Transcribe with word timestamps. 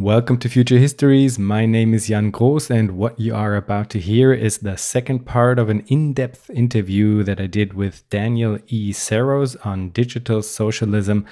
Welcome 0.00 0.38
to 0.38 0.48
Future 0.48 0.78
Histories. 0.78 1.40
My 1.40 1.66
name 1.66 1.92
is 1.92 2.06
Jan 2.06 2.30
Groos, 2.30 2.70
and 2.70 2.92
what 2.92 3.18
you 3.18 3.34
are 3.34 3.56
about 3.56 3.90
to 3.90 3.98
hear 3.98 4.32
is 4.32 4.58
the 4.58 4.76
second 4.76 5.26
part 5.26 5.58
of 5.58 5.68
an 5.70 5.80
in 5.88 6.12
depth 6.12 6.48
interview 6.50 7.24
that 7.24 7.40
I 7.40 7.48
did 7.48 7.74
with 7.74 8.08
Daniel 8.08 8.60
E. 8.68 8.92
Saros 8.92 9.56
on 9.56 9.88
digital 9.88 10.40
socialism 10.42 11.26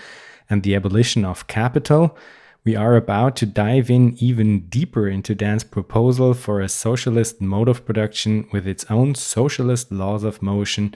and 0.50 0.64
the 0.64 0.74
abolition 0.74 1.24
of 1.24 1.46
capital. 1.46 2.18
We 2.64 2.74
are 2.74 2.96
about 2.96 3.37
to 3.37 3.46
dive 3.46 3.88
in 3.88 4.16
even 4.18 4.67
deeper 4.67 5.07
into 5.07 5.37
Dan's 5.37 5.62
proposal 5.62 6.35
for 6.35 6.61
a 6.61 6.69
socialist 6.69 7.41
mode 7.41 7.69
of 7.69 7.87
production 7.87 8.48
with 8.51 8.67
its 8.67 8.85
own 8.91 9.14
socialist 9.14 9.93
laws 9.93 10.25
of 10.25 10.43
motion, 10.43 10.93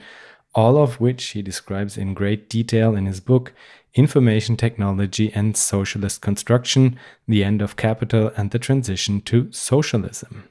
all 0.53 0.77
of 0.77 0.99
which 0.99 1.23
he 1.27 1.41
describes 1.41 1.97
in 1.97 2.15
great 2.15 2.49
detail 2.49 2.97
in 2.97 3.05
his 3.05 3.21
book 3.21 3.53
Information 3.93 4.55
Technology 4.55 5.31
and 5.33 5.57
Socialist 5.57 6.21
Construction, 6.21 6.97
the 7.27 7.43
End 7.43 7.61
of 7.61 7.75
Capital 7.75 8.31
and 8.37 8.51
the 8.51 8.59
Transition 8.59 9.21
to 9.21 9.51
Socialism. 9.51 10.47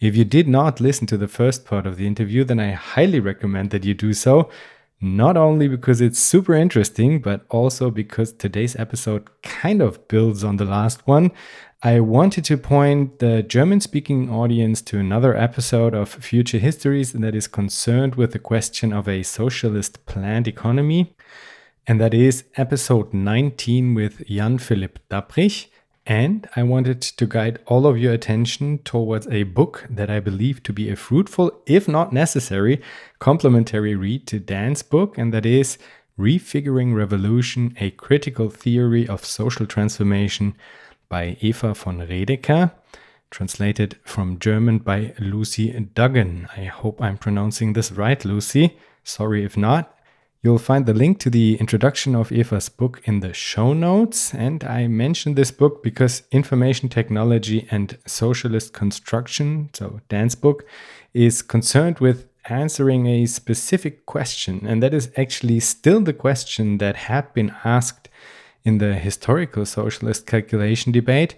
If 0.00 0.16
you 0.16 0.24
did 0.24 0.48
not 0.48 0.80
listen 0.80 1.06
to 1.06 1.16
the 1.16 1.28
first 1.28 1.64
part 1.64 1.86
of 1.86 1.96
the 1.96 2.06
interview, 2.06 2.42
then 2.42 2.58
I 2.58 2.72
highly 2.72 3.20
recommend 3.20 3.70
that 3.70 3.84
you 3.84 3.94
do 3.94 4.12
so, 4.12 4.50
not 5.00 5.36
only 5.36 5.68
because 5.68 6.00
it's 6.00 6.18
super 6.18 6.54
interesting, 6.54 7.20
but 7.20 7.46
also 7.48 7.90
because 7.90 8.32
today's 8.32 8.74
episode 8.76 9.28
kind 9.42 9.80
of 9.80 10.08
builds 10.08 10.42
on 10.42 10.56
the 10.56 10.64
last 10.64 11.06
one. 11.06 11.30
I 11.82 12.00
wanted 12.00 12.44
to 12.46 12.56
point 12.56 13.18
the 13.18 13.42
German 13.42 13.80
speaking 13.80 14.30
audience 14.30 14.82
to 14.82 14.98
another 14.98 15.36
episode 15.36 15.94
of 15.94 16.08
Future 16.08 16.58
Histories 16.58 17.12
that 17.12 17.34
is 17.34 17.46
concerned 17.46 18.16
with 18.16 18.32
the 18.32 18.38
question 18.38 18.92
of 18.92 19.06
a 19.06 19.22
socialist 19.22 20.06
planned 20.06 20.48
economy 20.48 21.14
and 21.86 22.00
that 22.00 22.14
is 22.14 22.44
episode 22.56 23.12
19 23.12 23.94
with 23.94 24.26
Jan 24.26 24.58
Philipp 24.58 24.98
Dapprich. 25.10 25.66
And 26.06 26.46
I 26.54 26.62
wanted 26.62 27.00
to 27.00 27.26
guide 27.26 27.60
all 27.66 27.86
of 27.86 27.98
your 27.98 28.12
attention 28.12 28.78
towards 28.78 29.26
a 29.28 29.44
book 29.44 29.86
that 29.88 30.10
I 30.10 30.20
believe 30.20 30.62
to 30.64 30.72
be 30.72 30.90
a 30.90 30.96
fruitful, 30.96 31.52
if 31.66 31.88
not 31.88 32.12
necessary, 32.12 32.82
complementary 33.18 33.94
read 33.94 34.26
to 34.26 34.38
Dan's 34.38 34.82
book, 34.82 35.16
and 35.16 35.32
that 35.32 35.46
is 35.46 35.78
Refiguring 36.18 36.94
Revolution 36.94 37.74
A 37.80 37.90
Critical 37.90 38.50
Theory 38.50 39.08
of 39.08 39.24
Social 39.24 39.66
Transformation 39.66 40.54
by 41.08 41.38
Eva 41.40 41.72
von 41.72 42.00
Redecker, 42.00 42.72
translated 43.30 43.98
from 44.04 44.38
German 44.38 44.78
by 44.78 45.14
Lucy 45.18 45.72
Duggan. 45.94 46.48
I 46.54 46.64
hope 46.64 47.00
I'm 47.00 47.16
pronouncing 47.16 47.72
this 47.72 47.90
right, 47.90 48.22
Lucy. 48.24 48.78
Sorry 49.02 49.42
if 49.42 49.56
not. 49.56 49.93
You'll 50.44 50.58
find 50.58 50.84
the 50.84 50.92
link 50.92 51.20
to 51.20 51.30
the 51.30 51.56
introduction 51.56 52.14
of 52.14 52.30
Eva's 52.30 52.68
book 52.68 53.00
in 53.04 53.20
the 53.20 53.32
show 53.32 53.72
notes. 53.72 54.34
And 54.34 54.62
I 54.62 54.88
mentioned 54.88 55.36
this 55.36 55.50
book 55.50 55.82
because 55.82 56.22
Information 56.32 56.90
Technology 56.90 57.66
and 57.70 57.96
Socialist 58.04 58.74
Construction, 58.74 59.70
so 59.72 60.02
Dan's 60.10 60.34
book, 60.34 60.66
is 61.14 61.40
concerned 61.40 61.98
with 61.98 62.28
answering 62.44 63.06
a 63.06 63.24
specific 63.24 64.04
question. 64.04 64.66
And 64.66 64.82
that 64.82 64.92
is 64.92 65.10
actually 65.16 65.60
still 65.60 66.02
the 66.02 66.12
question 66.12 66.76
that 66.76 66.96
had 66.96 67.32
been 67.32 67.54
asked 67.64 68.10
in 68.64 68.76
the 68.76 68.96
historical 68.96 69.64
socialist 69.64 70.26
calculation 70.26 70.92
debate 70.92 71.36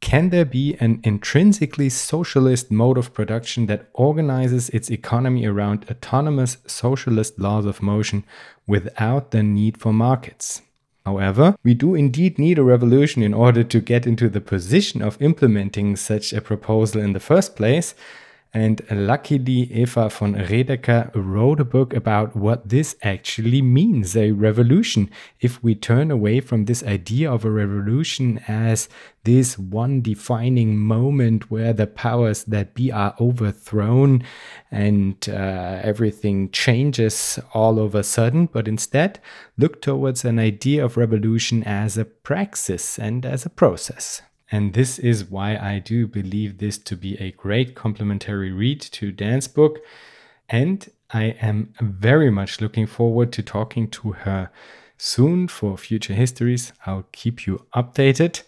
can 0.00 0.30
there 0.30 0.44
be 0.44 0.76
an 0.80 1.00
intrinsically 1.02 1.88
socialist 1.88 2.70
mode 2.70 2.98
of 2.98 3.14
production 3.14 3.66
that 3.66 3.88
organizes 3.94 4.68
its 4.70 4.90
economy 4.90 5.46
around 5.46 5.86
autonomous 5.90 6.58
socialist 6.66 7.38
laws 7.38 7.64
of 7.64 7.82
motion 7.82 8.24
without 8.66 9.30
the 9.30 9.42
need 9.42 9.78
for 9.78 9.92
markets? 9.92 10.62
However, 11.04 11.54
we 11.62 11.74
do 11.74 11.94
indeed 11.94 12.38
need 12.38 12.58
a 12.58 12.64
revolution 12.64 13.22
in 13.22 13.34
order 13.34 13.62
to 13.62 13.80
get 13.80 14.06
into 14.06 14.28
the 14.28 14.40
position 14.40 15.02
of 15.02 15.20
implementing 15.20 15.96
such 15.96 16.32
a 16.32 16.40
proposal 16.40 17.00
in 17.00 17.12
the 17.12 17.20
first 17.20 17.56
place, 17.56 17.94
and 18.56 18.82
luckily, 18.88 19.72
Eva 19.72 20.08
von 20.08 20.34
Redecker 20.36 21.10
wrote 21.12 21.58
a 21.58 21.64
book 21.64 21.92
about 21.92 22.36
what 22.36 22.68
this 22.68 22.94
actually 23.02 23.60
means 23.60 24.16
a 24.16 24.30
revolution. 24.30 25.10
If 25.40 25.60
we 25.60 25.74
turn 25.74 26.12
away 26.12 26.38
from 26.38 26.66
this 26.66 26.84
idea 26.84 27.32
of 27.32 27.44
a 27.44 27.50
revolution 27.50 28.38
as 28.46 28.88
this 29.24 29.58
one 29.58 30.02
defining 30.02 30.78
moment 30.78 31.50
where 31.50 31.72
the 31.72 31.88
powers 31.88 32.44
that 32.44 32.74
be 32.74 32.92
are 32.92 33.16
overthrown 33.18 34.22
and 34.70 35.28
uh, 35.28 35.80
everything 35.82 36.52
changes 36.52 37.40
all 37.54 37.80
of 37.80 37.96
a 37.96 38.04
sudden, 38.04 38.46
but 38.46 38.68
instead 38.68 39.18
look 39.58 39.82
towards 39.82 40.24
an 40.24 40.38
idea 40.38 40.84
of 40.84 40.96
revolution 40.96 41.64
as 41.64 41.98
a 41.98 42.04
praxis 42.04 43.00
and 43.00 43.26
as 43.26 43.44
a 43.44 43.50
process. 43.50 44.22
And 44.54 44.72
this 44.72 45.00
is 45.00 45.24
why 45.24 45.56
I 45.56 45.80
do 45.80 46.06
believe 46.06 46.58
this 46.58 46.78
to 46.78 46.94
be 46.94 47.20
a 47.20 47.32
great 47.32 47.74
complementary 47.74 48.52
read 48.52 48.80
to 48.82 49.10
Dan's 49.10 49.48
book. 49.48 49.80
And 50.48 50.88
I 51.10 51.34
am 51.40 51.74
very 51.80 52.30
much 52.30 52.60
looking 52.60 52.86
forward 52.86 53.32
to 53.32 53.42
talking 53.42 53.90
to 53.90 54.12
her 54.12 54.52
soon 54.96 55.48
for 55.48 55.76
future 55.76 56.14
histories. 56.14 56.72
I'll 56.86 57.08
keep 57.10 57.48
you 57.48 57.66
updated. 57.74 58.44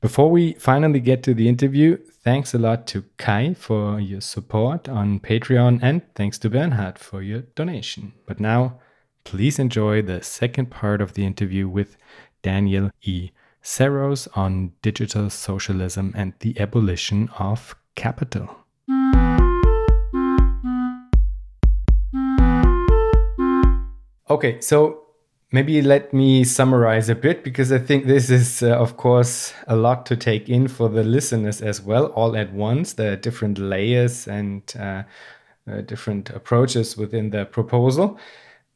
Before 0.00 0.30
we 0.30 0.52
finally 0.60 1.00
get 1.00 1.24
to 1.24 1.34
the 1.34 1.48
interview, 1.48 1.96
thanks 2.22 2.54
a 2.54 2.58
lot 2.58 2.86
to 2.86 3.02
Kai 3.16 3.54
for 3.54 3.98
your 3.98 4.20
support 4.20 4.88
on 4.88 5.18
Patreon 5.18 5.80
and 5.82 6.02
thanks 6.14 6.38
to 6.38 6.50
Bernhard 6.50 7.00
for 7.00 7.20
your 7.20 7.40
donation. 7.56 8.12
But 8.26 8.38
now, 8.38 8.78
please 9.24 9.58
enjoy 9.58 10.02
the 10.02 10.22
second 10.22 10.70
part 10.70 11.00
of 11.00 11.14
the 11.14 11.26
interview 11.26 11.68
with 11.68 11.96
Daniel 12.42 12.92
E. 13.02 13.32
Saros 13.68 14.28
on 14.36 14.70
digital 14.80 15.28
socialism 15.28 16.12
and 16.16 16.34
the 16.38 16.58
abolition 16.60 17.28
of 17.36 17.74
capital. 17.96 18.48
Okay, 24.30 24.60
so 24.60 25.02
maybe 25.50 25.82
let 25.82 26.14
me 26.14 26.44
summarize 26.44 27.08
a 27.08 27.16
bit 27.16 27.42
because 27.42 27.72
I 27.72 27.78
think 27.78 28.06
this 28.06 28.30
is, 28.30 28.62
uh, 28.62 28.68
of 28.68 28.96
course, 28.96 29.52
a 29.66 29.74
lot 29.74 30.06
to 30.06 30.16
take 30.16 30.48
in 30.48 30.68
for 30.68 30.88
the 30.88 31.02
listeners 31.02 31.60
as 31.60 31.82
well, 31.82 32.06
all 32.14 32.36
at 32.36 32.52
once. 32.52 32.92
The 32.92 33.16
different 33.16 33.58
layers 33.58 34.28
and 34.28 34.62
uh, 34.78 35.02
uh, 35.68 35.80
different 35.80 36.30
approaches 36.30 36.96
within 36.96 37.30
the 37.30 37.44
proposal. 37.44 38.16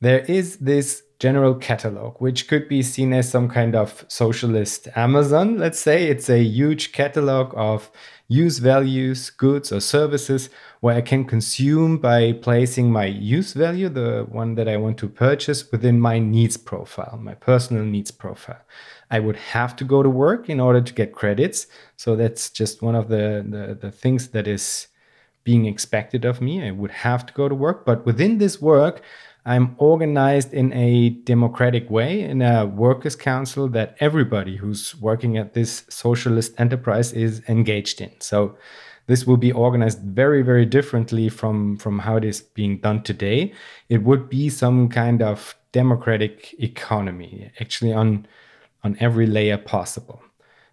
There 0.00 0.25
is 0.25 0.56
this 0.56 1.05
general 1.20 1.54
catalog, 1.54 2.16
which 2.19 2.48
could 2.48 2.66
be 2.66 2.82
seen 2.82 3.12
as 3.12 3.31
some 3.31 3.48
kind 3.48 3.76
of 3.76 4.04
socialist 4.08 4.88
Amazon, 4.97 5.58
let's 5.58 5.78
say. 5.78 6.08
It's 6.08 6.31
a 6.31 6.42
huge 6.42 6.92
catalog 6.92 7.53
of 7.54 7.91
use 8.26 8.58
values, 8.58 9.28
goods, 9.28 9.70
or 9.70 9.81
services 9.81 10.48
where 10.81 10.97
I 10.97 11.03
can 11.03 11.26
consume 11.26 11.98
by 11.98 12.32
placing 12.32 12.91
my 12.91 13.04
use 13.04 13.53
value, 13.53 13.91
the 13.91 14.26
one 14.31 14.54
that 14.54 14.66
I 14.66 14.78
want 14.78 14.97
to 14.98 15.08
purchase, 15.08 15.70
within 15.70 16.00
my 16.00 16.19
needs 16.19 16.56
profile, 16.56 17.19
my 17.22 17.34
personal 17.34 17.84
needs 17.84 18.10
profile. 18.10 18.62
I 19.10 19.20
would 19.20 19.37
have 19.37 19.76
to 19.76 19.84
go 19.84 20.02
to 20.02 20.08
work 20.08 20.48
in 20.48 20.58
order 20.58 20.81
to 20.81 20.92
get 20.94 21.12
credits. 21.12 21.66
So 21.97 22.16
that's 22.16 22.48
just 22.48 22.81
one 22.81 22.94
of 22.94 23.08
the, 23.08 23.44
the, 23.47 23.75
the 23.75 23.91
things 23.91 24.28
that 24.28 24.47
is 24.47 24.87
being 25.44 25.66
expected 25.66 26.25
of 26.25 26.41
me. 26.41 26.66
I 26.66 26.70
would 26.70 26.92
have 26.92 27.26
to 27.26 27.32
go 27.34 27.48
to 27.48 27.54
work. 27.54 27.84
But 27.84 28.06
within 28.06 28.38
this 28.38 28.60
work, 28.60 29.02
I'm 29.47 29.75
organized 29.78 30.53
in 30.53 30.73
a 30.73 31.11
democratic 31.11 31.89
way 31.91 32.23
in 32.23 32.43
a 32.43 32.67
workers' 32.67 33.17
council 33.17 33.69
that 33.69 33.97
everybody 34.01 34.56
who's 34.56 34.95
working 35.01 35.39
at 35.39 35.55
this 35.55 35.84
socialist 35.89 36.53
enterprise 36.59 37.12
is 37.12 37.43
engaged 37.49 38.00
in. 38.00 38.12
So 38.21 38.56
this 39.06 39.27
will 39.27 39.39
be 39.39 39.50
organized 39.50 40.00
very, 40.03 40.43
very 40.43 40.67
differently 40.67 41.29
from, 41.29 41.77
from 41.79 41.99
how 41.99 42.17
it 42.17 42.25
is 42.25 42.43
being 42.43 42.79
done 42.79 43.03
today. 43.03 43.53
It 43.89 44.03
would 44.03 44.29
be 44.29 44.49
some 44.49 44.89
kind 44.89 45.23
of 45.23 45.56
democratic 45.73 46.55
economy, 46.61 47.50
actually 47.61 47.93
on, 47.93 48.27
on 48.84 48.97
every 49.00 49.27
layer 49.27 49.59
possible. 49.59 50.23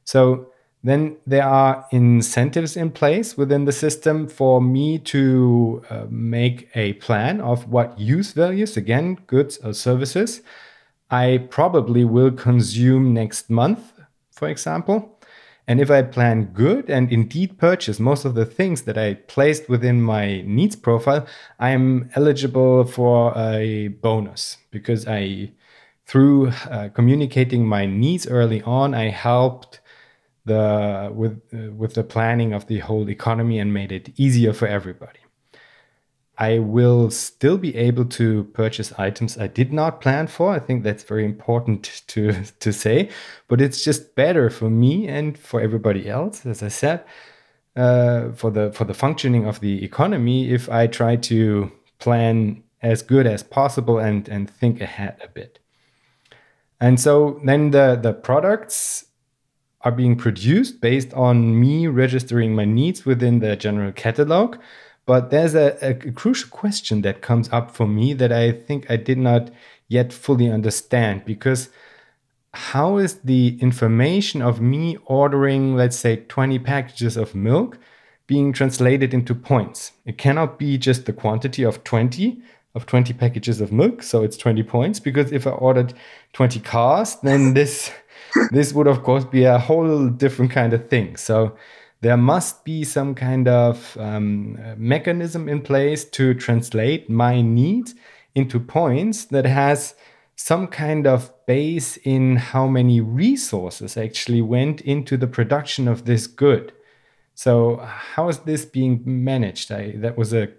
So 0.04 0.52
then 0.84 1.18
there 1.26 1.44
are 1.44 1.86
incentives 1.92 2.78
in 2.78 2.92
place 2.92 3.36
within 3.36 3.66
the 3.66 3.72
system 3.72 4.28
for 4.28 4.62
me 4.62 5.00
to 5.00 5.84
uh, 5.90 6.06
make 6.10 6.70
a 6.76 6.94
plan 6.94 7.42
of 7.42 7.68
what 7.68 8.00
use 8.00 8.32
values, 8.32 8.78
again, 8.78 9.18
goods 9.28 9.58
or 9.64 9.74
services, 9.74 10.42
I 11.10 11.48
probably 11.50 12.04
will 12.06 12.32
consume 12.32 13.14
next 13.14 13.50
month, 13.50 13.94
for 14.32 14.48
example. 14.48 15.18
And 15.68 15.82
if 15.82 15.92
I 15.92 16.02
plan 16.02 16.52
good 16.54 16.90
and 16.90 17.12
indeed 17.12 17.58
purchase 17.58 18.00
most 18.00 18.24
of 18.24 18.36
the 18.36 18.46
things 18.46 18.84
that 18.84 18.98
I 18.98 19.16
placed 19.16 19.68
within 19.68 20.02
my 20.02 20.42
needs 20.44 20.78
profile, 20.78 21.26
I'm 21.60 22.10
eligible 22.16 22.86
for 22.86 23.38
a 23.38 23.90
bonus 23.90 24.58
because 24.72 25.06
I, 25.08 25.52
through 26.06 26.50
uh, 26.70 26.90
communicating 26.90 27.66
my 27.66 27.86
needs 27.86 28.28
early 28.28 28.62
on, 28.62 28.94
I 28.94 29.10
helped 29.10 29.82
the 30.48 31.12
with 31.14 31.42
uh, 31.54 31.72
with 31.72 31.94
the 31.94 32.04
planning 32.04 32.54
of 32.54 32.68
the 32.68 32.80
whole 32.80 33.10
economy 33.10 33.60
and 33.60 33.74
made 33.74 33.92
it 33.92 34.10
easier 34.18 34.54
for 34.54 34.68
everybody. 34.68 35.20
I 36.38 36.60
will 36.60 37.10
still 37.10 37.58
be 37.58 37.76
able 37.76 38.06
to 38.06 38.44
purchase 38.54 38.94
items 38.98 39.38
I 39.38 39.48
did 39.48 39.74
not 39.74 40.02
plan 40.02 40.28
for. 40.28 40.52
I 40.52 40.60
think 40.60 40.84
that's 40.84 41.04
very 41.04 41.26
important 41.26 42.04
to, 42.08 42.44
to 42.60 42.72
say, 42.72 43.10
but 43.48 43.60
it's 43.60 43.84
just 43.84 44.14
better 44.14 44.52
for 44.52 44.70
me 44.70 45.08
and 45.08 45.38
for 45.38 45.60
everybody 45.60 46.08
else, 46.08 46.46
as 46.46 46.62
I 46.62 46.68
said, 46.68 47.04
uh, 47.76 48.32
for 48.34 48.52
the 48.52 48.72
for 48.72 48.86
the 48.86 48.94
functioning 48.94 49.46
of 49.46 49.62
the 49.62 49.84
economy. 49.84 50.52
If 50.52 50.70
I 50.70 50.86
try 50.86 51.16
to 51.16 51.72
plan 51.98 52.64
as 52.84 53.02
good 53.02 53.26
as 53.26 53.42
possible 53.42 53.98
and 53.98 54.30
and 54.30 54.48
think 54.48 54.80
ahead 54.80 55.18
a 55.24 55.28
bit, 55.28 55.60
and 56.80 57.00
so 57.00 57.42
then 57.44 57.72
the 57.72 57.96
the 58.00 58.14
products 58.14 59.07
are 59.88 59.92
being 59.92 60.18
produced 60.18 60.82
based 60.82 61.14
on 61.14 61.60
me 61.60 61.88
registering 61.88 62.54
my 62.54 62.66
needs 62.66 63.06
within 63.06 63.40
the 63.40 63.56
general 63.56 63.92
catalog 63.92 64.58
but 65.08 65.30
there's 65.32 65.56
a, 65.56 65.78
a, 65.82 66.12
crucial 66.12 66.50
question 66.50 67.02
that 67.02 67.22
comes 67.22 67.48
up 67.54 67.72
for 67.72 67.88
me 67.88 68.14
that 68.14 68.34
I 68.34 68.52
think 68.52 68.92
I 68.92 68.98
did 68.98 69.18
not 69.18 69.50
yet 69.88 70.12
fully 70.12 70.52
understand 70.52 71.24
because 71.24 71.70
how 72.54 72.98
is 72.98 73.20
the 73.22 73.58
information 73.62 74.42
of 74.42 74.60
me 74.60 74.98
ordering, 75.06 75.78
let's 75.78 75.98
say, 75.98 76.18
20 76.18 76.60
packages 76.60 77.16
of 77.16 77.34
milk 77.34 77.80
being 78.28 78.52
translated 78.52 79.14
into 79.14 79.34
points? 79.34 79.94
It 80.06 80.18
cannot 80.18 80.60
be 80.60 80.78
just 80.78 81.06
the 81.06 81.14
quantity 81.14 81.64
of 81.64 81.84
20 81.86 82.42
of 82.76 82.86
20 82.86 83.14
packages 83.14 83.60
of 83.60 83.72
milk, 83.72 84.04
so 84.04 84.24
it's 84.24 84.38
20 84.38 84.62
points 84.62 85.00
because 85.00 85.32
if 85.32 85.48
I 85.48 85.52
ordered 85.52 85.94
20 86.34 86.60
cars, 86.60 87.16
then 87.24 87.56
this 87.56 87.92
this 88.52 88.74
would 88.74 88.88
of 88.88 89.04
course 89.04 89.26
be 89.26 89.44
a 89.44 89.58
whole 89.58 90.10
different 90.10 90.52
kind 90.52 90.74
of 90.74 90.90
thing. 90.90 91.18
So 91.18 91.56
there 92.02 92.18
must 92.18 92.64
be 92.64 92.84
some 92.84 93.16
kind 93.16 93.48
of 93.48 93.98
um, 94.00 94.58
mechanism 94.78 95.50
in 95.50 95.62
place 95.62 96.06
to 96.06 96.34
translate 96.34 97.10
my 97.10 97.42
needs 97.42 97.96
into 98.36 98.60
points 98.60 99.26
that 99.26 99.46
has 99.46 99.96
some 100.36 100.68
kind 100.68 101.08
of 101.08 101.34
base 101.48 101.98
in 101.98 102.36
how 102.36 102.68
many 102.68 103.02
resources 103.02 103.98
actually 103.98 104.42
went 104.42 104.82
into 104.82 105.18
the 105.18 105.26
production 105.26 105.88
of 105.88 106.06
this 106.06 106.28
good. 106.28 106.72
So, 107.34 107.78
how 107.78 108.30
is 108.30 108.40
this 108.40 108.64
being 108.64 109.02
managed? 109.06 109.72
I, 109.72 109.94
that 109.98 110.18
was 110.18 110.34
a 110.34 110.50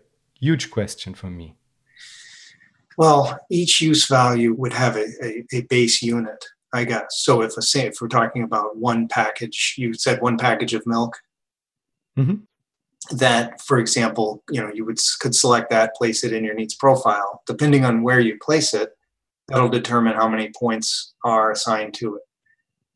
huge 0.40 0.70
question 0.70 1.14
for 1.14 1.30
me. 1.30 1.54
Well, 2.96 3.38
each 3.48 3.80
use 3.80 4.06
value 4.06 4.54
would 4.54 4.72
have 4.72 4.96
a, 4.96 5.06
a, 5.22 5.44
a 5.52 5.60
base 5.62 6.02
unit, 6.02 6.44
I 6.72 6.84
guess. 6.84 7.06
So, 7.10 7.42
if, 7.42 7.52
a, 7.56 7.86
if 7.86 8.00
we're 8.00 8.08
talking 8.08 8.42
about 8.42 8.76
one 8.76 9.08
package, 9.08 9.74
you 9.78 9.94
said 9.94 10.20
one 10.20 10.36
package 10.38 10.74
of 10.74 10.86
milk, 10.86 11.16
Mm-hmm. 12.18 13.16
That, 13.16 13.60
for 13.62 13.78
example, 13.78 14.42
you 14.50 14.60
know, 14.60 14.70
you 14.74 14.84
would 14.84 14.98
could 15.20 15.34
select 15.34 15.70
that, 15.70 15.94
place 15.94 16.24
it 16.24 16.32
in 16.32 16.44
your 16.44 16.54
needs 16.54 16.74
profile. 16.74 17.42
Depending 17.46 17.84
on 17.84 18.02
where 18.02 18.20
you 18.20 18.36
place 18.42 18.74
it, 18.74 18.90
that'll 19.46 19.68
determine 19.68 20.14
how 20.14 20.28
many 20.28 20.50
points 20.58 21.14
are 21.24 21.52
assigned 21.52 21.94
to 21.94 22.16
it. 22.16 22.22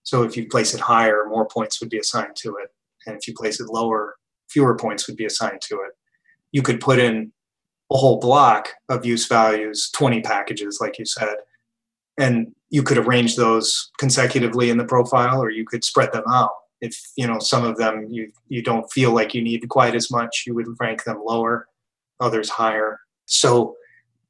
So 0.02 0.24
if 0.24 0.36
you 0.36 0.48
place 0.48 0.74
it 0.74 0.80
higher, 0.80 1.24
more 1.28 1.46
points 1.46 1.80
would 1.80 1.88
be 1.88 1.98
assigned 1.98 2.34
to 2.36 2.56
it, 2.62 2.70
and 3.06 3.16
if 3.16 3.28
you 3.28 3.34
place 3.34 3.60
it 3.60 3.68
lower, 3.68 4.16
fewer 4.50 4.76
points 4.76 5.06
would 5.06 5.16
be 5.16 5.24
assigned 5.24 5.60
to 5.62 5.76
it. 5.76 5.92
You 6.50 6.62
could 6.62 6.80
put 6.80 6.98
in 6.98 7.32
a 7.90 7.96
whole 7.96 8.18
block 8.18 8.70
of 8.88 9.06
use 9.06 9.26
values, 9.26 9.88
20 9.94 10.20
packages, 10.22 10.78
like 10.80 10.98
you 10.98 11.06
said, 11.06 11.36
and 12.18 12.54
you 12.72 12.82
could 12.82 12.96
arrange 12.96 13.36
those 13.36 13.92
consecutively 13.98 14.70
in 14.70 14.78
the 14.78 14.84
profile, 14.84 15.40
or 15.40 15.50
you 15.50 15.64
could 15.64 15.84
spread 15.84 16.10
them 16.12 16.24
out. 16.28 16.50
If 16.80 16.98
you 17.16 17.26
know 17.26 17.38
some 17.38 17.64
of 17.64 17.76
them 17.76 18.08
you 18.10 18.32
you 18.48 18.62
don't 18.62 18.90
feel 18.90 19.12
like 19.12 19.34
you 19.34 19.42
need 19.42 19.68
quite 19.68 19.94
as 19.94 20.10
much 20.10 20.44
you 20.46 20.54
would 20.54 20.66
rank 20.80 21.04
them 21.04 21.22
lower 21.24 21.68
others 22.18 22.48
higher. 22.48 22.98
So 23.26 23.76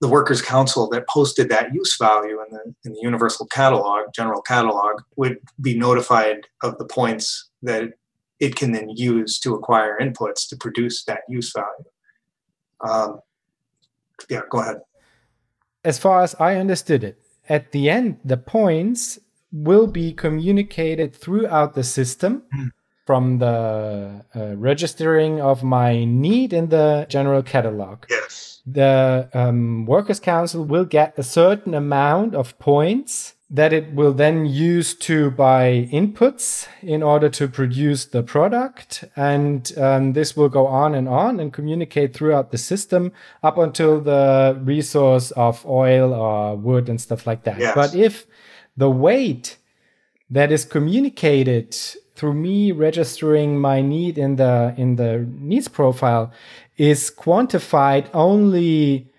the 0.01 0.09
workers 0.09 0.43
council 0.43 0.89
that 0.91 1.09
posted 1.09 1.49
that 1.51 1.73
use 1.73 1.97
value 1.97 2.41
in 2.43 2.53
the, 2.53 2.75
in 2.85 2.93
the 2.93 3.01
universal 3.01 3.47
catalog 3.47 4.13
general 4.13 4.43
catalog 4.43 5.01
would 5.17 5.39
be 5.61 5.79
notified 5.79 6.41
of 6.63 6.77
the 6.79 6.85
points 6.85 7.49
that 7.63 7.93
it 8.41 8.57
can 8.57 8.73
then 8.73 8.89
use 8.91 9.39
to 9.39 9.55
acquire 9.55 9.97
inputs 10.01 10.49
to 10.49 10.57
produce 10.57 11.05
that 11.05 11.21
use 11.29 11.53
value. 11.53 11.91
Um, 12.81 13.21
yeah 14.29 14.41
go 14.51 14.59
ahead. 14.59 14.81
As 15.85 15.99
far 15.99 16.23
as 16.23 16.35
i 16.41 16.57
understood 16.57 17.05
it 17.05 17.22
at 17.49 17.73
the 17.73 17.91
end 17.91 18.19
the 18.25 18.37
points 18.37 19.19
will 19.53 19.87
be 19.87 20.13
communicated 20.13 21.15
throughout 21.15 21.75
the 21.75 21.85
system 21.85 22.43
mm. 22.55 22.71
from 23.07 23.39
the 23.39 24.25
uh, 24.35 24.57
registering 24.57 25.41
of 25.41 25.63
my 25.63 26.05
need 26.05 26.53
in 26.53 26.71
the 26.71 27.07
general 27.09 27.43
catalog. 27.43 28.05
Yes. 28.09 28.63
The 28.65 29.29
um, 29.35 29.85
Workers' 29.87 30.21
Council 30.21 30.65
will 30.65 30.85
get 30.85 31.19
a 31.19 31.23
certain 31.23 31.75
amount 31.75 32.35
of 32.35 32.59
points 32.59 33.35
that 33.53 33.71
it 33.71 33.93
will 33.93 34.15
then 34.15 34.47
use 34.47 34.95
to 34.95 35.31
buy 35.31 35.87
inputs 35.93 36.67
in 36.81 37.03
order 37.03 37.29
to 37.29 37.47
produce 37.47 38.07
the 38.07 38.23
product. 38.23 39.05
And 39.15 39.71
um, 39.77 40.15
this 40.15 40.35
will 40.35 40.49
go 40.49 40.67
on 40.67 40.95
and 40.95 41.07
on 41.07 41.39
and 41.39 41.53
communicate 41.53 42.15
throughout 42.15 42.51
the 42.51 42.57
system 42.57 43.13
up 43.43 43.59
until 43.59 44.01
the 44.01 44.59
resource 44.65 45.33
of 45.33 45.67
oil 45.67 46.15
or 46.15 46.57
wood 46.57 46.89
and 46.89 46.99
stuff 46.99 47.27
like 47.27 47.45
that. 47.45 47.59
Yes. 47.59 47.75
But 47.75 47.95
if 47.95 48.27
the 48.75 48.91
weight 48.91 49.59
that 50.31 50.51
is 50.51 50.65
communicated 50.65 51.77
through 52.15 52.33
me 52.33 52.73
registering 52.73 53.61
my 53.61 53.83
need 53.83 54.17
in 54.17 54.37
the 54.37 54.75
in 54.79 54.97
the 54.97 55.27
needs 55.39 55.69
profile 55.69 56.33
is 56.79 57.11
quantified 57.11 58.09
only 58.15 59.11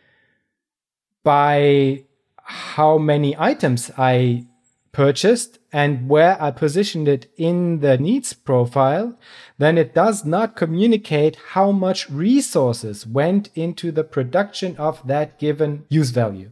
by 1.24 2.04
how 2.44 2.98
many 2.98 3.36
items 3.38 3.92
I 3.98 4.46
purchased 4.92 5.60
and 5.74 6.08
where 6.08 6.42
I 6.42 6.52
positioned 6.52 7.08
it 7.08 7.32
in 7.36 7.80
the 7.80 7.98
needs 7.98 8.32
profile, 8.32 9.18
then 9.58 9.78
it 9.78 9.94
does 9.94 10.24
not 10.24 10.56
communicate 10.56 11.36
how 11.54 11.72
much 11.72 12.10
resources 12.10 13.06
went 13.08 13.50
into 13.56 13.92
the 13.92 14.04
production 14.04 14.78
of 14.78 15.06
that 15.08 15.40
given 15.40 15.86
use 15.90 16.12
value. 16.12 16.52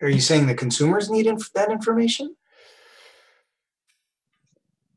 Are 0.00 0.08
you 0.08 0.20
saying 0.20 0.46
the 0.46 0.54
consumers 0.54 1.10
need 1.10 1.26
inf- 1.26 1.52
that 1.52 1.70
information? 1.70 2.34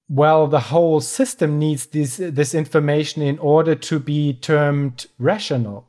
Well, 0.08 0.48
the 0.48 0.60
whole 0.60 1.02
system 1.02 1.60
needs 1.60 1.88
this 1.88 2.18
this 2.18 2.54
information 2.54 3.22
in 3.22 3.40
order 3.40 3.76
to 3.76 4.00
be 4.00 4.34
termed 4.34 5.08
rational. 5.20 5.88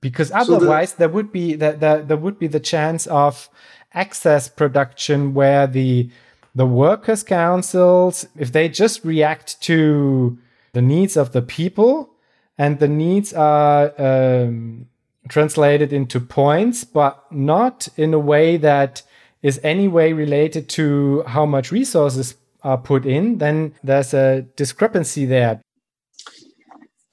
Because 0.00 0.30
otherwise, 0.30 0.90
so 0.90 0.94
the, 0.94 0.98
there 1.00 1.08
would 1.08 1.32
be 1.32 1.54
that 1.56 1.80
the, 1.80 2.04
there 2.06 2.16
would 2.16 2.38
be 2.38 2.46
the 2.46 2.60
chance 2.60 3.06
of 3.06 3.48
excess 3.94 4.48
production 4.48 5.34
where 5.34 5.66
the 5.66 6.10
the 6.54 6.66
workers' 6.66 7.22
councils, 7.22 8.26
if 8.36 8.52
they 8.52 8.68
just 8.68 9.04
react 9.04 9.60
to 9.62 10.38
the 10.72 10.82
needs 10.82 11.16
of 11.16 11.32
the 11.32 11.42
people, 11.42 12.10
and 12.56 12.80
the 12.80 12.88
needs 12.88 13.32
are 13.32 13.92
um, 13.98 14.86
translated 15.28 15.92
into 15.92 16.18
points, 16.18 16.84
but 16.84 17.24
not 17.30 17.88
in 17.96 18.12
a 18.12 18.18
way 18.18 18.56
that 18.56 19.02
is 19.42 19.60
any 19.62 19.86
way 19.86 20.12
related 20.12 20.68
to 20.68 21.22
how 21.28 21.46
much 21.46 21.70
resources 21.70 22.34
are 22.62 22.78
put 22.78 23.06
in, 23.06 23.38
then 23.38 23.74
there's 23.84 24.12
a 24.12 24.42
discrepancy 24.56 25.24
there. 25.24 25.60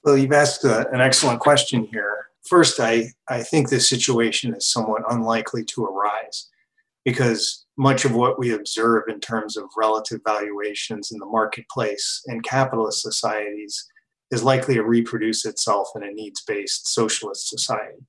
Well, 0.02 0.16
you've 0.16 0.32
asked 0.32 0.64
a, 0.64 0.88
an 0.90 1.00
excellent 1.00 1.40
question 1.40 1.88
here. 1.92 2.25
First, 2.48 2.80
I, 2.80 3.08
I 3.28 3.42
think 3.42 3.68
this 3.68 3.88
situation 3.88 4.54
is 4.54 4.70
somewhat 4.70 5.02
unlikely 5.10 5.64
to 5.64 5.84
arise 5.84 6.48
because 7.04 7.66
much 7.76 8.04
of 8.04 8.14
what 8.14 8.38
we 8.38 8.52
observe 8.52 9.04
in 9.08 9.20
terms 9.20 9.56
of 9.56 9.64
relative 9.76 10.20
valuations 10.24 11.12
in 11.12 11.18
the 11.18 11.26
marketplace 11.26 12.22
and 12.26 12.42
capitalist 12.42 13.02
societies 13.02 13.86
is 14.30 14.42
likely 14.42 14.74
to 14.74 14.82
reproduce 14.82 15.44
itself 15.44 15.88
in 15.94 16.02
a 16.02 16.10
needs 16.10 16.42
based 16.42 16.92
socialist 16.92 17.48
society. 17.48 18.06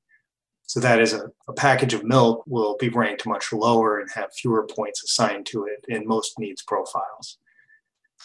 So 0.63 0.79
that 0.81 0.99
is 0.99 1.13
a, 1.13 1.29
a, 1.47 1.53
package 1.53 1.93
of 1.93 2.03
milk 2.03 2.43
will 2.45 2.75
be 2.77 2.89
ranked 2.89 3.25
much 3.25 3.53
lower 3.53 3.99
and 3.99 4.09
have 4.13 4.33
fewer 4.33 4.67
points 4.67 5.03
assigned 5.03 5.45
to 5.47 5.65
it 5.65 5.85
in 5.87 6.07
most 6.07 6.37
needs 6.37 6.61
profiles. 6.63 7.37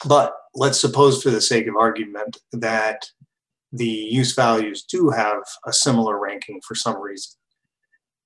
But 0.04 0.34
let's 0.54 0.80
suppose, 0.80 1.22
for 1.22 1.30
the 1.30 1.40
sake 1.40 1.68
of 1.68 1.76
argument, 1.76 2.38
that 2.52 3.06
the 3.72 3.86
use 3.86 4.34
values 4.34 4.82
do 4.82 5.10
have 5.10 5.42
a 5.66 5.72
similar 5.72 6.18
ranking 6.18 6.60
for 6.66 6.74
some 6.74 7.00
reason. 7.00 7.32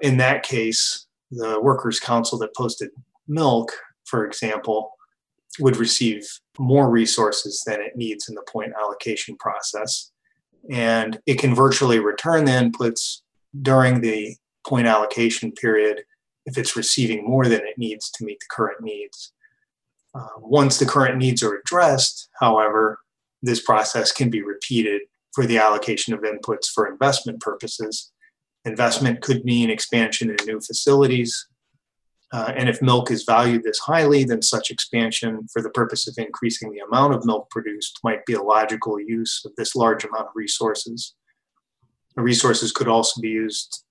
In 0.01 0.17
that 0.19 0.43
case, 0.43 1.07
the 1.31 1.61
Workers' 1.61 2.01
Council 2.01 2.39
that 2.39 2.55
posted 2.55 2.91
milk, 3.29 3.73
for 4.05 4.25
example, 4.27 4.93
would 5.59 5.77
receive 5.77 6.27
more 6.59 6.91
resources 6.91 7.63
than 7.67 7.81
it 7.81 7.97
needs 7.97 8.29
in 8.29 8.35
the 8.35 8.43
point 8.43 8.73
allocation 8.79 9.37
process. 9.37 10.11
And 10.71 11.19
it 11.27 11.39
can 11.39 11.55
virtually 11.55 12.01
return 12.01 12.45
the 12.45 12.53
inputs 12.53 13.21
during 13.63 14.01
the 14.01 14.37
point 14.67 14.87
allocation 14.87 15.53
period 15.53 16.03
if 16.45 16.59
it's 16.59 16.77
receiving 16.77 17.25
more 17.27 17.45
than 17.45 17.61
it 17.61 17.79
needs 17.79 18.11
to 18.11 18.25
meet 18.25 18.41
the 18.41 18.47
current 18.51 18.83
needs. 18.83 19.33
Uh, 20.15 20.27
once 20.39 20.79
the 20.79 20.87
current 20.87 21.19
needs 21.19 21.43
are 21.43 21.57
addressed, 21.57 22.29
however, 22.41 22.99
this 23.43 23.63
process 23.63 24.13
can 24.13 24.31
be 24.31 24.43
repeated 24.43 25.03
for 25.37 25.45
the 25.45 25.59
allocation 25.59 26.15
of 26.15 26.21
inputs 26.21 26.67
for 26.67 26.91
investment 26.91 27.41
purposes. 27.41 28.11
Investment 28.65 29.21
could 29.21 29.45
mean 29.45 29.69
expansion 29.69 30.31
in 30.31 30.47
new 30.47 30.61
facilities. 30.61 31.47
Uh, 32.33 32.53
and 32.57 32.71
if 32.71 32.81
milk 32.81 33.11
is 33.11 33.23
valued 33.25 33.63
this 33.63 33.79
highly, 33.79 34.25
then 34.25 34.41
such 34.41 34.71
expansion 34.71 35.47
for 35.53 35.61
the 35.61 35.69
purpose 35.69 36.09
of 36.09 36.15
increasing 36.17 36.73
the 36.73 36.79
amount 36.79 37.13
of 37.13 37.27
milk 37.27 37.51
produced 37.51 38.01
might 38.03 38.25
be 38.25 38.33
a 38.33 38.43
logical 38.43 38.99
use 38.99 39.43
of 39.45 39.53
this 39.57 39.77
large 39.77 40.05
amount 40.05 40.27
of 40.27 40.33
resources. 40.35 41.15
The 42.17 42.23
resources 42.23 42.73
could 42.73 42.89
also 42.89 43.21
be 43.21 43.29
used 43.29 43.85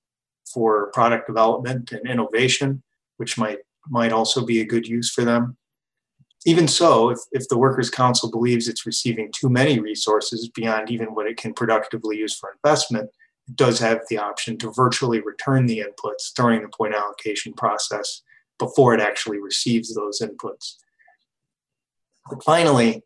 for 0.51 0.89
product 0.93 1.27
development 1.27 1.91
and 1.91 2.09
innovation, 2.09 2.81
which 3.17 3.37
might 3.37 3.59
might 3.87 4.11
also 4.11 4.43
be 4.43 4.61
a 4.61 4.65
good 4.65 4.87
use 4.87 5.11
for 5.11 5.23
them. 5.23 5.57
Even 6.47 6.67
so, 6.67 7.09
if, 7.09 7.19
if 7.31 7.49
the 7.49 7.57
Workers' 7.57 7.89
Council 7.89 8.29
believes 8.29 8.67
it's 8.67 8.85
receiving 8.85 9.31
too 9.31 9.49
many 9.49 9.79
resources 9.79 10.47
beyond 10.49 10.91
even 10.91 11.15
what 11.15 11.25
it 11.25 11.37
can 11.37 11.53
productively 11.53 12.17
use 12.17 12.37
for 12.37 12.53
investment, 12.53 13.09
it 13.47 13.55
does 13.55 13.79
have 13.79 14.01
the 14.09 14.19
option 14.19 14.57
to 14.59 14.71
virtually 14.71 15.21
return 15.21 15.65
the 15.65 15.79
inputs 15.79 16.31
during 16.35 16.61
the 16.61 16.69
point 16.69 16.93
allocation 16.93 17.53
process 17.53 18.21
before 18.59 18.93
it 18.93 19.01
actually 19.01 19.39
receives 19.39 19.93
those 19.93 20.21
inputs. 20.21 20.75
But 22.29 22.43
finally, 22.43 23.03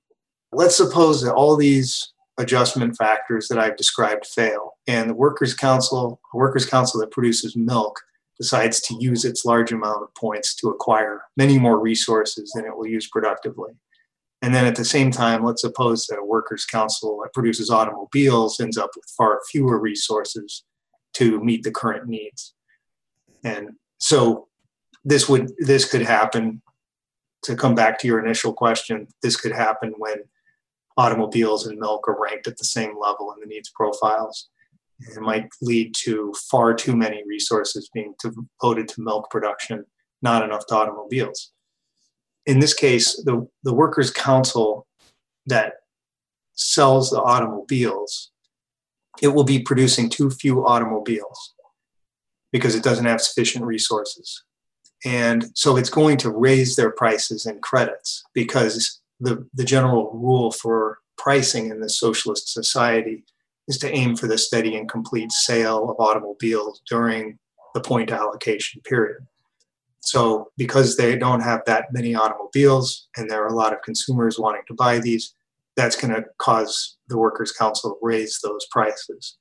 let's 0.52 0.76
suppose 0.76 1.22
that 1.22 1.34
all 1.34 1.56
these 1.56 2.12
adjustment 2.38 2.98
factors 2.98 3.48
that 3.48 3.60
I've 3.60 3.78
described 3.78 4.26
fail, 4.26 4.74
and 4.88 5.10
the 5.10 5.16
workers' 5.16 5.54
council, 5.54 6.20
a 6.34 6.38
workers' 6.38 6.66
council 6.66 7.00
that 7.00 7.12
produces 7.12 7.56
milk, 7.56 8.02
decides 8.40 8.80
to 8.82 8.96
use 9.00 9.26
its 9.26 9.46
large 9.46 9.72
amount 9.72 10.04
of 10.04 10.14
points 10.16 10.56
to 10.56 10.70
acquire 10.70 11.24
many 11.36 11.60
more 11.60 11.80
resources 11.80 12.52
than 12.56 12.66
it 12.66 12.76
will 12.76 12.88
use 12.88 13.08
productively. 13.08 13.74
And 14.42 14.56
then 14.56 14.66
at 14.66 14.76
the 14.76 14.86
same 14.86 15.12
time, 15.12 15.44
let's 15.44 15.62
suppose 15.62 16.08
that 16.08 16.20
a 16.20 16.24
workers' 16.24 16.66
council 16.66 17.20
that 17.22 17.34
produces 17.34 17.70
automobiles 17.70 18.60
ends 18.60 18.78
up 18.78 18.92
with 18.96 19.06
far 19.18 19.42
fewer 19.52 19.78
resources 19.78 20.64
to 21.14 21.44
meet 21.44 21.64
the 21.64 21.72
current 21.72 22.08
needs. 22.08 22.54
And 23.44 23.72
so 23.98 24.48
this 25.04 25.28
would 25.28 25.52
this 25.60 25.90
could 25.90 26.02
happen 26.02 26.62
to 27.44 27.56
come 27.56 27.76
back 27.76 28.00
to 28.00 28.08
your 28.08 28.24
initial 28.24 28.54
question, 28.54 29.08
this 29.22 29.36
could 29.36 29.54
happen 29.54 29.94
when 29.98 30.18
automobiles 30.98 31.66
and 31.66 31.80
milk 31.80 32.08
are 32.08 32.22
ranked 32.22 32.48
at 32.48 32.58
the 32.58 32.66
same 32.66 33.00
level 33.00 33.34
in 33.34 33.40
the 33.40 33.46
needs 33.46 33.70
profiles. 33.70 34.50
It 35.00 35.22
might 35.22 35.50
lead 35.62 35.96
to 36.00 36.34
far 36.50 36.74
too 36.74 36.96
many 36.96 37.24
resources 37.26 37.90
being 37.94 38.16
devoted 38.22 38.88
to 38.90 39.02
milk 39.02 39.30
production, 39.30 39.86
not 40.22 40.44
enough 40.44 40.66
to 40.68 40.76
automobiles. 40.76 41.52
In 42.46 42.60
this 42.60 42.74
case, 42.74 43.16
the, 43.24 43.48
the 43.64 43.74
workers' 43.74 44.12
council 44.12 44.88
that 45.46 45.74
sells 46.54 47.10
the 47.10 47.22
automobiles, 47.22 48.32
it 49.22 49.30
will 49.30 49.44
be 49.44 49.60
producing 49.60 50.10
too 50.10 50.30
few 50.30 50.66
automobiles 50.66 51.54
because 52.52 52.76
it 52.76 52.84
doesn't 52.84 53.06
have 53.06 53.22
sufficient 53.22 53.66
resources. 53.66 54.44
And 55.06 55.46
so 55.54 55.78
it's 55.78 55.90
going 55.90 56.18
to 56.18 56.30
raise 56.30 56.76
their 56.76 56.92
prices 56.92 57.46
and 57.46 57.62
credits 57.62 58.24
because 58.34 59.00
the, 59.20 59.48
the 59.54 59.64
general 59.64 60.12
rule 60.14 60.52
for 60.52 61.00
pricing 61.18 61.70
in 61.70 61.80
this 61.80 62.00
socialist 62.00 62.52
society 62.52 63.24
is 63.70 63.78
to 63.78 63.92
aim 63.92 64.18
for 64.18 64.28
the 64.28 64.38
steady 64.38 64.76
and 64.76 64.90
complete 64.90 65.32
sale 65.32 65.90
of 65.90 66.00
automobiles 66.00 66.82
during 66.90 67.40
the 67.74 67.80
point 67.80 68.12
allocation 68.12 68.82
period. 68.82 69.26
So, 70.02 70.52
because 70.58 70.98
they 70.98 71.18
don't 71.18 71.42
have 71.42 71.62
that 71.66 71.94
many 71.94 72.16
automobiles 72.16 73.08
and 73.16 73.30
there 73.30 73.44
are 73.44 73.50
a 73.50 73.56
lot 73.56 73.74
of 73.74 73.82
consumers 73.82 74.40
wanting 74.40 74.64
to 74.68 74.74
buy 74.74 75.00
these, 75.00 75.36
that's 75.76 75.96
going 75.96 76.14
to 76.14 76.26
cause 76.40 76.98
the 77.08 77.18
Workers' 77.18 77.52
Council 77.52 77.92
to 77.92 77.98
raise 78.02 78.40
those 78.42 78.66
prices. 78.72 79.38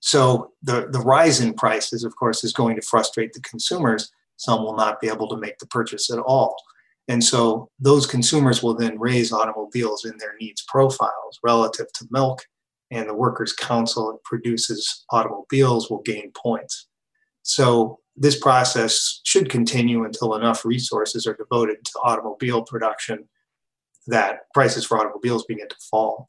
So, 0.00 0.52
the, 0.62 0.88
the 0.90 1.00
rise 1.00 1.40
in 1.40 1.54
prices, 1.54 2.04
of 2.04 2.14
course, 2.16 2.44
is 2.44 2.52
going 2.52 2.76
to 2.76 2.82
frustrate 2.82 3.32
the 3.32 3.40
consumers. 3.40 4.12
Some 4.36 4.62
will 4.62 4.76
not 4.76 5.00
be 5.00 5.08
able 5.08 5.28
to 5.28 5.36
make 5.36 5.58
the 5.58 5.66
purchase 5.66 6.10
at 6.10 6.18
all. 6.18 6.56
And 7.08 7.22
so 7.22 7.70
those 7.78 8.06
consumers 8.06 8.62
will 8.62 8.74
then 8.74 8.98
raise 8.98 9.32
automobiles 9.32 10.04
in 10.04 10.16
their 10.18 10.34
needs 10.40 10.64
profiles 10.66 11.38
relative 11.42 11.92
to 11.94 12.08
milk, 12.10 12.42
and 12.90 13.08
the 13.08 13.14
Workers' 13.14 13.52
Council 13.52 14.12
that 14.12 14.22
produces 14.24 15.04
automobiles 15.10 15.90
will 15.90 16.02
gain 16.02 16.30
points. 16.32 16.88
So 17.42 18.00
this 18.16 18.38
process 18.38 19.20
should 19.24 19.50
continue 19.50 20.04
until 20.04 20.34
enough 20.34 20.64
resources 20.64 21.26
are 21.26 21.34
devoted 21.34 21.84
to 21.84 22.00
automobile 22.02 22.62
production 22.62 23.28
that 24.06 24.40
prices 24.52 24.84
for 24.84 24.98
automobiles 24.98 25.44
begin 25.46 25.68
to 25.68 25.76
fall. 25.90 26.28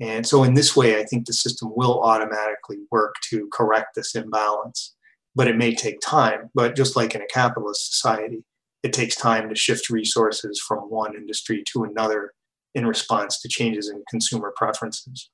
And 0.00 0.26
so, 0.26 0.44
in 0.44 0.54
this 0.54 0.76
way, 0.76 1.00
I 1.00 1.04
think 1.04 1.26
the 1.26 1.32
system 1.32 1.72
will 1.74 2.02
automatically 2.02 2.78
work 2.90 3.14
to 3.30 3.48
correct 3.52 3.94
this 3.94 4.14
imbalance. 4.14 4.94
But 5.34 5.48
it 5.48 5.56
may 5.56 5.74
take 5.74 6.00
time. 6.00 6.50
But 6.54 6.76
just 6.76 6.96
like 6.96 7.14
in 7.14 7.22
a 7.22 7.26
capitalist 7.26 7.92
society, 7.92 8.44
it 8.82 8.92
takes 8.92 9.16
time 9.16 9.48
to 9.48 9.54
shift 9.54 9.90
resources 9.90 10.62
from 10.66 10.90
one 10.90 11.14
industry 11.14 11.62
to 11.72 11.84
another 11.84 12.32
in 12.74 12.86
response 12.86 13.40
to 13.40 13.48
changes 13.48 13.90
in 13.90 14.02
consumer 14.08 14.52
preferences. 14.56 15.30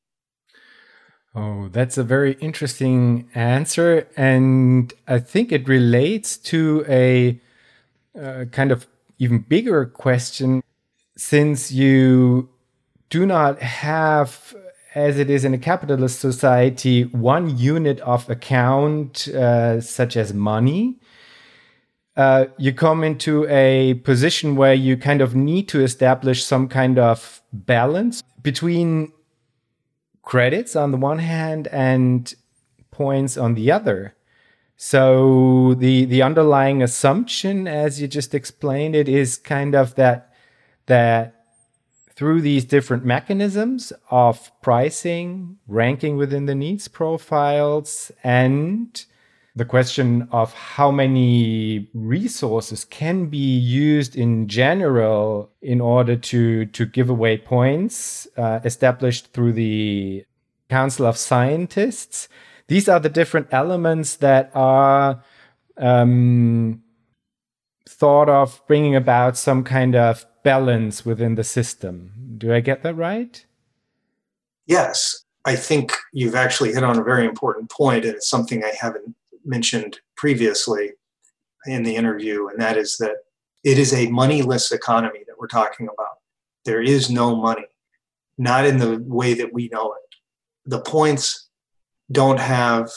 Oh, 1.34 1.68
that's 1.68 1.96
a 1.96 2.02
very 2.02 2.34
interesting 2.34 3.28
answer. 3.34 4.06
And 4.16 4.92
I 5.08 5.18
think 5.18 5.50
it 5.50 5.66
relates 5.66 6.36
to 6.38 6.84
a 6.88 7.40
uh, 8.18 8.44
kind 8.52 8.70
of 8.70 8.86
even 9.18 9.38
bigger 9.38 9.86
question 9.86 10.62
since 11.16 11.72
you 11.72 12.50
do 13.08 13.24
not 13.24 13.62
have, 13.62 14.54
as 14.94 15.18
it 15.18 15.30
is 15.30 15.44
in 15.44 15.54
a 15.54 15.58
capitalist 15.58 16.20
society, 16.20 17.04
one 17.04 17.56
unit 17.56 18.00
of 18.00 18.28
account, 18.28 19.28
uh, 19.28 19.80
such 19.80 20.16
as 20.16 20.34
money 20.34 20.98
uh, 22.16 22.46
you 22.58 22.72
come 22.72 23.02
into 23.02 23.46
a 23.48 23.94
position 24.04 24.56
where 24.56 24.74
you 24.74 24.96
kind 24.96 25.20
of 25.20 25.34
need 25.34 25.68
to 25.68 25.82
establish 25.82 26.44
some 26.44 26.68
kind 26.68 26.98
of 26.98 27.40
balance 27.52 28.22
between 28.42 29.12
credits 30.22 30.74
on 30.76 30.92
the 30.92 30.96
one 30.96 31.18
hand 31.18 31.68
and 31.68 32.34
points 32.90 33.36
on 33.36 33.54
the 33.54 33.70
other. 33.70 34.14
So 34.76 35.74
the 35.74 36.04
the 36.06 36.22
underlying 36.22 36.82
assumption, 36.82 37.68
as 37.68 38.00
you 38.00 38.08
just 38.08 38.34
explained 38.34 38.96
it, 38.96 39.08
is 39.08 39.36
kind 39.36 39.74
of 39.74 39.94
that 39.94 40.32
that 40.86 41.44
through 42.14 42.40
these 42.40 42.64
different 42.64 43.04
mechanisms 43.04 43.92
of 44.10 44.50
pricing, 44.60 45.56
ranking 45.66 46.16
within 46.16 46.46
the 46.46 46.54
needs 46.54 46.88
profiles, 46.88 48.10
and 48.22 49.04
the 49.54 49.64
question 49.64 50.28
of 50.32 50.54
how 50.54 50.90
many 50.90 51.90
resources 51.92 52.84
can 52.86 53.26
be 53.26 53.58
used 53.58 54.16
in 54.16 54.48
general 54.48 55.50
in 55.60 55.80
order 55.80 56.16
to 56.16 56.64
to 56.66 56.86
give 56.86 57.10
away 57.10 57.36
points 57.36 58.26
uh, 58.36 58.60
established 58.64 59.32
through 59.32 59.52
the 59.52 60.24
council 60.70 61.06
of 61.06 61.18
scientists. 61.18 62.28
These 62.68 62.88
are 62.88 62.98
the 62.98 63.10
different 63.10 63.48
elements 63.50 64.16
that 64.16 64.50
are 64.54 65.22
um, 65.76 66.82
thought 67.86 68.30
of 68.30 68.62
bringing 68.66 68.96
about 68.96 69.36
some 69.36 69.64
kind 69.64 69.94
of 69.94 70.24
balance 70.42 71.04
within 71.04 71.34
the 71.34 71.44
system. 71.44 72.12
Do 72.38 72.54
i 72.54 72.60
get 72.60 72.82
that 72.82 72.94
right? 72.94 73.44
Yes. 74.66 75.24
I 75.44 75.56
think 75.56 75.92
you've 76.12 76.36
actually 76.36 76.72
hit 76.72 76.84
on 76.84 76.98
a 76.98 77.04
very 77.04 77.26
important 77.26 77.70
point 77.70 78.04
and 78.04 78.14
it's 78.14 78.28
something 78.28 78.64
i 78.64 78.72
haven't 78.80 79.14
mentioned 79.44 80.00
previously 80.16 80.92
in 81.66 81.82
the 81.82 81.94
interview, 81.94 82.48
and 82.48 82.60
that 82.60 82.76
is 82.76 82.96
that 82.98 83.16
it 83.64 83.78
is 83.78 83.92
a 83.92 84.08
moneyless 84.08 84.72
economy 84.72 85.20
that 85.26 85.38
we're 85.38 85.46
talking 85.46 85.86
about. 85.86 86.18
There 86.64 86.82
is 86.82 87.10
no 87.10 87.36
money, 87.36 87.66
not 88.38 88.64
in 88.64 88.78
the 88.78 89.02
way 89.06 89.34
that 89.34 89.52
we 89.52 89.68
know 89.68 89.92
it. 89.92 90.16
The 90.66 90.80
points 90.80 91.48
don't 92.10 92.40
have, 92.40 92.90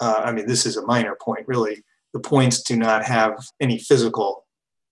uh, 0.00 0.22
I 0.24 0.32
mean, 0.32 0.46
this 0.46 0.66
is 0.66 0.76
a 0.76 0.86
minor 0.86 1.16
point, 1.20 1.46
really. 1.46 1.84
The 2.12 2.20
points 2.20 2.62
do 2.62 2.76
not 2.76 3.04
have 3.04 3.46
any 3.60 3.78
physical 3.78 4.44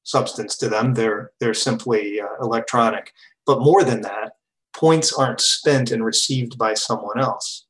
substance 0.02 0.56
to 0.58 0.68
them, 0.68 0.92
they're, 0.92 1.32
they're 1.40 1.54
simply 1.54 2.20
uh, 2.20 2.26
electronic. 2.42 3.12
But 3.46 3.60
more 3.60 3.82
than 3.82 4.02
that, 4.02 4.32
points 4.74 5.14
aren't 5.14 5.40
spent 5.40 5.90
and 5.90 6.04
received 6.04 6.58
by 6.58 6.74
someone 6.74 7.18
else 7.18 7.63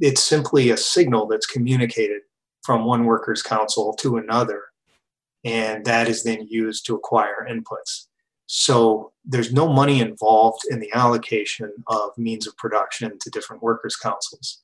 it's 0.00 0.22
simply 0.22 0.70
a 0.70 0.76
signal 0.76 1.26
that's 1.26 1.46
communicated 1.46 2.22
from 2.62 2.84
one 2.84 3.04
workers 3.04 3.42
council 3.42 3.94
to 3.94 4.16
another 4.16 4.64
and 5.44 5.84
that 5.84 6.08
is 6.08 6.22
then 6.22 6.46
used 6.48 6.84
to 6.86 6.94
acquire 6.94 7.46
inputs. 7.48 8.06
So 8.46 9.12
there's 9.24 9.52
no 9.52 9.72
money 9.72 10.00
involved 10.00 10.62
in 10.70 10.80
the 10.80 10.92
allocation 10.92 11.72
of 11.86 12.10
means 12.18 12.46
of 12.46 12.56
production 12.56 13.18
to 13.20 13.30
different 13.30 13.62
workers 13.62 13.96
councils. 13.96 14.60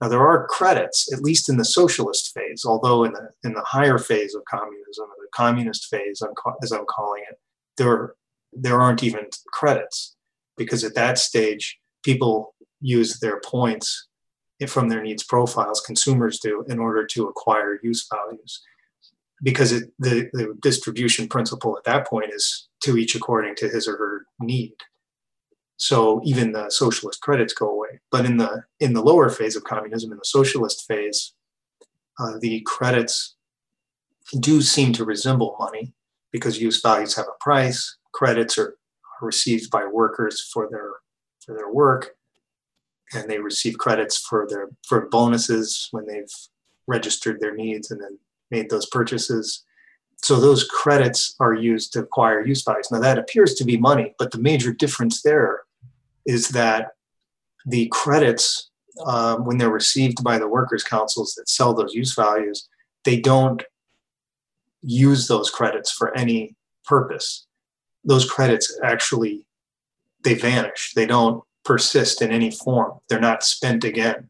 Now 0.00 0.08
there 0.08 0.26
are 0.26 0.46
credits 0.48 1.12
at 1.12 1.22
least 1.22 1.48
in 1.48 1.56
the 1.56 1.64
socialist 1.64 2.32
phase 2.34 2.64
although 2.66 3.04
in 3.04 3.12
the 3.12 3.30
in 3.44 3.54
the 3.54 3.62
higher 3.62 3.98
phase 3.98 4.34
of 4.34 4.44
communism 4.44 5.06
or 5.06 5.16
the 5.20 5.28
communist 5.32 5.86
phase 5.86 6.22
as 6.62 6.72
i'm 6.72 6.84
calling 6.86 7.22
it 7.30 7.38
there 7.78 8.14
there 8.52 8.78
aren't 8.78 9.02
even 9.02 9.26
credits 9.52 10.16
because 10.58 10.84
at 10.84 10.94
that 10.94 11.16
stage 11.16 11.78
people 12.04 12.54
use 12.82 13.20
their 13.20 13.40
points 13.40 14.08
from 14.66 14.88
their 14.88 15.02
needs 15.02 15.22
profiles, 15.22 15.80
consumers 15.80 16.38
do, 16.38 16.64
in 16.68 16.78
order 16.78 17.06
to 17.06 17.28
acquire 17.28 17.78
use 17.82 18.08
values. 18.10 18.62
Because 19.42 19.72
it, 19.72 19.92
the, 19.98 20.30
the 20.32 20.56
distribution 20.62 21.28
principle 21.28 21.76
at 21.76 21.84
that 21.84 22.06
point 22.06 22.32
is 22.32 22.68
to 22.80 22.96
each 22.96 23.14
according 23.14 23.54
to 23.56 23.68
his 23.68 23.86
or 23.86 23.96
her 23.98 24.26
need. 24.40 24.72
So 25.76 26.22
even 26.24 26.52
the 26.52 26.70
socialist 26.70 27.20
credits 27.20 27.52
go 27.52 27.68
away. 27.68 28.00
But 28.10 28.24
in 28.24 28.38
the 28.38 28.64
in 28.80 28.94
the 28.94 29.02
lower 29.02 29.28
phase 29.28 29.56
of 29.56 29.64
communism, 29.64 30.10
in 30.10 30.18
the 30.18 30.24
socialist 30.24 30.86
phase, 30.88 31.34
uh, 32.18 32.38
the 32.40 32.62
credits 32.64 33.34
do 34.40 34.62
seem 34.62 34.92
to 34.94 35.04
resemble 35.04 35.56
money 35.58 35.92
because 36.32 36.60
use 36.60 36.80
values 36.80 37.14
have 37.16 37.26
a 37.26 37.42
price. 37.44 37.98
Credits 38.12 38.56
are, 38.56 38.78
are 39.20 39.26
received 39.26 39.70
by 39.70 39.84
workers 39.84 40.40
for 40.40 40.68
their 40.70 40.92
for 41.44 41.54
their 41.54 41.70
work, 41.70 42.16
and 43.14 43.28
they 43.28 43.38
receive 43.38 43.78
credits 43.78 44.18
for 44.18 44.46
their 44.48 44.68
for 44.86 45.08
bonuses 45.08 45.88
when 45.90 46.06
they've 46.06 46.32
registered 46.86 47.40
their 47.40 47.54
needs 47.54 47.90
and 47.90 48.00
then 48.00 48.18
made 48.50 48.70
those 48.70 48.86
purchases. 48.86 49.64
So 50.22 50.40
those 50.40 50.64
credits 50.64 51.34
are 51.40 51.54
used 51.54 51.92
to 51.92 52.00
acquire 52.00 52.44
use 52.44 52.62
values. 52.62 52.88
Now 52.90 53.00
that 53.00 53.18
appears 53.18 53.54
to 53.54 53.64
be 53.64 53.76
money, 53.76 54.14
but 54.18 54.30
the 54.30 54.38
major 54.38 54.72
difference 54.72 55.22
there 55.22 55.62
is 56.24 56.48
that 56.50 56.92
the 57.66 57.88
credits, 57.92 58.70
um, 59.04 59.44
when 59.44 59.58
they're 59.58 59.70
received 59.70 60.22
by 60.24 60.38
the 60.38 60.48
workers' 60.48 60.84
councils 60.84 61.34
that 61.34 61.48
sell 61.48 61.74
those 61.74 61.94
use 61.94 62.14
values, 62.14 62.68
they 63.04 63.20
don't 63.20 63.62
use 64.82 65.26
those 65.26 65.50
credits 65.50 65.90
for 65.90 66.16
any 66.16 66.56
purpose. 66.84 67.46
Those 68.04 68.30
credits 68.30 68.78
actually 68.82 69.46
they 70.22 70.34
vanish. 70.34 70.92
They 70.94 71.06
don't 71.06 71.42
persist 71.66 72.22
in 72.22 72.30
any 72.30 72.50
form. 72.50 73.00
They're 73.08 73.20
not 73.20 73.42
spent 73.42 73.84
again. 73.84 74.28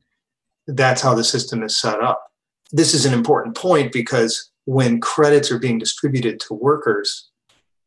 That's 0.67 1.03
how 1.03 1.15
the 1.15 1.23
system 1.23 1.63
is 1.63 1.79
set 1.79 2.01
up. 2.01 2.33
This 2.73 2.95
is 2.95 3.05
an 3.05 3.13
important 3.13 3.57
point 3.57 3.93
because 3.93 4.51
when 4.65 5.01
credits 5.01 5.53
are 5.53 5.59
being 5.59 5.79
distributed 5.79 6.41
to 6.41 6.55
workers 6.55 7.29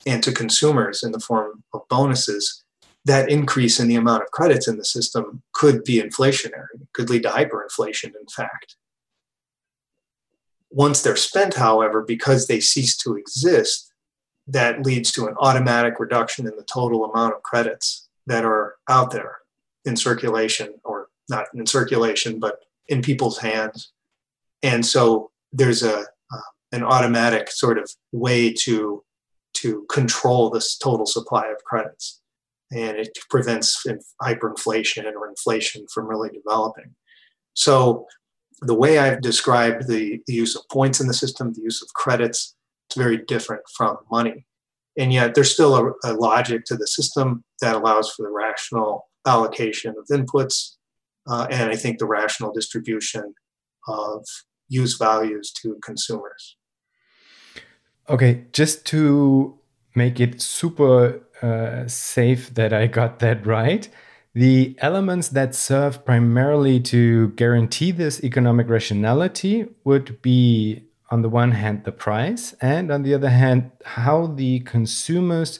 and 0.05 0.23
to 0.23 0.31
consumers 0.31 1.03
in 1.03 1.11
the 1.11 1.19
form 1.19 1.63
of 1.73 1.81
bonuses, 1.89 2.63
that 3.03 3.29
increase 3.29 3.79
in 3.79 3.87
the 3.87 3.95
amount 3.95 4.23
of 4.23 4.31
credits 4.31 4.67
in 4.67 4.77
the 4.77 4.85
system 4.85 5.41
could 5.53 5.83
be 5.83 6.01
inflationary, 6.01 6.67
could 6.93 7.09
lead 7.09 7.23
to 7.23 7.29
hyperinflation, 7.29 8.05
in 8.05 8.27
fact. 8.33 8.75
Once 10.69 11.01
they're 11.01 11.15
spent, 11.15 11.55
however, 11.55 12.03
because 12.03 12.45
they 12.45 12.59
cease 12.59 12.95
to 12.95 13.15
exist, 13.15 13.91
that 14.47 14.85
leads 14.85 15.11
to 15.11 15.27
an 15.27 15.33
automatic 15.39 15.99
reduction 15.99 16.47
in 16.47 16.55
the 16.55 16.65
total 16.71 17.05
amount 17.05 17.33
of 17.33 17.41
credits 17.41 18.07
that 18.27 18.45
are 18.45 18.75
out 18.87 19.11
there 19.11 19.38
in 19.85 19.95
circulation, 19.95 20.73
or 20.83 21.07
not 21.29 21.45
in 21.53 21.65
circulation, 21.65 22.39
but 22.39 22.59
in 22.87 23.01
people's 23.01 23.37
hands. 23.37 23.91
And 24.63 24.85
so 24.85 25.31
there's 25.51 25.83
a 25.83 25.99
uh, 25.99 26.41
an 26.71 26.83
automatic 26.83 27.49
sort 27.49 27.77
of 27.77 27.89
way 28.11 28.53
to 28.53 29.03
to 29.55 29.85
control 29.89 30.49
this 30.49 30.77
total 30.77 31.05
supply 31.05 31.47
of 31.47 31.63
credits 31.63 32.19
and 32.71 32.97
it 32.97 33.17
prevents 33.29 33.85
hyperinflation 34.21 35.11
or 35.13 35.27
inflation 35.27 35.87
from 35.91 36.07
really 36.07 36.29
developing. 36.29 36.95
So, 37.53 38.05
the 38.61 38.75
way 38.75 38.99
I've 38.99 39.21
described 39.21 39.87
the, 39.87 40.21
the 40.27 40.33
use 40.33 40.55
of 40.55 40.67
points 40.69 40.99
in 40.99 41.07
the 41.07 41.13
system, 41.13 41.53
the 41.53 41.61
use 41.61 41.81
of 41.81 41.87
credits, 41.93 42.55
it's 42.87 42.97
very 42.97 43.17
different 43.17 43.63
from 43.75 43.97
money. 44.11 44.45
And 44.97 45.13
yet, 45.13 45.33
there's 45.33 45.53
still 45.53 45.75
a, 45.75 46.11
a 46.11 46.13
logic 46.13 46.65
to 46.65 46.75
the 46.75 46.87
system 46.87 47.43
that 47.61 47.75
allows 47.75 48.11
for 48.11 48.23
the 48.23 48.31
rational 48.31 49.08
allocation 49.25 49.95
of 49.97 50.07
inputs, 50.07 50.75
uh, 51.27 51.47
and 51.49 51.69
I 51.71 51.75
think 51.75 51.99
the 51.99 52.05
rational 52.05 52.51
distribution 52.51 53.33
of 53.87 54.25
use 54.67 54.97
values 54.97 55.51
to 55.61 55.77
consumers. 55.83 56.57
Okay, 58.09 58.45
just 58.53 58.85
to 58.87 59.59
make 59.95 60.19
it 60.19 60.41
super 60.41 61.21
uh, 61.41 61.87
safe 61.87 62.53
that 62.55 62.73
I 62.73 62.87
got 62.87 63.19
that 63.19 63.45
right. 63.45 63.87
The 64.33 64.75
elements 64.79 65.29
that 65.29 65.55
serve 65.55 66.05
primarily 66.05 66.79
to 66.81 67.29
guarantee 67.29 67.91
this 67.91 68.23
economic 68.23 68.69
rationality 68.69 69.67
would 69.83 70.21
be, 70.21 70.83
on 71.09 71.23
the 71.23 71.29
one 71.29 71.51
hand, 71.51 71.83
the 71.83 71.91
price, 71.91 72.53
and 72.61 72.91
on 72.91 73.03
the 73.03 73.13
other 73.13 73.29
hand, 73.29 73.71
how 73.83 74.27
the 74.27 74.59
consumers 74.61 75.59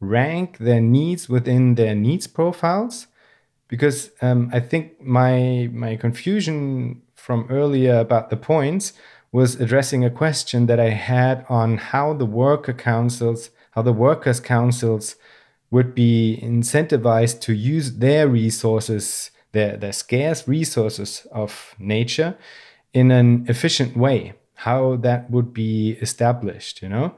rank 0.00 0.58
their 0.58 0.80
needs 0.80 1.28
within 1.28 1.74
their 1.74 1.94
needs 1.94 2.26
profiles. 2.26 3.06
Because 3.68 4.10
um, 4.20 4.50
I 4.52 4.60
think 4.60 5.00
my 5.00 5.68
my 5.72 5.96
confusion 5.96 7.02
from 7.14 7.46
earlier 7.50 7.98
about 7.98 8.30
the 8.30 8.36
points 8.36 8.92
was 9.32 9.60
addressing 9.60 10.04
a 10.04 10.10
question 10.10 10.66
that 10.66 10.78
I 10.78 10.90
had 10.90 11.44
on 11.48 11.78
how 11.78 12.12
the 12.12 12.26
worker 12.26 12.72
councils 12.72 13.50
how 13.74 13.82
the 13.82 13.92
workers' 13.92 14.38
councils 14.38 15.16
would 15.70 15.94
be 15.94 16.38
incentivized 16.40 17.40
to 17.40 17.52
use 17.52 17.96
their 17.96 18.28
resources, 18.28 19.32
their, 19.50 19.76
their 19.76 19.92
scarce 19.92 20.46
resources 20.46 21.26
of 21.32 21.74
nature, 21.78 22.36
in 22.92 23.10
an 23.10 23.44
efficient 23.48 23.96
way. 23.96 24.34
How 24.54 24.94
that 24.96 25.28
would 25.28 25.52
be 25.52 25.98
established, 26.00 26.82
you 26.82 26.88
know? 26.88 27.16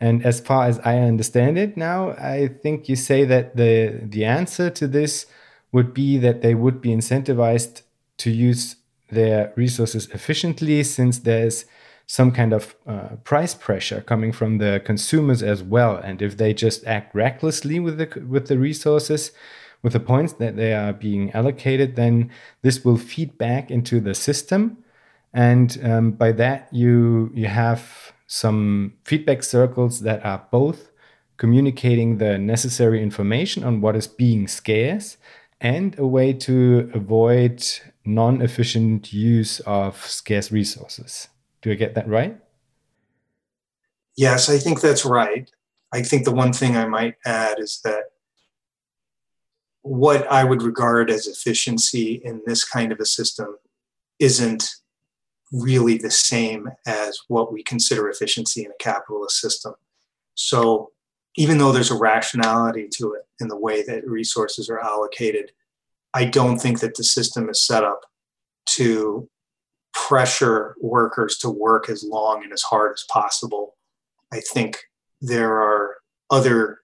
And 0.00 0.24
as 0.24 0.40
far 0.40 0.66
as 0.66 0.78
I 0.80 0.98
understand 0.98 1.58
it 1.58 1.76
now, 1.76 2.12
I 2.12 2.48
think 2.48 2.88
you 2.88 2.96
say 2.96 3.24
that 3.26 3.56
the 3.56 4.00
the 4.02 4.24
answer 4.24 4.70
to 4.70 4.88
this 4.88 5.26
would 5.72 5.92
be 5.92 6.18
that 6.18 6.40
they 6.40 6.54
would 6.54 6.80
be 6.80 6.90
incentivized 6.90 7.82
to 8.18 8.30
use 8.30 8.76
their 9.10 9.52
resources 9.56 10.08
efficiently 10.10 10.82
since 10.84 11.18
there's 11.18 11.64
some 12.06 12.32
kind 12.32 12.52
of 12.52 12.74
uh, 12.86 13.16
price 13.22 13.54
pressure 13.54 14.00
coming 14.00 14.32
from 14.32 14.58
the 14.58 14.82
consumers 14.84 15.42
as 15.42 15.62
well. 15.62 15.96
And 15.96 16.20
if 16.20 16.36
they 16.36 16.52
just 16.54 16.84
act 16.86 17.14
recklessly 17.14 17.78
with 17.78 17.98
the 17.98 18.24
with 18.26 18.48
the 18.48 18.58
resources, 18.58 19.32
with 19.82 19.92
the 19.92 20.00
points 20.00 20.32
that 20.34 20.56
they 20.56 20.72
are 20.72 20.92
being 20.92 21.30
allocated, 21.32 21.96
then 21.96 22.30
this 22.62 22.84
will 22.84 22.96
feed 22.96 23.38
back 23.38 23.70
into 23.70 24.00
the 24.00 24.14
system, 24.14 24.78
and 25.32 25.78
um, 25.84 26.10
by 26.12 26.32
that 26.32 26.68
you 26.72 27.30
you 27.34 27.46
have 27.46 28.12
some 28.32 28.94
feedback 29.04 29.42
circles 29.42 30.02
that 30.02 30.24
are 30.24 30.46
both 30.52 30.92
communicating 31.36 32.18
the 32.18 32.38
necessary 32.38 33.02
information 33.02 33.64
on 33.64 33.80
what 33.80 33.96
is 33.96 34.06
being 34.06 34.46
scarce 34.46 35.16
and 35.60 35.98
a 35.98 36.06
way 36.06 36.32
to 36.32 36.88
avoid 36.94 37.60
non-efficient 38.04 39.12
use 39.12 39.58
of 39.60 40.06
scarce 40.06 40.52
resources. 40.52 41.26
Do 41.60 41.72
I 41.72 41.74
get 41.74 41.96
that 41.96 42.06
right? 42.06 42.38
Yes, 44.16 44.48
I 44.48 44.58
think 44.58 44.80
that's 44.80 45.04
right. 45.04 45.50
I 45.92 46.02
think 46.02 46.24
the 46.24 46.30
one 46.30 46.52
thing 46.52 46.76
I 46.76 46.86
might 46.86 47.16
add 47.26 47.58
is 47.58 47.80
that 47.82 48.04
what 49.82 50.30
I 50.30 50.44
would 50.44 50.62
regard 50.62 51.10
as 51.10 51.26
efficiency 51.26 52.20
in 52.24 52.42
this 52.46 52.62
kind 52.62 52.92
of 52.92 53.00
a 53.00 53.06
system 53.06 53.56
isn't 54.20 54.76
really 55.52 55.98
the 55.98 56.10
same 56.10 56.68
as 56.86 57.18
what 57.28 57.52
we 57.52 57.62
consider 57.62 58.08
efficiency 58.08 58.64
in 58.64 58.70
a 58.70 58.82
capitalist 58.82 59.40
system. 59.40 59.74
So, 60.34 60.90
even 61.36 61.58
though 61.58 61.72
there's 61.72 61.92
a 61.92 61.98
rationality 61.98 62.88
to 62.96 63.14
it 63.14 63.22
in 63.40 63.48
the 63.48 63.56
way 63.56 63.82
that 63.84 64.06
resources 64.06 64.68
are 64.68 64.80
allocated, 64.80 65.52
I 66.12 66.24
don't 66.24 66.58
think 66.58 66.80
that 66.80 66.96
the 66.96 67.04
system 67.04 67.48
is 67.48 67.64
set 67.64 67.84
up 67.84 68.00
to 68.70 69.28
pressure 69.92 70.74
workers 70.80 71.38
to 71.38 71.50
work 71.50 71.88
as 71.88 72.02
long 72.04 72.42
and 72.42 72.52
as 72.52 72.62
hard 72.62 72.92
as 72.92 73.04
possible. 73.10 73.76
I 74.32 74.40
think 74.52 74.78
there 75.20 75.52
are 75.60 75.96
other 76.30 76.80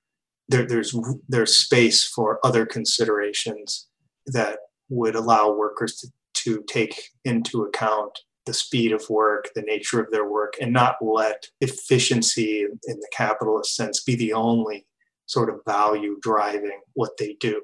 there, 0.48 0.66
there's 0.66 0.96
there's 1.29 1.57
space 1.57 2.05
for 2.05 2.38
other 2.44 2.66
considerations 2.66 3.88
that 4.26 4.59
would 4.88 5.16
allow 5.16 5.52
workers 5.52 5.96
to, 5.96 6.09
to 6.35 6.62
take 6.68 7.11
into 7.24 7.64
account 7.64 8.20
the 8.46 8.54
speed 8.54 8.92
of 8.92 9.04
work, 9.11 9.48
the 9.54 9.62
nature 9.62 10.00
of 10.00 10.11
their 10.11 10.28
work, 10.28 10.54
and 10.61 10.72
not 10.72 10.96
let 11.02 11.48
efficiency 11.61 12.62
in 12.62 13.00
the 13.00 13.09
capitalist 13.12 13.74
sense 13.76 14.02
be 14.02 14.14
the 14.14 14.32
only 14.32 14.87
sort 15.26 15.50
of 15.50 15.61
value 15.66 16.16
driving 16.22 16.80
what 16.94 17.16
they 17.18 17.37
do. 17.40 17.61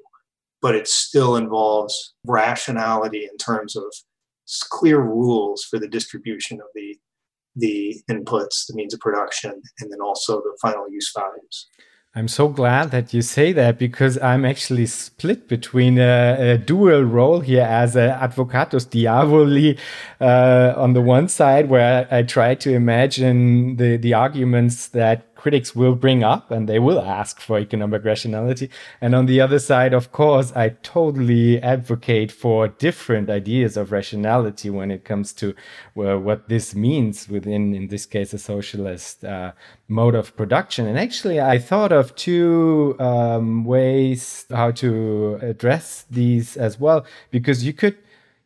But 0.61 0.75
it 0.75 0.89
still 0.89 1.37
involves 1.37 2.15
rationality 2.27 3.25
in 3.25 3.37
terms 3.37 3.77
of 3.77 3.85
clear 4.71 5.01
rules 5.01 5.65
for 5.65 5.79
the 5.79 5.89
distribution 5.89 6.61
of 6.61 6.67
the 6.75 6.99
the 7.55 8.03
inputs, 8.11 8.67
the 8.67 8.75
means 8.75 8.95
of 8.95 9.01
production, 9.01 9.53
and 9.79 9.93
then 9.93 10.01
also 10.01 10.41
the 10.41 10.57
final 10.63 10.91
use 10.91 11.13
values. 11.15 11.69
I'm 12.15 12.29
so 12.29 12.49
glad 12.49 12.91
that 12.91 13.15
you 13.15 13.23
say 13.23 13.53
that 13.53 13.79
because 13.79 14.19
I'm 14.19 14.45
actually 14.45 14.85
split 14.85 15.49
between 15.49 15.97
a, 15.99 16.37
a 16.53 16.59
dual 16.59 17.05
role 17.05 17.41
here 17.41 17.63
as 17.63 17.97
an 17.97 18.11
advocatus 18.11 18.85
diaboli 18.85 19.79
uh, 20.21 20.75
on 20.77 20.93
the 20.93 21.01
one 21.01 21.29
side, 21.29 21.71
where 21.71 22.07
I, 22.11 22.19
I, 22.19 22.23
try 22.23 22.55
to 22.57 22.71
imagine 22.75 23.77
the, 23.77 23.97
the 23.97 24.13
arguments 24.13 24.89
that 24.89 25.32
critics 25.43 25.75
will 25.75 25.97
bring 25.97 26.23
up 26.23 26.53
and 26.53 26.69
they 26.69 26.79
will 26.79 27.01
ask 27.01 27.41
for 27.41 27.59
economic 27.59 28.05
rationality. 28.05 28.71
And 29.01 29.13
on 29.13 29.27
the 29.27 29.41
other 29.41 29.59
side, 29.59 29.93
of 29.93 30.13
course, 30.13 30.53
I 30.55 30.69
totally 30.85 31.61
advocate 31.61 32.31
for 32.31 32.69
different 32.69 33.29
ideas 33.29 33.77
of 33.77 33.91
rationality 33.91 34.71
when 34.71 34.93
it 34.93 35.05
comes 35.05 35.33
to 35.35 35.53
well, 35.97 36.21
what 36.21 36.49
this 36.49 36.77
means 36.77 37.29
within, 37.29 37.75
in 37.75 37.89
this 37.89 38.07
case, 38.07 38.33
a 38.33 38.39
socialist 38.39 39.25
uh, 39.25 39.51
mode 39.89 40.15
of 40.15 40.37
production. 40.37 40.87
And 40.87 40.97
actually, 40.97 41.41
I 41.41 41.59
thought 41.59 41.91
of 41.91 42.15
two 42.15 42.95
um, 43.01 43.65
ways 43.65 44.47
how 44.49 44.71
to 44.83 45.41
address 45.43 46.05
these 46.09 46.57
as 46.57 46.79
well, 46.79 47.05
because 47.33 47.65
you 47.65 47.73
could 47.73 47.97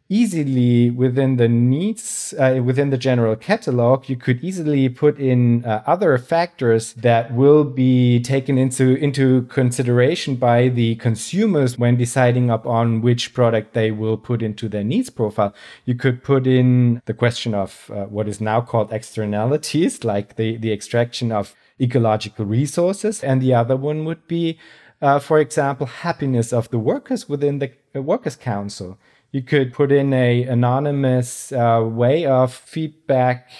easily 0.08 0.90
within 0.90 1.36
the 1.36 1.48
needs 1.48 2.32
uh, 2.38 2.60
within 2.64 2.90
the 2.90 2.96
general 2.96 3.34
catalog 3.34 4.08
you 4.08 4.16
could 4.16 4.42
easily 4.42 4.88
put 4.88 5.18
in 5.18 5.64
uh, 5.64 5.82
other 5.84 6.16
factors 6.16 6.92
that 6.94 7.34
will 7.34 7.64
be 7.64 8.20
taken 8.20 8.56
into 8.56 8.94
into 8.96 9.42
consideration 9.44 10.36
by 10.36 10.68
the 10.68 10.94
consumers 10.96 11.76
when 11.76 11.96
deciding 11.96 12.50
upon 12.50 13.00
which 13.00 13.34
product 13.34 13.74
they 13.74 13.90
will 13.90 14.16
put 14.16 14.42
into 14.42 14.68
their 14.68 14.84
needs 14.84 15.10
profile. 15.10 15.52
You 15.84 15.96
could 15.96 16.22
put 16.22 16.46
in 16.46 17.02
the 17.06 17.14
question 17.14 17.52
of 17.52 17.90
uh, 17.92 18.04
what 18.04 18.28
is 18.28 18.40
now 18.40 18.60
called 18.60 18.92
externalities 18.92 20.04
like 20.12 20.36
the 20.36 20.56
the 20.56 20.72
extraction 20.72 21.32
of 21.32 21.54
ecological 21.80 22.44
resources. 22.44 23.24
And 23.24 23.42
the 23.42 23.54
other 23.54 23.76
one 23.76 24.04
would 24.04 24.28
be 24.28 24.58
uh, 25.02 25.18
for 25.18 25.40
example 25.40 25.86
happiness 25.86 26.52
of 26.52 26.70
the 26.70 26.78
workers 26.78 27.28
within 27.28 27.58
the 27.58 27.72
workers 28.00 28.36
council 28.36 28.98
you 29.32 29.42
could 29.42 29.72
put 29.72 29.92
in 29.92 30.12
a 30.12 30.42
anonymous 30.44 31.52
uh, 31.52 31.82
way 31.84 32.24
of 32.26 32.52
feedback 32.52 33.50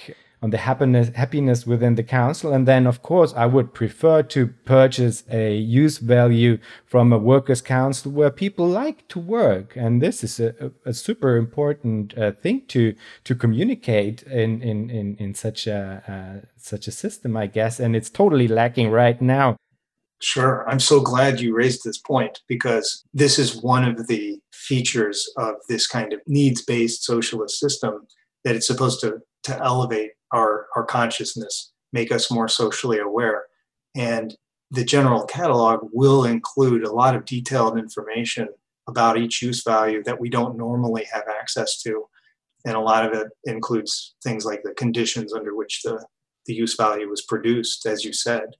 on 0.42 0.50
the 0.50 0.59
happiness 0.59 1.09
happiness 1.14 1.66
within 1.66 1.94
the 1.94 2.02
council. 2.02 2.52
And 2.52 2.68
then 2.68 2.87
of 2.87 3.02
course 3.02 3.33
i 3.35 3.46
would 3.46 3.74
prefer 3.74 4.22
to 4.35 4.46
purchase 4.64 5.24
a 5.31 5.57
use 5.57 5.98
value 5.98 6.59
from 6.85 7.12
a 7.12 7.18
workers 7.18 7.62
council 7.62 8.12
where 8.12 8.31
people 8.31 8.68
like 8.68 9.09
to 9.09 9.18
work. 9.18 9.74
And 9.76 10.02
this 10.02 10.22
is 10.22 10.38
a, 10.38 10.72
a 10.85 10.92
super 10.92 11.37
important 11.37 12.16
uh, 12.16 12.33
thing 12.33 12.62
to 12.68 12.94
to 13.24 13.35
communicate 13.35 14.22
in 14.24 14.62
in 14.62 14.90
in, 14.90 15.16
in 15.16 15.35
such 15.35 15.66
a 15.66 15.81
uh, 16.12 16.46
such 16.57 16.87
a 16.87 16.92
system 16.92 17.37
i 17.37 17.46
guess. 17.46 17.81
And 17.81 17.96
it's 17.96 18.11
totally 18.11 18.48
lacking 18.48 18.90
right 18.90 19.20
now 19.20 19.57
Sure. 20.22 20.66
I'm 20.68 20.81
so 20.81 21.00
glad 21.00 21.40
you 21.40 21.55
raised 21.55 21.85
this 21.85 21.98
point 21.98 22.40
because 22.48 23.05
this 23.12 23.38
is 23.38 23.62
one 23.62 23.85
of 23.85 24.07
the 24.07 24.40
features 24.52 25.31
of 25.37 25.57
this 25.68 25.87
kind 25.87 26.12
of 26.12 26.20
needs 26.26 26.62
based 26.62 27.05
socialist 27.05 27.61
system 27.61 28.07
that 28.44 28.57
it's 28.57 28.66
supposed 28.66 29.00
to, 29.00 29.18
to 29.42 29.62
elevate 29.62 30.12
our, 30.33 30.68
our 30.74 30.85
consciousness, 30.85 31.72
make 31.92 32.11
us 32.11 32.31
more 32.31 32.48
socially 32.48 32.98
aware. 32.98 33.44
And 33.94 34.35
the 34.70 34.85
general 34.85 35.24
catalog 35.26 35.88
will 35.92 36.24
include 36.24 36.85
a 36.85 36.92
lot 36.92 37.14
of 37.14 37.26
detailed 37.26 37.79
information 37.79 38.48
about 38.88 39.18
each 39.18 39.42
use 39.42 39.62
value 39.62 40.02
that 40.05 40.20
we 40.20 40.31
don't 40.31 40.57
normally 40.57 41.07
have 41.12 41.24
access 41.29 41.83
to. 41.83 42.07
And 42.64 42.74
a 42.74 42.81
lot 42.81 43.05
of 43.05 43.12
it 43.12 43.29
includes 43.44 44.14
things 44.24 44.46
like 44.46 44.62
the 44.62 44.74
conditions 44.74 45.35
under 45.35 45.55
which 45.55 45.83
the, 45.83 46.05
the 46.46 46.55
use 46.55 46.74
value 46.74 47.09
was 47.09 47.22
produced, 47.22 47.85
as 47.85 48.02
you 48.02 48.14
said 48.14 48.55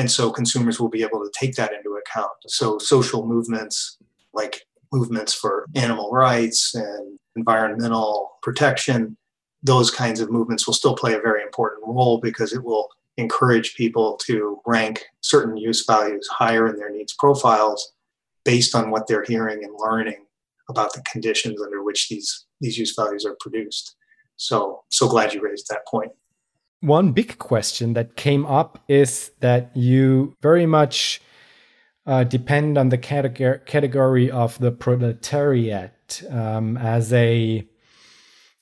and 0.00 0.10
so 0.10 0.30
consumers 0.30 0.80
will 0.80 0.88
be 0.88 1.02
able 1.02 1.20
to 1.20 1.30
take 1.38 1.54
that 1.56 1.74
into 1.74 1.90
account. 1.96 2.32
So 2.46 2.78
social 2.78 3.26
movements 3.26 3.98
like 4.32 4.66
movements 4.92 5.34
for 5.34 5.66
animal 5.74 6.10
rights 6.10 6.74
and 6.74 7.18
environmental 7.36 8.32
protection, 8.42 9.18
those 9.62 9.90
kinds 9.90 10.20
of 10.20 10.30
movements 10.30 10.66
will 10.66 10.74
still 10.74 10.96
play 10.96 11.12
a 11.12 11.20
very 11.20 11.42
important 11.42 11.86
role 11.86 12.18
because 12.18 12.54
it 12.54 12.64
will 12.64 12.88
encourage 13.18 13.74
people 13.74 14.16
to 14.24 14.58
rank 14.64 15.04
certain 15.20 15.58
use 15.58 15.84
values 15.84 16.26
higher 16.28 16.66
in 16.66 16.76
their 16.76 16.90
needs 16.90 17.12
profiles 17.12 17.92
based 18.44 18.74
on 18.74 18.90
what 18.90 19.06
they're 19.06 19.24
hearing 19.24 19.62
and 19.64 19.74
learning 19.76 20.24
about 20.70 20.94
the 20.94 21.02
conditions 21.02 21.60
under 21.60 21.82
which 21.82 22.08
these, 22.08 22.46
these 22.62 22.78
use 22.78 22.94
values 22.96 23.26
are 23.26 23.36
produced. 23.38 23.96
So, 24.36 24.84
so 24.88 25.08
glad 25.08 25.34
you 25.34 25.42
raised 25.42 25.68
that 25.68 25.86
point. 25.86 26.12
One 26.80 27.12
big 27.12 27.38
question 27.38 27.92
that 27.92 28.16
came 28.16 28.46
up 28.46 28.82
is 28.88 29.32
that 29.40 29.76
you 29.76 30.34
very 30.40 30.64
much 30.64 31.20
uh, 32.06 32.24
depend 32.24 32.78
on 32.78 32.88
the 32.88 32.96
category 32.96 33.60
category 33.66 34.30
of 34.30 34.58
the 34.58 34.72
proletariat 34.72 36.22
um, 36.30 36.78
as 36.78 37.12
a 37.12 37.66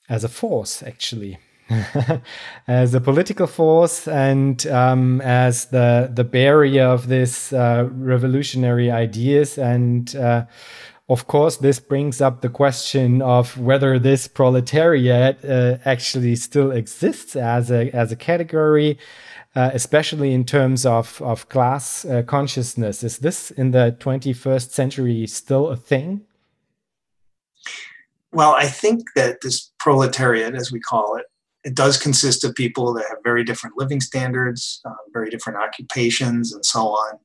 as 0.09 0.25
a 0.25 0.29
force, 0.29 0.83
actually, 0.83 1.37
as 2.67 2.93
a 2.93 2.99
political 2.99 3.47
force, 3.47 4.07
and 4.07 4.67
um, 4.67 5.21
as 5.21 5.65
the 5.67 6.11
the 6.13 6.25
barrier 6.25 6.83
of 6.83 7.07
this 7.07 7.53
uh, 7.53 7.87
revolutionary 7.91 8.91
ideas 8.91 9.57
and. 9.57 10.15
Uh, 10.15 10.45
of 11.09 11.25
course, 11.25 11.57
this 11.57 11.79
brings 11.79 12.21
up 12.21 12.41
the 12.41 12.49
question 12.49 13.21
of 13.21 13.57
whether 13.57 13.97
this 13.97 14.27
proletariat 14.27 15.43
uh, 15.43 15.77
actually 15.83 16.35
still 16.35 16.71
exists 16.71 17.35
as 17.35 17.71
a 17.71 17.89
as 17.95 18.11
a 18.11 18.15
category, 18.15 18.99
uh, 19.55 19.71
especially 19.73 20.33
in 20.33 20.45
terms 20.45 20.85
of 20.85 21.19
of 21.23 21.49
class 21.49 22.05
uh, 22.05 22.21
consciousness. 22.21 23.03
Is 23.03 23.17
this 23.17 23.49
in 23.49 23.71
the 23.71 23.97
21st 23.99 24.69
century 24.69 25.25
still 25.25 25.69
a 25.69 25.75
thing? 25.75 26.21
Well, 28.31 28.53
I 28.53 28.67
think 28.67 29.01
that 29.15 29.41
this 29.41 29.71
proletariat, 29.79 30.53
as 30.53 30.71
we 30.71 30.79
call 30.79 31.15
it, 31.15 31.25
it 31.63 31.73
does 31.73 31.97
consist 31.97 32.43
of 32.43 32.53
people 32.53 32.93
that 32.93 33.05
have 33.09 33.17
very 33.23 33.43
different 33.43 33.75
living 33.75 33.99
standards, 33.99 34.79
uh, 34.85 34.93
very 35.11 35.31
different 35.31 35.57
occupations, 35.57 36.53
and 36.53 36.63
so 36.63 36.89
on. 36.89 37.19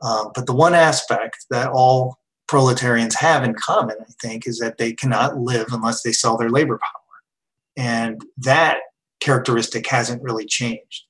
Um, 0.00 0.32
but 0.34 0.46
the 0.46 0.54
one 0.54 0.74
aspect 0.74 1.44
that 1.50 1.68
all 1.68 2.21
proletarians 2.52 3.14
have 3.14 3.44
in 3.44 3.54
common, 3.54 3.96
I 3.98 4.12
think, 4.20 4.46
is 4.46 4.58
that 4.58 4.76
they 4.76 4.92
cannot 4.92 5.38
live 5.38 5.68
unless 5.72 6.02
they 6.02 6.12
sell 6.12 6.36
their 6.36 6.50
labor 6.50 6.78
power. 6.78 7.82
And 7.82 8.20
that 8.36 8.80
characteristic 9.20 9.86
hasn't 9.86 10.22
really 10.22 10.44
changed. 10.44 11.04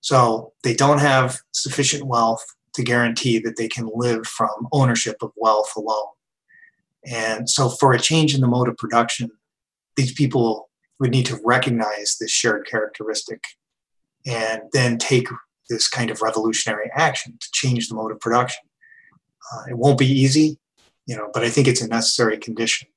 So 0.00 0.54
they 0.62 0.72
don't 0.72 1.00
have 1.00 1.36
sufficient 1.52 2.06
wealth 2.06 2.42
to 2.76 2.82
guarantee 2.82 3.38
that 3.40 3.58
they 3.58 3.68
can 3.68 3.90
live 3.94 4.26
from 4.26 4.68
ownership 4.72 5.16
of 5.20 5.32
wealth 5.36 5.70
alone. 5.76 6.14
And 7.04 7.50
so, 7.50 7.68
for 7.68 7.92
a 7.92 8.00
change 8.00 8.34
in 8.34 8.40
the 8.40 8.48
mode 8.48 8.68
of 8.68 8.78
production, 8.78 9.28
these 9.96 10.14
people 10.14 10.70
would 10.98 11.10
need 11.10 11.26
to 11.26 11.38
recognize 11.44 12.16
this 12.18 12.30
shared 12.30 12.66
characteristic 12.66 13.42
and 14.24 14.62
then 14.72 14.96
take 14.96 15.28
this 15.68 15.88
kind 15.88 16.10
of 16.10 16.22
revolutionary 16.22 16.90
action 16.94 17.36
to 17.38 17.48
change 17.52 17.88
the 17.88 17.96
mode 17.96 18.12
of 18.12 18.20
production. 18.20 18.64
Uh, 19.52 19.64
it 19.72 19.76
won't 19.76 19.98
be 19.98 20.06
easy 20.06 20.58
you 21.06 21.16
know, 21.16 21.30
but 21.32 21.44
I 21.44 21.50
think 21.50 21.68
it's 21.68 21.80
a 21.80 21.88
necessary 21.88 22.36
condition. 22.38 22.88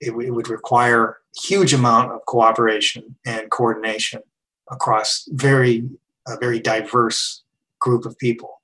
It, 0.00 0.10
it 0.10 0.30
would 0.30 0.48
require 0.48 1.18
huge 1.36 1.72
amount 1.72 2.12
of 2.12 2.24
cooperation 2.26 3.16
and 3.26 3.50
coordination 3.50 4.22
across 4.70 5.28
very 5.30 5.88
a 6.26 6.38
very 6.38 6.58
diverse 6.58 7.42
group 7.80 8.06
of 8.06 8.18
people, 8.18 8.62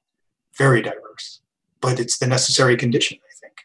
very 0.56 0.80
diverse. 0.80 1.40
But 1.80 2.00
it's 2.00 2.18
the 2.18 2.26
necessary 2.26 2.76
condition, 2.76 3.18
I 3.22 3.32
think. 3.40 3.56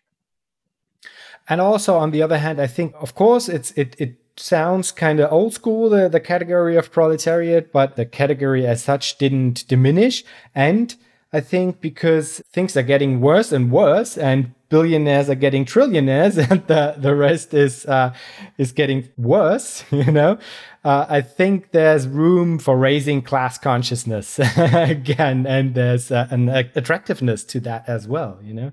And 1.47 1.61
also, 1.61 1.97
on 1.97 2.11
the 2.11 2.21
other 2.21 2.37
hand, 2.37 2.59
I 2.59 2.67
think, 2.67 2.93
of 2.99 3.15
course, 3.15 3.47
it's 3.47 3.71
it 3.71 3.95
it 3.99 4.17
sounds 4.37 4.91
kind 4.91 5.19
of 5.19 5.31
old 5.31 5.53
school 5.53 5.89
the, 5.89 6.09
the 6.09 6.19
category 6.19 6.75
of 6.75 6.91
proletariat 6.91 7.71
but 7.71 7.95
the 7.95 8.05
category 8.05 8.67
as 8.67 8.83
such 8.83 9.17
didn't 9.17 9.65
diminish 9.67 10.25
and 10.53 10.95
i 11.33 11.39
think 11.39 11.81
because 11.81 12.41
things 12.51 12.75
are 12.77 12.83
getting 12.83 13.21
worse 13.21 13.51
and 13.51 13.71
worse 13.71 14.17
and 14.17 14.53
billionaires 14.69 15.29
are 15.29 15.35
getting 15.35 15.63
trillionaires 15.63 16.37
and 16.51 16.65
the, 16.67 16.95
the 16.97 17.15
rest 17.15 17.53
is 17.53 17.85
uh, 17.85 18.13
is 18.57 18.71
getting 18.71 19.07
worse 19.17 19.83
you 19.91 20.11
know 20.11 20.37
uh, 20.83 21.05
i 21.09 21.21
think 21.21 21.71
there's 21.71 22.07
room 22.07 22.57
for 22.59 22.77
raising 22.77 23.21
class 23.21 23.57
consciousness 23.57 24.39
again 24.57 25.45
and 25.45 25.75
there's 25.75 26.11
uh, 26.11 26.27
an 26.31 26.49
attractiveness 26.49 27.43
to 27.43 27.59
that 27.59 27.87
as 27.87 28.07
well 28.07 28.39
you 28.43 28.53
know 28.53 28.71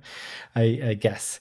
I, 0.55 0.81
I 0.85 0.95
guess. 0.95 1.41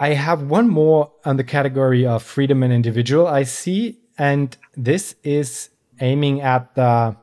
I 0.00 0.10
have 0.10 0.42
one 0.42 0.68
more 0.68 1.12
on 1.24 1.36
the 1.36 1.44
category 1.44 2.06
of 2.06 2.22
freedom 2.22 2.62
and 2.62 2.72
individual 2.72 3.26
i 3.26 3.42
see 3.42 3.98
and 4.16 4.56
this 4.76 5.16
is 5.22 5.70
aiming 6.00 6.40
at 6.40 6.74
the 6.74 7.16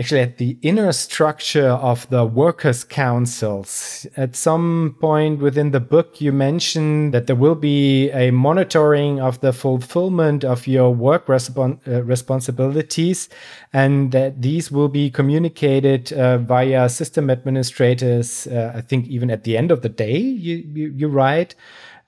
actually 0.00 0.20
at 0.22 0.38
the 0.38 0.56
inner 0.62 0.92
structure 0.92 1.68
of 1.68 2.08
the 2.08 2.24
workers' 2.24 2.84
councils. 2.84 4.06
At 4.16 4.34
some 4.34 4.96
point 4.98 5.40
within 5.40 5.72
the 5.72 5.80
book, 5.80 6.22
you 6.22 6.32
mentioned 6.32 7.12
that 7.12 7.26
there 7.26 7.36
will 7.36 7.54
be 7.54 8.10
a 8.12 8.30
monitoring 8.30 9.20
of 9.20 9.40
the 9.40 9.52
fulfillment 9.52 10.42
of 10.42 10.66
your 10.66 10.94
work 10.94 11.26
respon 11.26 11.78
uh, 11.86 12.02
responsibilities, 12.02 13.28
and 13.74 14.10
that 14.12 14.40
these 14.40 14.72
will 14.72 14.88
be 14.88 15.10
communicated 15.10 16.12
uh, 16.14 16.38
via 16.38 16.88
system 16.88 17.28
administrators. 17.28 18.46
Uh, 18.46 18.72
I 18.74 18.80
think 18.80 19.06
even 19.08 19.30
at 19.30 19.44
the 19.44 19.58
end 19.58 19.70
of 19.70 19.82
the 19.82 19.90
day, 19.90 20.16
you 20.16 20.64
you, 20.74 20.94
you 20.96 21.08
write. 21.08 21.54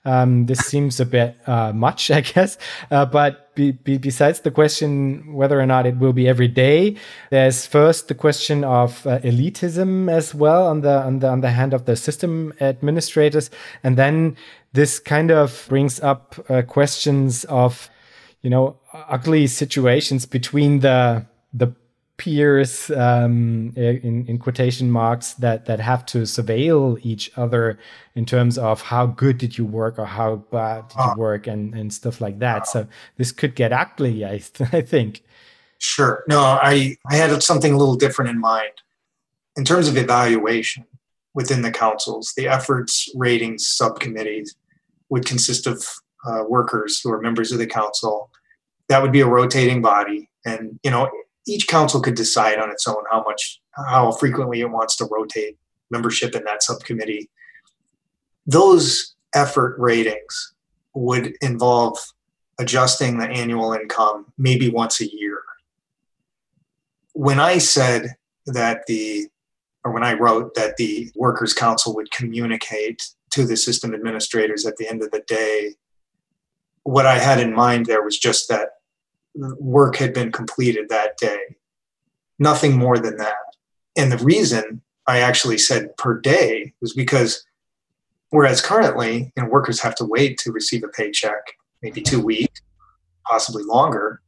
Um, 0.05 0.47
this 0.47 0.59
seems 0.59 0.99
a 0.99 1.05
bit 1.05 1.37
uh, 1.47 1.71
much, 1.73 2.11
I 2.19 2.21
guess. 2.21 2.57
Uh, 2.91 3.05
but 3.05 3.55
be, 3.55 3.71
be, 3.71 3.97
besides 3.97 4.41
the 4.41 4.51
question 4.51 5.33
whether 5.33 5.59
or 5.59 5.65
not 5.65 5.85
it 5.85 5.97
will 5.97 6.13
be 6.13 6.27
every 6.27 6.47
day, 6.47 6.95
there's 7.29 7.65
first 7.65 8.07
the 8.07 8.15
question 8.15 8.63
of 8.63 9.05
uh, 9.07 9.19
elitism 9.19 10.11
as 10.11 10.33
well 10.33 10.67
on 10.67 10.81
the 10.81 11.01
on 11.03 11.19
the 11.19 11.29
on 11.29 11.41
the 11.41 11.51
hand 11.51 11.73
of 11.73 11.85
the 11.85 11.95
system 11.95 12.53
administrators, 12.59 13.49
and 13.83 13.97
then 13.97 14.35
this 14.73 14.99
kind 14.99 15.31
of 15.31 15.65
brings 15.69 15.99
up 15.99 16.35
uh, 16.49 16.63
questions 16.63 17.45
of, 17.45 17.89
you 18.41 18.49
know, 18.49 18.77
ugly 18.93 19.47
situations 19.47 20.25
between 20.25 20.79
the 20.79 21.25
the 21.53 21.73
peers 22.23 22.89
um, 22.91 23.73
in, 23.75 24.25
in 24.27 24.37
quotation 24.37 24.89
marks 24.89 25.33
that 25.33 25.65
that 25.65 25.81
have 25.81 26.05
to 26.05 26.19
surveil 26.19 26.97
each 27.03 27.29
other 27.35 27.77
in 28.15 28.25
terms 28.25 28.57
of 28.57 28.81
how 28.81 29.05
good 29.05 29.37
did 29.37 29.57
you 29.57 29.65
work 29.65 29.99
or 29.99 30.05
how 30.05 30.37
bad 30.49 30.87
did 30.87 30.95
you 30.95 31.03
ah. 31.03 31.15
work 31.17 31.47
and 31.47 31.73
and 31.75 31.93
stuff 31.93 32.21
like 32.21 32.39
that. 32.39 32.65
So 32.65 32.87
this 33.17 33.33
could 33.33 33.55
get 33.55 33.73
ugly 33.73 34.23
i, 34.23 34.41
I 34.71 34.81
think. 34.81 35.21
Sure. 35.79 36.23
No 36.29 36.39
i 36.39 36.95
i 37.11 37.15
had 37.15 37.43
something 37.43 37.73
a 37.73 37.77
little 37.77 37.95
different 37.95 38.31
in 38.31 38.39
mind. 38.39 38.71
In 39.57 39.65
terms 39.65 39.89
of 39.89 39.97
evaluation 39.97 40.85
within 41.33 41.61
the 41.61 41.71
councils 41.71 42.33
the 42.37 42.47
efforts 42.47 43.09
ratings 43.15 43.67
subcommittees 43.67 44.55
would 45.09 45.25
consist 45.25 45.67
of 45.67 45.85
uh, 46.25 46.43
workers 46.47 47.01
who 47.01 47.11
are 47.11 47.19
members 47.19 47.51
of 47.51 47.59
the 47.59 47.67
council. 47.67 48.31
That 48.87 49.01
would 49.01 49.11
be 49.11 49.19
a 49.19 49.27
rotating 49.27 49.81
body 49.81 50.29
and 50.45 50.79
you 50.83 50.91
know 50.91 51.09
each 51.45 51.67
council 51.67 52.01
could 52.01 52.15
decide 52.15 52.59
on 52.59 52.69
its 52.69 52.87
own 52.87 53.03
how 53.11 53.23
much 53.23 53.61
how 53.89 54.11
frequently 54.11 54.61
it 54.61 54.69
wants 54.69 54.95
to 54.97 55.05
rotate 55.05 55.57
membership 55.89 56.35
in 56.35 56.43
that 56.45 56.63
subcommittee. 56.63 57.29
Those 58.45 59.15
effort 59.33 59.75
ratings 59.79 60.53
would 60.93 61.33
involve 61.41 61.97
adjusting 62.59 63.17
the 63.17 63.27
annual 63.27 63.73
income 63.73 64.31
maybe 64.37 64.69
once 64.69 65.01
a 65.01 65.11
year. 65.11 65.41
When 67.13 67.39
i 67.39 67.57
said 67.57 68.15
that 68.47 68.85
the 68.87 69.27
or 69.83 69.91
when 69.91 70.03
i 70.03 70.13
wrote 70.13 70.55
that 70.55 70.77
the 70.77 71.11
workers 71.15 71.53
council 71.53 71.95
would 71.95 72.11
communicate 72.11 73.03
to 73.31 73.45
the 73.45 73.57
system 73.57 73.93
administrators 73.93 74.65
at 74.65 74.77
the 74.77 74.87
end 74.87 75.03
of 75.03 75.11
the 75.11 75.23
day 75.27 75.75
what 76.83 77.05
i 77.05 77.17
had 77.17 77.39
in 77.39 77.53
mind 77.53 77.85
there 77.85 78.03
was 78.03 78.17
just 78.17 78.49
that 78.49 78.69
work 79.35 79.95
had 79.95 80.13
been 80.13 80.31
completed 80.31 80.89
that 80.89 81.17
day. 81.17 81.39
Nothing 82.39 82.77
more 82.77 82.97
than 82.97 83.17
that. 83.17 83.35
And 83.97 84.11
the 84.11 84.23
reason 84.23 84.81
I 85.07 85.19
actually 85.19 85.57
said 85.57 85.95
per 85.97 86.19
day 86.19 86.73
was 86.81 86.93
because 86.93 87.45
whereas 88.29 88.61
currently, 88.61 89.31
you 89.35 89.43
know, 89.43 89.49
workers 89.49 89.79
have 89.81 89.95
to 89.95 90.05
wait 90.05 90.37
to 90.39 90.51
receive 90.51 90.83
a 90.83 90.87
paycheck, 90.87 91.53
maybe 91.81 92.01
two 92.01 92.21
weeks, 92.21 92.61
possibly 93.25 93.63
longer. 93.63 94.21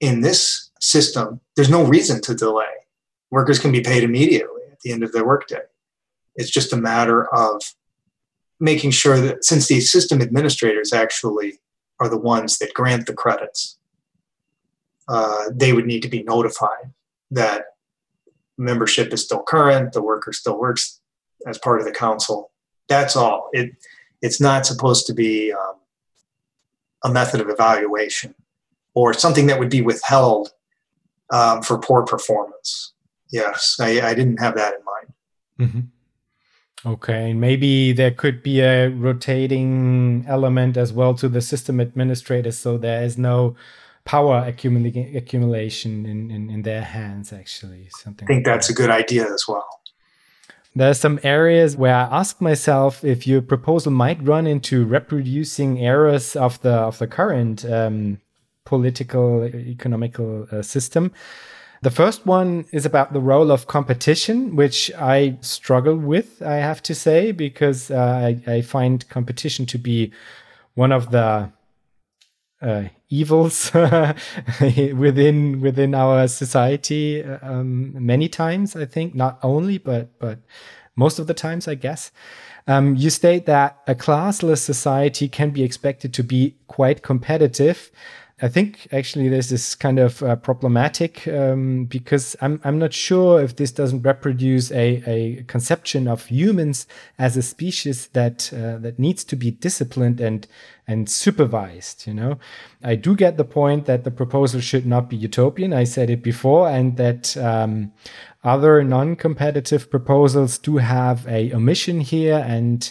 In 0.00 0.20
this 0.20 0.70
system, 0.80 1.40
there's 1.56 1.70
no 1.70 1.84
reason 1.84 2.20
to 2.22 2.34
delay. 2.34 2.64
Workers 3.30 3.58
can 3.58 3.72
be 3.72 3.80
paid 3.80 4.02
immediately 4.02 4.62
at 4.72 4.80
the 4.80 4.92
end 4.92 5.02
of 5.02 5.12
their 5.12 5.26
workday. 5.26 5.62
It's 6.36 6.50
just 6.50 6.72
a 6.72 6.76
matter 6.76 7.26
of 7.34 7.62
making 8.60 8.92
sure 8.92 9.20
that 9.20 9.44
since 9.44 9.68
the 9.68 9.80
system 9.80 10.20
administrators 10.22 10.92
actually 10.92 11.60
are 11.98 12.08
the 12.08 12.18
ones 12.18 12.58
that 12.58 12.74
grant 12.74 13.06
the 13.06 13.14
credits, 13.14 13.78
uh, 15.10 15.46
they 15.52 15.72
would 15.72 15.86
need 15.86 16.02
to 16.02 16.08
be 16.08 16.22
notified 16.22 16.92
that 17.32 17.64
membership 18.56 19.12
is 19.12 19.24
still 19.24 19.42
current, 19.42 19.92
the 19.92 20.00
worker 20.00 20.32
still 20.32 20.58
works 20.58 21.00
as 21.46 21.58
part 21.58 21.80
of 21.80 21.84
the 21.84 21.92
council. 21.92 22.52
That's 22.88 23.16
all. 23.16 23.50
It 23.52 23.72
it's 24.22 24.40
not 24.40 24.66
supposed 24.66 25.06
to 25.06 25.14
be 25.14 25.52
um, 25.52 25.76
a 27.02 27.10
method 27.10 27.40
of 27.40 27.48
evaluation 27.48 28.34
or 28.94 29.12
something 29.14 29.46
that 29.46 29.58
would 29.58 29.70
be 29.70 29.82
withheld 29.82 30.52
um, 31.32 31.62
for 31.62 31.78
poor 31.78 32.04
performance. 32.04 32.92
Yes, 33.30 33.78
I, 33.80 34.00
I, 34.00 34.14
didn't 34.14 34.40
have 34.40 34.56
that 34.56 34.74
in 34.74 34.80
mind. 34.84 35.12
Mm-hmm. 35.72 36.90
Okay, 36.92 37.32
maybe 37.32 37.92
there 37.92 38.10
could 38.10 38.42
be 38.42 38.60
a 38.60 38.88
rotating 38.88 40.24
element 40.28 40.76
as 40.76 40.92
well 40.92 41.14
to 41.14 41.28
the 41.28 41.40
system 41.40 41.80
administrators, 41.80 42.58
so 42.58 42.76
there 42.76 43.04
is 43.04 43.16
no 43.16 43.54
power 44.10 44.36
accumula- 44.50 45.16
accumulation 45.16 46.04
in, 46.04 46.32
in, 46.32 46.50
in, 46.50 46.62
their 46.62 46.82
hands, 46.82 47.32
actually. 47.32 47.88
Something 48.02 48.26
I 48.26 48.26
think 48.26 48.38
like 48.38 48.52
that's 48.52 48.66
that. 48.66 48.72
a 48.72 48.76
good 48.76 48.90
idea 48.90 49.24
as 49.32 49.44
well. 49.46 49.68
There 50.74 50.90
are 50.90 51.00
some 51.06 51.20
areas 51.22 51.76
where 51.76 51.94
I 51.94 52.08
ask 52.20 52.40
myself 52.40 53.04
if 53.04 53.24
your 53.30 53.40
proposal 53.40 53.92
might 53.92 54.20
run 54.32 54.48
into 54.48 54.84
reproducing 54.84 55.78
errors 55.78 56.34
of 56.34 56.60
the 56.62 56.76
of 56.90 56.98
the 56.98 57.06
current 57.06 57.64
um, 57.64 58.18
political 58.64 59.44
economical 59.44 60.48
uh, 60.50 60.62
system. 60.62 61.12
The 61.82 61.90
first 61.90 62.26
one 62.26 62.66
is 62.72 62.84
about 62.84 63.12
the 63.12 63.20
role 63.20 63.50
of 63.52 63.68
competition, 63.68 64.56
which 64.56 64.92
I 64.98 65.38
struggle 65.40 65.96
with, 65.96 66.42
I 66.42 66.56
have 66.56 66.82
to 66.82 66.94
say, 66.94 67.32
because 67.32 67.90
uh, 67.90 67.96
I, 68.28 68.30
I, 68.56 68.60
find 68.60 69.08
competition 69.08 69.64
to 69.66 69.78
be 69.78 70.12
one 70.74 70.92
of 70.92 71.10
the 71.10 71.50
uh, 72.62 72.84
evils 73.08 73.72
within 74.60 75.60
within 75.60 75.94
our 75.94 76.28
society 76.28 77.22
um, 77.24 77.92
many 78.04 78.28
times. 78.28 78.76
I 78.76 78.84
think 78.84 79.14
not 79.14 79.38
only, 79.42 79.78
but 79.78 80.18
but 80.18 80.38
most 80.96 81.18
of 81.18 81.26
the 81.26 81.34
times, 81.34 81.66
I 81.68 81.74
guess. 81.74 82.10
Um, 82.66 82.94
you 82.94 83.10
state 83.10 83.46
that 83.46 83.78
a 83.86 83.94
classless 83.94 84.58
society 84.58 85.28
can 85.28 85.50
be 85.50 85.62
expected 85.62 86.12
to 86.14 86.22
be 86.22 86.56
quite 86.68 87.02
competitive, 87.02 87.90
I 88.42 88.48
think 88.48 88.88
actually 88.90 89.28
this 89.28 89.52
is 89.52 89.74
kind 89.74 89.98
of 89.98 90.22
uh, 90.22 90.36
problematic 90.36 91.28
um, 91.28 91.84
because 91.84 92.34
I'm 92.40 92.58
I'm 92.64 92.78
not 92.78 92.94
sure 92.94 93.42
if 93.42 93.56
this 93.56 93.70
doesn't 93.70 94.02
reproduce 94.02 94.72
a, 94.72 95.02
a 95.06 95.42
conception 95.42 96.08
of 96.08 96.26
humans 96.26 96.86
as 97.18 97.36
a 97.36 97.42
species 97.42 98.06
that 98.08 98.50
uh, 98.52 98.78
that 98.78 98.98
needs 98.98 99.24
to 99.24 99.36
be 99.36 99.50
disciplined 99.50 100.20
and 100.20 100.46
and 100.86 101.08
supervised. 101.08 102.06
You 102.06 102.14
know, 102.14 102.38
I 102.82 102.94
do 102.94 103.14
get 103.14 103.36
the 103.36 103.44
point 103.44 103.84
that 103.84 104.04
the 104.04 104.10
proposal 104.10 104.60
should 104.60 104.86
not 104.86 105.10
be 105.10 105.16
utopian. 105.16 105.74
I 105.74 105.84
said 105.84 106.08
it 106.08 106.22
before, 106.22 106.68
and 106.68 106.96
that 106.96 107.36
um, 107.36 107.92
other 108.42 108.82
non-competitive 108.82 109.90
proposals 109.90 110.56
do 110.56 110.78
have 110.78 111.26
a 111.28 111.52
omission 111.52 112.00
here 112.00 112.42
and 112.46 112.90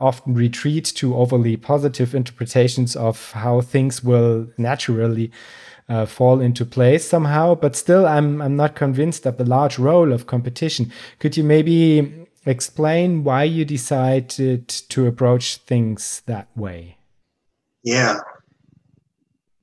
often 0.00 0.34
retreat 0.34 0.84
to 0.84 1.16
overly 1.16 1.56
positive 1.56 2.14
interpretations 2.14 2.94
of 2.94 3.32
how 3.32 3.60
things 3.60 4.02
will 4.04 4.48
naturally 4.56 5.30
uh, 5.88 6.06
fall 6.06 6.40
into 6.40 6.64
place 6.64 7.08
somehow. 7.08 7.54
But 7.54 7.74
still, 7.74 8.06
I'm 8.06 8.40
I'm 8.40 8.56
not 8.56 8.74
convinced 8.74 9.26
of 9.26 9.38
the 9.38 9.44
large 9.44 9.78
role 9.78 10.12
of 10.12 10.26
competition. 10.26 10.92
Could 11.18 11.36
you 11.36 11.44
maybe 11.44 12.26
explain 12.46 13.24
why 13.24 13.44
you 13.44 13.64
decided 13.64 14.68
to 14.68 15.06
approach 15.06 15.56
things 15.56 16.22
that 16.26 16.48
way? 16.56 16.98
Yeah, 17.82 18.20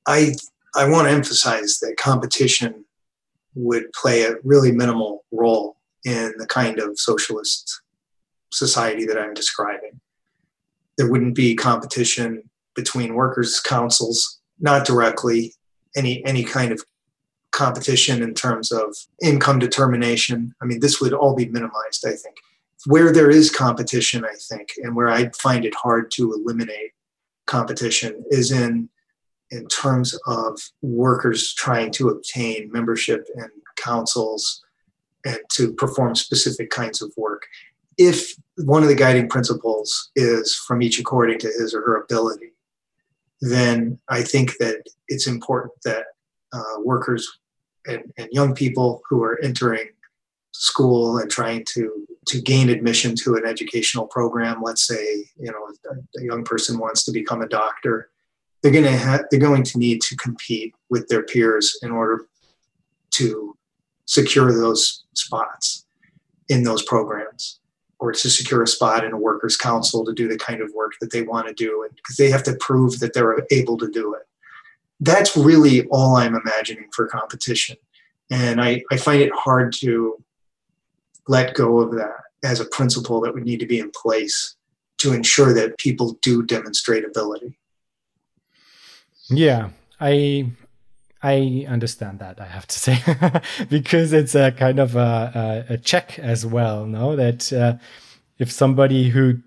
I 0.06 0.34
I 0.74 0.88
want 0.88 1.08
to 1.08 1.14
emphasize 1.14 1.78
that 1.80 1.96
competition 1.96 2.84
would 3.54 3.90
play 3.92 4.24
a 4.24 4.34
really 4.44 4.72
minimal 4.72 5.24
role 5.32 5.76
in 6.04 6.34
the 6.36 6.46
kind 6.46 6.78
of 6.78 6.98
socialist 6.98 7.80
society 8.52 9.06
that 9.06 9.18
I'm 9.18 9.32
describing 9.32 10.00
there 10.96 11.10
wouldn't 11.10 11.34
be 11.34 11.54
competition 11.54 12.48
between 12.74 13.14
workers' 13.14 13.60
councils, 13.60 14.40
not 14.58 14.86
directly, 14.86 15.54
any 15.96 16.24
any 16.26 16.44
kind 16.44 16.72
of 16.72 16.84
competition 17.52 18.22
in 18.22 18.34
terms 18.34 18.70
of 18.70 18.94
income 19.22 19.58
determination. 19.58 20.54
I 20.60 20.66
mean, 20.66 20.80
this 20.80 21.00
would 21.00 21.14
all 21.14 21.34
be 21.34 21.48
minimized, 21.48 22.04
I 22.06 22.10
think. 22.10 22.36
Where 22.84 23.12
there 23.12 23.30
is 23.30 23.50
competition, 23.50 24.24
I 24.24 24.34
think, 24.48 24.68
and 24.82 24.94
where 24.94 25.08
I 25.08 25.30
find 25.30 25.64
it 25.64 25.74
hard 25.74 26.10
to 26.12 26.34
eliminate 26.34 26.92
competition 27.46 28.24
is 28.30 28.52
in 28.52 28.88
in 29.50 29.66
terms 29.68 30.18
of 30.26 30.58
workers 30.82 31.54
trying 31.54 31.92
to 31.92 32.08
obtain 32.08 32.70
membership 32.72 33.26
in 33.36 33.48
councils 33.76 34.62
and 35.24 35.38
to 35.52 35.72
perform 35.74 36.14
specific 36.14 36.68
kinds 36.70 37.00
of 37.00 37.12
work 37.16 37.46
if 37.98 38.34
one 38.56 38.82
of 38.82 38.88
the 38.88 38.94
guiding 38.94 39.28
principles 39.28 40.10
is 40.16 40.54
from 40.54 40.82
each 40.82 40.98
according 40.98 41.38
to 41.40 41.48
his 41.48 41.74
or 41.74 41.80
her 41.82 42.02
ability, 42.02 42.52
then 43.40 43.98
I 44.08 44.22
think 44.22 44.56
that 44.58 44.82
it's 45.08 45.26
important 45.26 45.74
that 45.84 46.04
uh, 46.52 46.80
workers 46.84 47.38
and, 47.86 48.12
and 48.16 48.28
young 48.32 48.54
people 48.54 49.02
who 49.08 49.22
are 49.22 49.40
entering 49.42 49.88
school 50.52 51.18
and 51.18 51.30
trying 51.30 51.64
to 51.64 52.06
to 52.26 52.40
gain 52.40 52.70
admission 52.70 53.14
to 53.14 53.36
an 53.36 53.44
educational 53.46 54.06
program 54.06 54.62
let's 54.62 54.86
say 54.86 55.24
you 55.38 55.52
know 55.52 55.68
a, 55.90 56.18
a 56.20 56.24
young 56.24 56.42
person 56.44 56.78
wants 56.78 57.04
to 57.04 57.12
become 57.12 57.42
a 57.42 57.48
doctor 57.48 58.08
they're 58.62 58.72
going 58.72 58.84
to 58.84 58.90
have 58.90 59.24
they're 59.30 59.38
going 59.38 59.62
to 59.62 59.78
need 59.78 60.00
to 60.00 60.16
compete 60.16 60.74
with 60.88 61.06
their 61.08 61.24
peers 61.24 61.78
in 61.82 61.90
order 61.90 62.26
to 63.10 63.54
secure 64.06 64.52
those 64.52 65.04
spots 65.12 65.84
in 66.48 66.62
those 66.62 66.82
programs 66.84 67.60
or 67.98 68.12
to 68.12 68.30
secure 68.30 68.62
a 68.62 68.66
spot 68.66 69.04
in 69.04 69.12
a 69.12 69.16
workers' 69.16 69.56
council 69.56 70.04
to 70.04 70.12
do 70.12 70.28
the 70.28 70.38
kind 70.38 70.60
of 70.60 70.70
work 70.74 70.92
that 71.00 71.10
they 71.12 71.22
want 71.22 71.46
to 71.46 71.54
do, 71.54 71.86
because 71.94 72.16
they 72.16 72.30
have 72.30 72.42
to 72.42 72.54
prove 72.60 73.00
that 73.00 73.14
they're 73.14 73.46
able 73.50 73.78
to 73.78 73.88
do 73.90 74.14
it. 74.14 74.22
That's 75.00 75.36
really 75.36 75.86
all 75.86 76.16
I'm 76.16 76.34
imagining 76.34 76.88
for 76.92 77.06
competition. 77.06 77.76
And 78.30 78.60
I, 78.60 78.82
I 78.90 78.96
find 78.96 79.22
it 79.22 79.32
hard 79.32 79.72
to 79.74 80.22
let 81.28 81.54
go 81.54 81.80
of 81.80 81.92
that 81.92 82.22
as 82.44 82.60
a 82.60 82.66
principle 82.66 83.20
that 83.20 83.34
would 83.34 83.44
need 83.44 83.60
to 83.60 83.66
be 83.66 83.78
in 83.78 83.90
place 83.90 84.56
to 84.98 85.12
ensure 85.12 85.52
that 85.52 85.78
people 85.78 86.18
do 86.22 86.42
demonstrate 86.42 87.04
ability. 87.04 87.58
Yeah, 89.28 89.70
I 90.00 90.50
I 91.22 91.66
understand 91.68 92.18
that. 92.20 92.40
I 92.40 92.46
have 92.46 92.66
to 92.66 92.78
say 92.78 92.98
because 93.68 94.12
it's 94.12 94.34
a 94.34 94.52
kind 94.52 94.78
of 94.78 94.96
a, 94.96 95.64
a, 95.70 95.74
a 95.74 95.78
check 95.78 96.18
as 96.18 96.44
well. 96.46 96.86
No, 96.86 97.16
that 97.16 97.52
uh, 97.52 97.74
if 98.38 98.50
somebody 98.50 99.08
who 99.08 99.40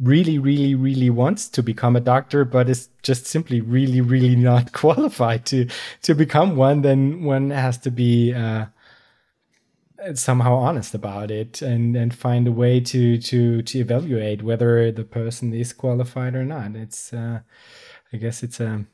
really, 0.00 0.38
really, 0.38 0.74
really 0.74 1.10
wants 1.10 1.48
to 1.48 1.62
become 1.62 1.94
a 1.94 2.00
doctor, 2.00 2.44
but 2.44 2.68
is 2.68 2.88
just 3.02 3.26
simply 3.26 3.60
really, 3.60 4.00
really 4.00 4.34
not 4.34 4.72
qualified 4.82 5.46
to 5.46 5.68
to 6.02 6.14
become 6.14 6.56
one, 6.56 6.82
then 6.82 7.22
one 7.22 7.50
has 7.50 7.78
to 7.78 7.90
be 7.90 8.32
uh, 8.34 8.66
somehow 10.14 10.56
honest 10.56 10.94
about 10.94 11.30
it 11.30 11.62
and 11.62 11.96
and 11.96 12.14
find 12.14 12.48
a 12.48 12.52
way 12.52 12.80
to 12.80 13.18
to 13.18 13.62
to 13.62 13.78
evaluate 13.78 14.42
whether 14.42 14.90
the 14.90 15.04
person 15.04 15.54
is 15.54 15.72
qualified 15.72 16.34
or 16.34 16.44
not. 16.44 16.74
It's 16.74 17.12
uh, 17.12 17.40
I 18.12 18.16
guess 18.16 18.42
it's 18.42 18.60
a 18.60 18.84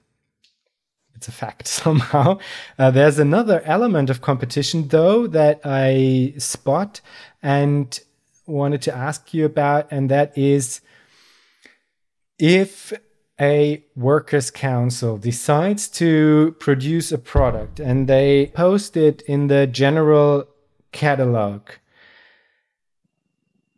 it's 1.19 1.27
a 1.27 1.33
fact 1.33 1.67
somehow. 1.83 2.39
Uh, 2.79 2.91
there's 2.91 3.19
another 3.19 3.61
element 3.65 4.09
of 4.09 4.21
competition 4.21 4.89
though 4.89 5.27
that 5.27 5.61
I 5.65 6.35
spot 6.39 7.01
and 7.43 7.99
wanted 8.47 8.83
to 8.83 8.97
ask 8.97 9.35
you 9.35 9.45
about, 9.45 9.89
and 9.91 10.09
that 10.11 10.39
is 10.39 10.81
if 12.39 12.93
a 13.41 13.85
workers' 13.97 14.51
council 14.51 15.19
decides 15.19 15.89
to 15.89 16.57
produce 16.59 17.13
a 17.13 17.19
product 17.19 17.79
and 17.81 18.09
they 18.09 18.53
post 18.55 18.97
it 18.97 19.23
in 19.23 19.49
the 19.49 19.67
general 19.67 20.45
catalog 20.93 21.63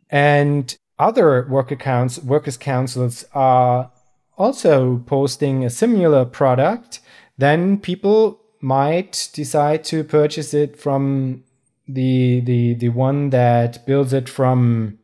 and 0.09 0.77
other 0.97 1.47
work 1.47 1.69
accounts 1.71 2.17
workers 2.19 2.57
councils 2.57 3.23
are 3.33 3.91
also 4.37 4.97
posting 5.05 5.63
a 5.63 5.69
similar 5.69 6.25
product 6.25 6.99
then 7.41 7.79
people 7.79 8.39
might 8.61 9.29
decide 9.33 9.83
to 9.85 10.03
purchase 10.03 10.53
it 10.53 10.77
from 10.77 11.43
the 11.87 12.41
the 12.41 12.75
the 12.75 12.89
one 12.89 13.31
that 13.31 13.85
builds 13.85 14.13
it 14.13 14.29
from 14.29 14.97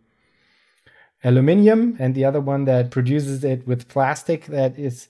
aluminium 1.24 1.96
and 2.00 2.14
the 2.14 2.24
other 2.24 2.40
one 2.40 2.66
that 2.66 2.92
produces 2.92 3.44
it 3.44 3.68
with 3.68 3.88
plastic 3.88 4.46
that 4.46 4.78
is 4.78 5.08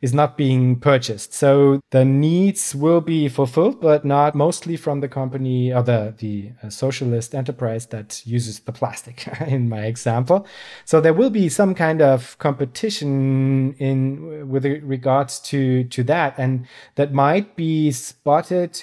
is 0.00 0.12
not 0.12 0.36
being 0.36 0.78
purchased. 0.78 1.32
So 1.32 1.80
the 1.90 2.04
needs 2.04 2.74
will 2.74 3.00
be 3.00 3.28
fulfilled, 3.28 3.80
but 3.80 4.04
not 4.04 4.34
mostly 4.34 4.76
from 4.76 5.00
the 5.00 5.08
company 5.08 5.72
or 5.72 5.82
the, 5.82 6.14
the 6.18 6.52
uh, 6.62 6.70
socialist 6.70 7.34
enterprise 7.34 7.86
that 7.86 8.26
uses 8.26 8.60
the 8.60 8.72
plastic 8.72 9.26
in 9.46 9.68
my 9.68 9.86
example. 9.86 10.46
So 10.84 11.00
there 11.00 11.14
will 11.14 11.30
be 11.30 11.48
some 11.48 11.74
kind 11.74 12.02
of 12.02 12.36
competition 12.38 13.74
in 13.78 14.48
with 14.48 14.64
regards 14.64 15.40
to, 15.40 15.84
to 15.84 16.02
that. 16.04 16.34
And 16.38 16.66
that 16.96 17.12
might 17.12 17.56
be 17.56 17.90
spotted 17.92 18.82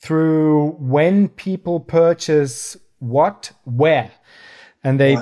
through 0.00 0.76
when 0.78 1.28
people 1.28 1.80
purchase 1.80 2.76
what, 2.98 3.52
where. 3.64 4.12
And 4.82 4.98
they 4.98 5.16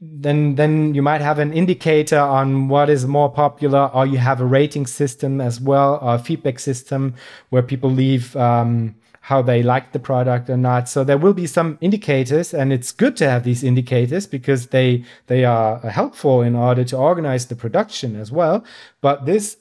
then 0.00 0.56
then 0.56 0.94
you 0.94 1.02
might 1.02 1.20
have 1.20 1.38
an 1.38 1.52
indicator 1.52 2.18
on 2.18 2.68
what 2.68 2.90
is 2.90 3.06
more 3.06 3.30
popular. 3.30 3.90
Or 3.94 4.06
you 4.06 4.18
have 4.18 4.40
a 4.40 4.44
rating 4.44 4.86
system 4.86 5.40
as 5.40 5.60
well 5.60 5.98
or 6.02 6.14
a 6.14 6.18
feedback 6.18 6.58
system 6.58 7.14
where 7.50 7.62
people 7.62 7.90
leave 7.90 8.36
um, 8.36 8.94
how 9.22 9.42
they 9.42 9.62
like 9.62 9.92
the 9.92 9.98
product 9.98 10.50
or 10.50 10.56
not. 10.56 10.88
So 10.88 11.02
there 11.02 11.18
will 11.18 11.34
be 11.34 11.46
some 11.46 11.78
indicators 11.80 12.52
and 12.52 12.72
it's 12.72 12.92
good 12.92 13.16
to 13.16 13.28
have 13.28 13.42
these 13.44 13.64
indicators 13.64 14.26
because 14.26 14.68
they 14.68 15.04
they 15.26 15.44
are 15.44 15.78
helpful 15.80 16.42
in 16.42 16.54
order 16.54 16.84
to 16.84 16.96
organize 16.96 17.46
the 17.46 17.56
production 17.56 18.16
as 18.16 18.30
well. 18.30 18.64
But 19.00 19.24
this 19.24 19.56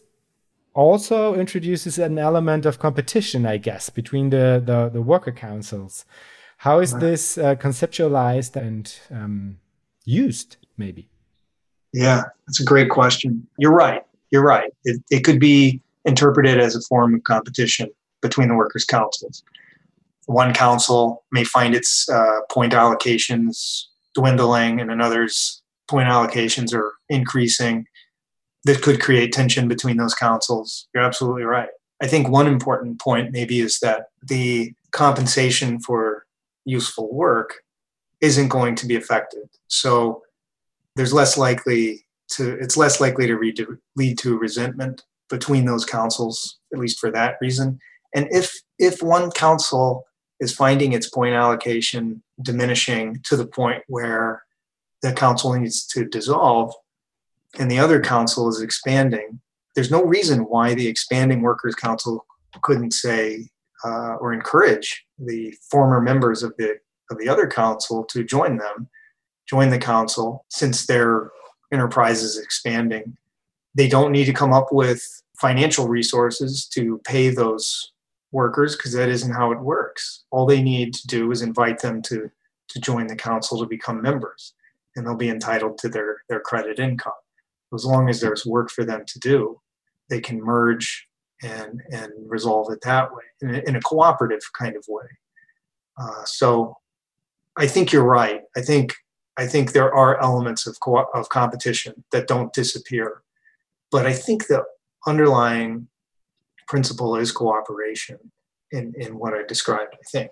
also 0.74 1.34
introduces 1.34 1.98
an 1.98 2.20
element 2.20 2.66
of 2.66 2.80
competition 2.80 3.46
i 3.46 3.56
guess 3.56 3.90
between 3.90 4.30
the 4.30 4.62
the, 4.64 4.90
the 4.90 5.02
worker 5.02 5.32
councils. 5.32 6.06
How 6.58 6.80
is 6.80 6.94
this 6.94 7.38
uh, 7.38 7.56
conceptualized 7.56 8.56
and 8.56 8.94
um, 9.12 9.58
used, 10.06 10.58
maybe? 10.78 11.10
Yeah, 11.94 12.24
that's 12.48 12.60
a 12.60 12.66
great 12.66 12.90
question. 12.90 13.48
You're 13.58 13.74
right. 13.74 14.04
You're 14.32 14.44
right. 14.44 14.72
It, 14.84 15.02
it 15.10 15.24
could 15.24 15.40
be 15.40 15.82
interpreted 16.04 16.60
as 16.60 16.76
a 16.76 16.82
form 16.82 17.16
of 17.16 17.24
competition 17.24 17.90
between 18.22 18.48
the 18.48 18.56
workers' 18.56 18.86
councils. 18.86 19.44
One 20.26 20.54
council 20.54 21.24
may 21.32 21.44
find 21.44 21.76
its 21.76 22.10
uh, 22.10 22.42
point 22.50 22.74
allocations 22.74 23.84
dwindling, 24.14 24.82
and 24.82 24.92
another's 24.92 25.62
point 25.88 26.08
allocations 26.08 26.74
are 26.74 26.94
increasing. 27.10 27.86
That 28.64 28.82
could 28.82 29.00
create 29.00 29.32
tension 29.32 29.68
between 29.68 29.98
those 29.98 30.16
councils. 30.16 30.88
You're 30.94 31.04
absolutely 31.04 31.44
right. 31.44 31.70
I 32.02 32.08
think 32.08 32.28
one 32.28 32.48
important 32.48 33.00
point 33.00 33.32
maybe 33.32 33.60
is 33.60 33.80
that 33.80 34.08
the 34.28 34.74
compensation 34.92 35.80
for 35.80 36.26
useful 36.66 37.14
work 37.14 37.64
isn't 38.26 38.50
going 38.50 38.76
to 38.76 38.88
be 38.88 38.96
affected. 38.96 39.48
So 39.68 40.24
there's 40.96 41.14
less 41.14 41.38
likely 41.38 42.06
to 42.32 42.58
it's 42.60 42.78
less 42.78 43.00
likely 43.00 43.28
to 43.28 43.38
lead 43.38 43.56
to, 43.58 43.78
lead 43.96 44.18
to 44.20 44.38
resentment 44.38 45.04
between 45.30 45.66
those 45.66 45.86
councils, 45.86 46.58
at 46.74 46.80
least 46.80 47.00
for 47.00 47.12
that 47.12 47.38
reason. 47.42 47.80
And 48.14 48.28
if 48.32 48.54
if 48.80 49.02
one 49.02 49.32
council 49.32 50.06
is 50.40 50.54
finding 50.54 50.94
its 50.94 51.10
point 51.10 51.36
allocation 51.36 52.22
diminishing 52.42 53.22
to 53.24 53.38
the 53.38 53.48
point 53.48 53.84
where 53.88 54.44
the 55.02 55.14
council 55.14 55.54
needs 55.54 55.86
to 55.88 56.06
dissolve 56.06 56.74
and 57.60 57.72
the 57.72 57.80
other 57.80 58.02
council 58.02 58.50
is 58.50 58.62
expanding, 58.62 59.40
there's 59.76 59.92
no 59.92 60.04
reason 60.04 60.42
why 60.42 60.74
the 60.74 60.88
expanding 60.88 61.42
workers 61.42 61.76
council 61.76 62.26
couldn't 62.62 62.92
say 62.92 63.48
uh, 63.86 64.16
or 64.16 64.34
encourage 64.34 65.06
the 65.20 65.54
former 65.70 66.02
members 66.02 66.44
of 66.44 66.54
the 66.58 66.78
of 67.10 67.18
the 67.18 67.30
other 67.30 67.48
council 67.48 68.04
to 68.06 68.24
join 68.24 68.58
them, 68.58 68.90
join 69.48 69.70
the 69.70 69.78
council 69.78 70.46
since 70.50 70.86
their 70.86 71.32
enterprise 71.72 72.22
is 72.24 72.38
expanding. 72.38 73.18
They 73.76 73.88
don't 73.88 74.12
need 74.12 74.26
to 74.26 74.34
come 74.34 74.54
up 74.54 74.72
with 74.72 75.22
financial 75.40 75.88
resources 75.88 76.66
to 76.74 77.02
pay 77.06 77.30
those 77.30 77.92
workers 78.32 78.76
because 78.76 78.94
that 78.94 79.10
isn't 79.10 79.34
how 79.34 79.52
it 79.52 79.60
works. 79.60 80.24
All 80.32 80.46
they 80.46 80.62
need 80.62 80.94
to 80.94 81.08
do 81.08 81.32
is 81.32 81.42
invite 81.42 81.80
them 81.80 82.02
to, 82.04 82.30
to 82.70 82.80
join 82.80 83.08
the 83.08 83.16
council 83.16 83.60
to 83.60 83.66
become 83.66 84.02
members, 84.02 84.54
and 84.96 85.06
they'll 85.06 85.16
be 85.16 85.30
entitled 85.30 85.78
to 85.80 85.90
their, 85.90 86.18
their 86.30 86.40
credit 86.40 86.80
income. 86.80 87.14
As 87.74 87.86
long 87.86 88.10
as 88.10 88.22
there's 88.22 88.46
work 88.46 88.70
for 88.70 88.86
them 88.86 89.04
to 89.06 89.20
do, 89.20 89.60
they 90.10 90.22
can 90.22 90.42
merge 90.42 91.08
and, 91.44 91.82
and 91.92 92.12
resolve 92.28 92.72
it 92.72 92.80
that 92.84 93.12
way 93.14 93.24
in 93.42 93.56
a, 93.56 93.60
in 93.68 93.76
a 93.76 93.82
cooperative 93.82 94.42
kind 94.58 94.76
of 94.76 94.86
way. 94.88 95.06
Uh, 95.98 96.24
so 96.26 96.78
I 97.58 97.68
think 97.68 97.92
you're 97.92 98.04
right. 98.04 98.42
I 98.56 98.62
think 98.62 98.94
I 99.38 99.48
think 99.48 99.72
there 99.72 99.94
are 99.94 100.22
elements 100.22 100.68
of 100.68 100.80
co- 100.80 101.10
of 101.14 101.30
competition 101.30 102.04
that 102.12 102.28
don't 102.28 102.54
disappear, 102.54 103.22
but 103.92 104.06
I 104.06 104.14
think 104.14 104.48
the 104.48 104.64
underlying 105.08 105.88
principle 106.68 107.16
is 107.16 107.32
cooperation 107.32 108.32
in 108.72 108.94
in 108.98 109.18
what 109.18 109.34
I 109.34 109.44
described. 109.44 109.94
I 109.94 110.06
think. 110.12 110.32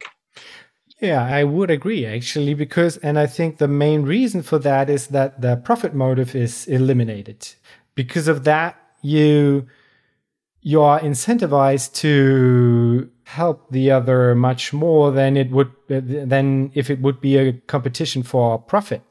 Yeah, 1.02 1.24
I 1.26 1.44
would 1.44 1.70
agree 1.70 2.06
actually, 2.06 2.54
because, 2.54 2.96
and 2.98 3.20
I 3.20 3.28
think 3.28 3.58
the 3.58 3.68
main 3.68 4.04
reason 4.04 4.42
for 4.42 4.58
that 4.60 4.90
is 4.90 5.08
that 5.08 5.42
the 5.42 5.58
profit 5.58 5.94
motive 5.94 6.34
is 6.34 6.66
eliminated. 6.68 7.56
Because 7.94 8.30
of 8.30 8.44
that, 8.46 8.78
you 9.02 9.68
you 10.62 10.82
are 10.82 11.00
incentivized 11.00 11.94
to 11.96 13.10
help 13.26 13.70
the 13.72 13.92
other 13.92 14.36
much 14.36 14.74
more 14.74 15.12
than 15.12 15.38
it 15.38 15.50
would 15.52 15.72
than 15.88 16.72
if 16.74 16.90
it 16.90 17.00
would 17.02 17.22
be 17.22 17.38
a 17.38 17.54
competition 17.54 18.24
for 18.24 18.60
profit. 18.60 19.02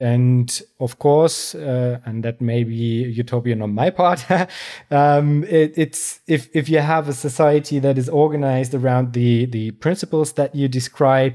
And 0.00 0.60
of 0.80 0.98
course 0.98 1.54
uh, 1.54 2.00
and 2.04 2.24
that 2.24 2.40
may 2.40 2.64
be 2.64 3.04
utopian 3.04 3.62
on 3.62 3.74
my 3.74 3.90
part 3.90 4.26
um, 4.90 5.44
it, 5.44 5.72
it's 5.76 6.20
if 6.26 6.48
if 6.52 6.68
you 6.68 6.80
have 6.80 7.08
a 7.08 7.12
society 7.12 7.78
that 7.78 7.96
is 7.96 8.08
organized 8.08 8.74
around 8.74 9.12
the 9.12 9.46
the 9.46 9.70
principles 9.70 10.32
that 10.32 10.54
you 10.54 10.66
describe 10.66 11.34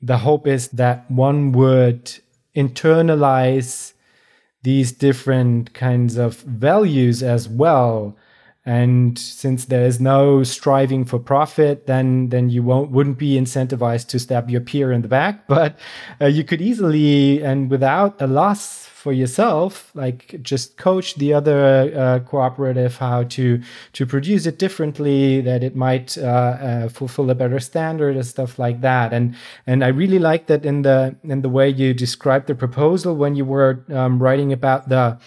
the 0.00 0.18
hope 0.18 0.46
is 0.46 0.68
that 0.68 1.10
one 1.10 1.52
would 1.52 2.18
internalize 2.54 3.92
these 4.62 4.92
different 4.92 5.74
kinds 5.74 6.16
of 6.16 6.36
values 6.42 7.22
as 7.22 7.48
well 7.48 8.16
and 8.66 9.16
since 9.16 9.66
there 9.66 9.86
is 9.86 10.00
no 10.00 10.42
striving 10.42 11.04
for 11.04 11.20
profit 11.20 11.86
then 11.86 12.28
then 12.30 12.50
you 12.50 12.62
won't 12.62 12.90
wouldn't 12.90 13.16
be 13.16 13.38
incentivized 13.38 14.08
to 14.08 14.18
stab 14.18 14.50
your 14.50 14.60
peer 14.60 14.92
in 14.92 15.02
the 15.02 15.08
back. 15.08 15.46
But 15.56 15.78
uh, 16.20 16.26
you 16.26 16.44
could 16.44 16.60
easily 16.60 17.42
and 17.42 17.70
without 17.70 18.20
a 18.20 18.26
loss 18.26 18.86
for 18.86 19.12
yourself 19.12 19.92
like 19.94 20.42
just 20.42 20.76
coach 20.76 21.14
the 21.14 21.32
other 21.32 21.92
uh, 21.96 22.18
cooperative 22.28 22.96
how 22.96 23.22
to 23.22 23.62
to 23.92 24.04
produce 24.04 24.46
it 24.46 24.58
differently 24.58 25.40
that 25.40 25.62
it 25.62 25.76
might 25.76 26.18
uh, 26.18 26.22
uh, 26.22 26.88
fulfill 26.88 27.30
a 27.30 27.34
better 27.34 27.60
standard 27.60 28.16
and 28.16 28.26
stuff 28.26 28.58
like 28.58 28.80
that. 28.80 29.12
And 29.12 29.36
and 29.66 29.84
i 29.84 29.88
really 29.88 30.18
like 30.18 30.46
that 30.48 30.66
in 30.66 30.82
the 30.82 31.14
in 31.22 31.42
the 31.42 31.48
way 31.48 31.68
you 31.68 31.94
described 31.94 32.48
the 32.48 32.56
proposal 32.56 33.14
when 33.14 33.36
you 33.36 33.44
were 33.44 33.84
um, 33.94 34.20
writing 34.20 34.52
about 34.52 34.88
the 34.88 35.18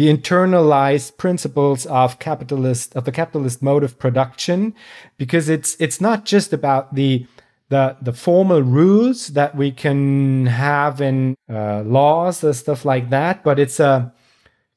the 0.00 0.08
internalized 0.08 1.18
principles 1.18 1.84
of 1.84 2.18
capitalist 2.18 2.96
of 2.96 3.04
the 3.04 3.12
capitalist 3.12 3.60
mode 3.60 3.84
of 3.84 3.98
production 3.98 4.74
because 5.18 5.50
it's 5.50 5.76
it's 5.78 6.00
not 6.00 6.24
just 6.24 6.54
about 6.54 6.94
the 6.94 7.26
the 7.68 7.94
the 8.00 8.14
formal 8.14 8.62
rules 8.62 9.26
that 9.38 9.54
we 9.54 9.70
can 9.70 10.46
have 10.46 11.02
in 11.02 11.36
uh, 11.50 11.82
laws 11.82 12.42
and 12.42 12.56
stuff 12.56 12.86
like 12.86 13.10
that 13.10 13.44
but 13.44 13.58
it's 13.58 13.78
a 13.78 14.10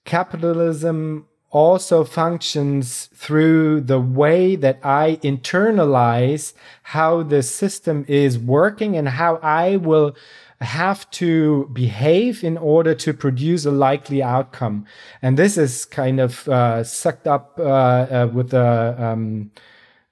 capitalism 0.03 1.25
also 1.51 2.03
functions 2.03 3.07
through 3.15 3.79
the 3.79 4.01
way 4.01 4.57
that 4.57 4.77
I 4.83 5.19
internalize 5.23 6.51
how 6.81 7.23
the 7.23 7.43
system 7.43 8.03
is 8.09 8.37
working 8.37 8.97
and 8.97 9.07
how 9.07 9.35
I 9.41 9.77
will 9.77 10.17
have 10.63 11.09
to 11.11 11.69
behave 11.73 12.43
in 12.43 12.57
order 12.57 12.95
to 12.95 13.13
produce 13.13 13.65
a 13.65 13.71
likely 13.71 14.23
outcome. 14.23 14.85
And 15.21 15.37
this 15.37 15.57
is 15.57 15.85
kind 15.85 16.19
of 16.19 16.47
uh, 16.47 16.83
sucked 16.83 17.27
up 17.27 17.59
uh, 17.59 17.63
uh, 17.63 18.29
with 18.33 18.49
the 18.49 18.95
um, 18.97 19.51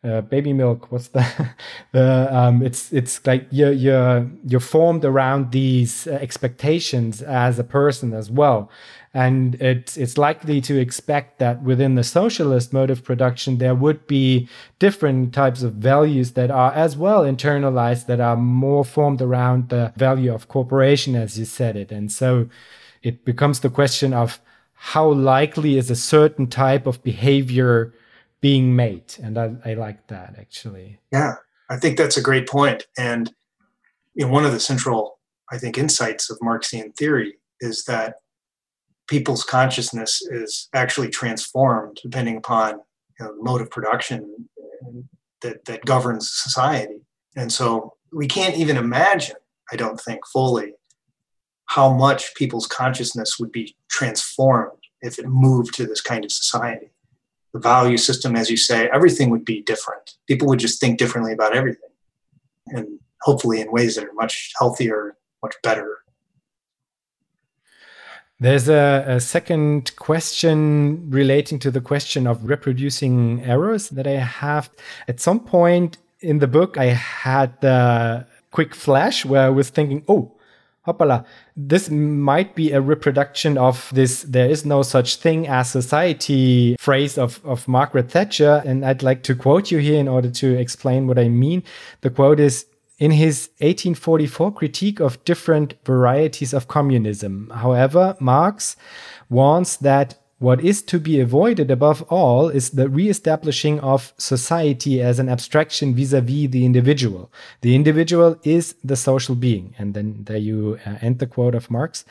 uh, 0.04 0.22
baby 0.22 0.54
milk. 0.54 0.92
What's 0.92 1.10
the 1.10 1.26
the 1.92 2.28
um, 2.36 2.62
it's 2.64 2.92
it's 2.92 3.26
like 3.26 3.48
you're 3.52 3.72
you're 3.72 4.30
you're 4.46 4.60
formed 4.60 5.06
around 5.06 5.52
these 5.52 6.08
uh, 6.08 6.12
expectations 6.12 7.22
as 7.22 7.60
a 7.60 7.64
person 7.64 8.14
as 8.14 8.30
well 8.30 8.70
and 9.14 9.56
it's 9.56 9.98
it's 9.98 10.18
likely 10.18 10.62
to 10.62 10.80
expect 10.80 11.40
that 11.40 11.62
within 11.64 11.96
the 11.96 12.04
socialist 12.04 12.72
mode 12.72 12.90
of 12.90 13.04
production 13.04 13.58
there 13.58 13.76
would 13.76 14.08
be 14.08 14.48
different 14.80 15.34
types 15.34 15.64
of 15.64 15.74
values 15.74 16.32
that 16.32 16.50
are 16.50 16.72
as 16.74 16.96
well 16.96 17.24
internalized 17.24 18.06
that 18.06 18.22
are 18.22 18.38
more 18.38 18.86
formed 18.86 19.22
around 19.22 19.70
the 19.70 19.92
value 19.98 20.34
of 20.34 20.48
cooperation 20.48 21.16
as 21.16 21.38
you 21.38 21.46
said 21.46 21.76
it. 21.76 21.92
And 21.92 22.12
so 22.12 22.48
it 23.04 23.26
becomes 23.26 23.60
the 23.60 23.70
question 23.70 24.14
of 24.14 24.40
how 24.74 25.12
likely 25.12 25.78
is 25.78 25.92
a 25.92 25.96
certain 25.96 26.48
type 26.48 26.88
of 26.88 27.04
behavior 27.04 27.94
being 28.40 28.76
made? 28.76 29.16
And 29.22 29.38
i, 29.38 29.52
I 29.66 29.74
like 29.74 30.08
that 30.08 30.36
actually. 30.40 31.00
Yeah 31.12 31.36
i 31.70 31.78
think 31.78 31.98
that's 31.98 32.18
a 32.18 32.22
great 32.22 32.48
point. 32.48 32.86
And 32.98 33.34
you 34.14 34.26
know, 34.26 34.32
one 34.32 34.46
of 34.46 34.54
the 34.54 34.60
central 34.60 35.20
i 35.52 35.58
think 35.58 35.78
insights 35.78 36.30
of 36.30 36.38
marxian 36.42 36.94
theory 36.94 37.36
is 37.60 37.84
that 37.86 38.21
people's 39.12 39.44
consciousness 39.44 40.22
is 40.22 40.70
actually 40.74 41.10
transformed 41.10 42.00
depending 42.02 42.38
upon 42.38 42.80
you 43.20 43.26
know, 43.26 43.36
the 43.36 43.44
mode 43.44 43.60
of 43.60 43.70
production 43.70 44.48
that, 45.42 45.66
that 45.66 45.84
governs 45.84 46.32
society. 46.32 47.02
And 47.36 47.52
so 47.52 47.96
we 48.14 48.26
can't 48.26 48.56
even 48.56 48.78
imagine, 48.78 49.36
I 49.70 49.76
don't 49.76 50.00
think, 50.00 50.26
fully 50.26 50.76
how 51.66 51.92
much 51.92 52.34
people's 52.36 52.68
consciousness 52.68 53.38
would 53.38 53.52
be 53.52 53.76
transformed 53.90 54.80
if 55.02 55.20
it 55.20 55.28
moved 55.28 55.74
to 55.76 55.86
this 55.86 56.00
kind 56.00 56.24
of 56.24 56.32
society. 56.32 56.92
The 57.52 57.60
value 57.60 57.98
system, 57.98 58.38
as 58.38 58.50
you 58.50 58.56
say, 58.56 58.90
everything 58.94 59.30
would 59.30 59.44
be 59.44 59.62
different. 59.62 60.12
People 60.26 60.48
would 60.48 60.60
just 60.60 60.80
think 60.80 60.98
differently 60.98 61.34
about 61.34 61.54
everything. 61.54 61.90
And 62.68 63.00
hopefully 63.24 63.60
in 63.60 63.74
ways 63.74 63.96
that 63.96 64.06
are 64.06 64.14
much 64.14 64.54
healthier, 64.58 65.18
much 65.44 65.56
better 65.64 66.01
there's 68.42 68.68
a, 68.68 69.06
a, 69.08 69.20
second 69.20 69.96
question 69.98 71.12
relating 71.12 71.60
to 71.60 71.70
the 71.70 71.80
question 71.80 72.26
of 72.26 72.44
reproducing 72.44 73.44
errors 73.44 73.90
that 73.90 74.08
I 74.08 74.18
have. 74.18 74.72
At 75.08 75.20
some 75.20 75.42
point 75.42 76.00
in 76.22 76.40
the 76.40 76.48
book, 76.48 76.76
I 76.76 76.86
had 76.86 77.62
the 77.62 78.26
quick 78.50 78.74
flash 78.74 79.26
where 79.26 79.44
I 79.44 79.50
was 79.50 79.70
thinking, 79.70 80.04
oh, 80.08 80.32
hoppala, 80.88 81.24
this 81.56 81.92
might 81.92 82.56
be 82.56 82.72
a 82.72 82.82
reproduction 82.82 83.60
of 83.60 83.92
this 83.94 84.24
there 84.24 84.50
is 84.50 84.66
no 84.66 84.82
such 84.82 85.18
thing 85.18 85.48
as 85.48 85.70
society 85.70 86.76
phrase 86.80 87.20
of, 87.20 87.40
of 87.46 87.68
Margaret 87.68 88.10
Thatcher. 88.10 88.64
And 88.66 88.84
I'd 88.84 89.04
like 89.04 89.22
to 89.24 89.36
quote 89.36 89.70
you 89.70 89.78
here 89.78 90.00
in 90.00 90.08
order 90.08 90.32
to 90.32 90.58
explain 90.58 91.06
what 91.06 91.20
I 91.20 91.30
mean. 91.30 91.62
The 92.02 92.10
quote 92.10 92.40
is 92.40 92.66
in 93.02 93.10
his 93.10 93.50
1844 93.58 94.54
critique 94.54 95.00
of 95.00 95.26
different 95.26 95.74
varieties 95.84 96.54
of 96.54 96.68
communism. 96.68 97.52
However, 97.56 98.16
Marx 98.20 98.76
warns 99.28 99.78
that 99.78 100.20
what 100.38 100.64
is 100.64 100.84
to 100.84 101.00
be 101.00 101.20
avoided 101.20 101.72
above 101.72 102.04
all 102.10 102.50
is 102.50 102.70
the 102.70 102.88
re-establishing 102.88 103.80
of 103.80 104.14
society 104.18 105.02
as 105.02 105.18
an 105.18 105.30
abstraction 105.30 105.96
vis-a-vis 105.96 106.52
the 106.52 106.64
individual. 106.64 107.32
The 107.62 107.74
individual 107.74 108.40
is 108.44 108.76
the 108.84 108.96
social 108.96 109.34
being. 109.34 109.74
And 109.80 109.96
then 109.96 110.24
there 110.26 110.38
you 110.38 110.78
uh, 110.86 110.98
end 111.02 111.18
the 111.18 111.28
quote 111.28 111.56
of 111.56 111.72
Marx. 111.72 112.06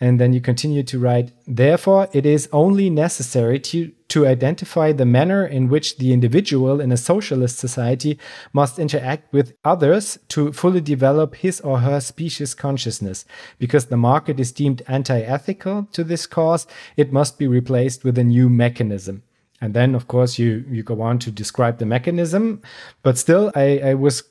And 0.00 0.20
then 0.20 0.32
you 0.32 0.40
continue 0.40 0.84
to 0.84 0.98
write, 0.98 1.32
therefore, 1.44 2.08
it 2.12 2.24
is 2.24 2.48
only 2.52 2.88
necessary 2.88 3.58
to, 3.60 3.90
to 4.08 4.28
identify 4.28 4.92
the 4.92 5.04
manner 5.04 5.44
in 5.44 5.68
which 5.68 5.98
the 5.98 6.12
individual 6.12 6.80
in 6.80 6.92
a 6.92 6.96
socialist 6.96 7.58
society 7.58 8.16
must 8.52 8.78
interact 8.78 9.32
with 9.32 9.54
others 9.64 10.16
to 10.28 10.52
fully 10.52 10.80
develop 10.80 11.34
his 11.34 11.60
or 11.62 11.80
her 11.80 11.98
species 11.98 12.54
consciousness. 12.54 13.24
Because 13.58 13.86
the 13.86 13.96
market 13.96 14.38
is 14.38 14.52
deemed 14.52 14.82
anti 14.86 15.18
ethical 15.20 15.88
to 15.92 16.04
this 16.04 16.26
cause, 16.26 16.68
it 16.96 17.12
must 17.12 17.36
be 17.36 17.48
replaced 17.48 18.04
with 18.04 18.16
a 18.18 18.24
new 18.24 18.48
mechanism. 18.48 19.24
And 19.60 19.74
then, 19.74 19.96
of 19.96 20.06
course, 20.06 20.38
you, 20.38 20.64
you 20.70 20.84
go 20.84 21.02
on 21.02 21.18
to 21.20 21.32
describe 21.32 21.78
the 21.78 21.86
mechanism. 21.86 22.62
But 23.02 23.18
still, 23.18 23.50
I, 23.56 23.80
I 23.80 23.94
was 23.94 24.22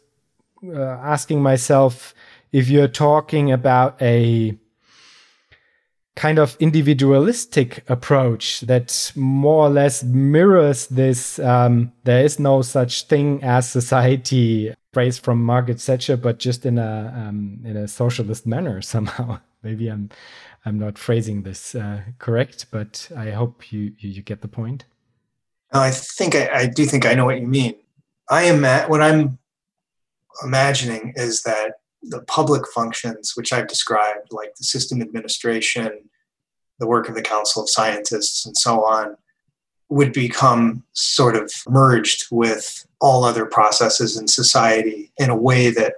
uh, 0.65 0.79
asking 0.79 1.41
myself 1.41 2.13
if 2.53 2.69
you're 2.69 2.87
talking 2.87 3.51
about 3.51 4.01
a 4.01 4.57
kind 6.17 6.39
of 6.39 6.57
individualistic 6.59 7.87
approach 7.87 8.61
that 8.61 9.13
more 9.15 9.67
or 9.67 9.69
less 9.69 10.03
mirrors 10.03 10.87
this 10.87 11.37
um, 11.39 11.93
there 12.03 12.25
is 12.25 12.39
no 12.39 12.63
such 12.63 13.03
thing 13.03 13.41
as 13.43 13.69
society 13.69 14.73
phrase 14.93 15.19
from 15.19 15.43
Margaret 15.43 15.79
Thatcher, 15.79 16.17
but 16.17 16.39
just 16.39 16.65
in 16.65 16.79
a 16.79 17.13
um, 17.15 17.59
in 17.63 17.77
a 17.77 17.87
socialist 17.87 18.47
manner 18.47 18.81
somehow. 18.93 19.39
Maybe 19.61 19.89
I'm 19.89 20.09
I'm 20.65 20.79
not 20.79 20.97
phrasing 20.97 21.43
this 21.43 21.75
uh, 21.75 22.01
correct, 22.17 22.65
but 22.71 23.09
I 23.15 23.29
hope 23.29 23.71
you, 23.71 23.93
you, 23.99 24.09
you 24.09 24.21
get 24.21 24.41
the 24.41 24.47
point. 24.47 24.85
I 25.71 25.91
think 25.91 26.35
I, 26.35 26.49
I, 26.61 26.65
do 26.65 26.85
think 26.85 27.05
I 27.05 27.13
know 27.13 27.25
what 27.25 27.39
you 27.39 27.47
mean. 27.47 27.75
I 28.29 28.43
am 28.43 28.65
at, 28.65 28.89
what 28.89 29.01
I'm 29.01 29.37
imagining 30.43 31.13
is 31.15 31.43
that 31.43 31.73
the 32.09 32.21
public 32.21 32.67
functions, 32.73 33.33
which 33.35 33.53
I've 33.53 33.67
described, 33.67 34.31
like 34.31 34.55
the 34.55 34.63
system 34.63 35.01
administration, 35.01 36.09
the 36.79 36.87
work 36.87 37.09
of 37.09 37.15
the 37.15 37.21
Council 37.21 37.63
of 37.63 37.69
Scientists, 37.69 38.45
and 38.45 38.55
so 38.55 38.83
on, 38.83 39.17
would 39.89 40.13
become 40.13 40.83
sort 40.93 41.35
of 41.35 41.51
merged 41.69 42.25
with 42.31 42.85
all 42.99 43.23
other 43.23 43.45
processes 43.45 44.17
in 44.17 44.27
society 44.27 45.11
in 45.17 45.29
a 45.29 45.35
way 45.35 45.69
that 45.69 45.95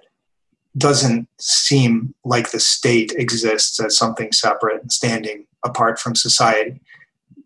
doesn't 0.77 1.27
seem 1.39 2.13
like 2.23 2.51
the 2.51 2.59
state 2.59 3.11
exists 3.17 3.79
as 3.79 3.97
something 3.97 4.31
separate 4.31 4.81
and 4.81 4.91
standing 4.91 5.45
apart 5.65 5.99
from 5.99 6.15
society. 6.15 6.79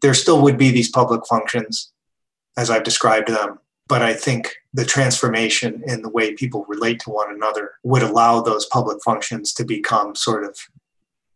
There 0.02 0.14
still 0.14 0.42
would 0.42 0.58
be 0.58 0.72
these 0.72 0.90
public 0.90 1.26
functions 1.26 1.92
as 2.58 2.70
I've 2.70 2.84
described 2.84 3.30
them, 3.30 3.60
but 3.88 4.02
I 4.02 4.14
think 4.14 4.54
the 4.74 4.86
transformation 4.86 5.84
in 5.86 6.02
the 6.02 6.10
way 6.10 6.34
people 6.34 6.66
relate 6.68 7.00
to 7.02 7.10
one 7.10 7.34
another 7.34 7.72
would 7.84 8.02
allow 8.02 8.42
those 8.42 8.66
public 8.68 8.98
functions 9.04 9.54
to 9.54 9.64
become 9.64 10.16
sort 10.16 10.44
of 10.44 10.58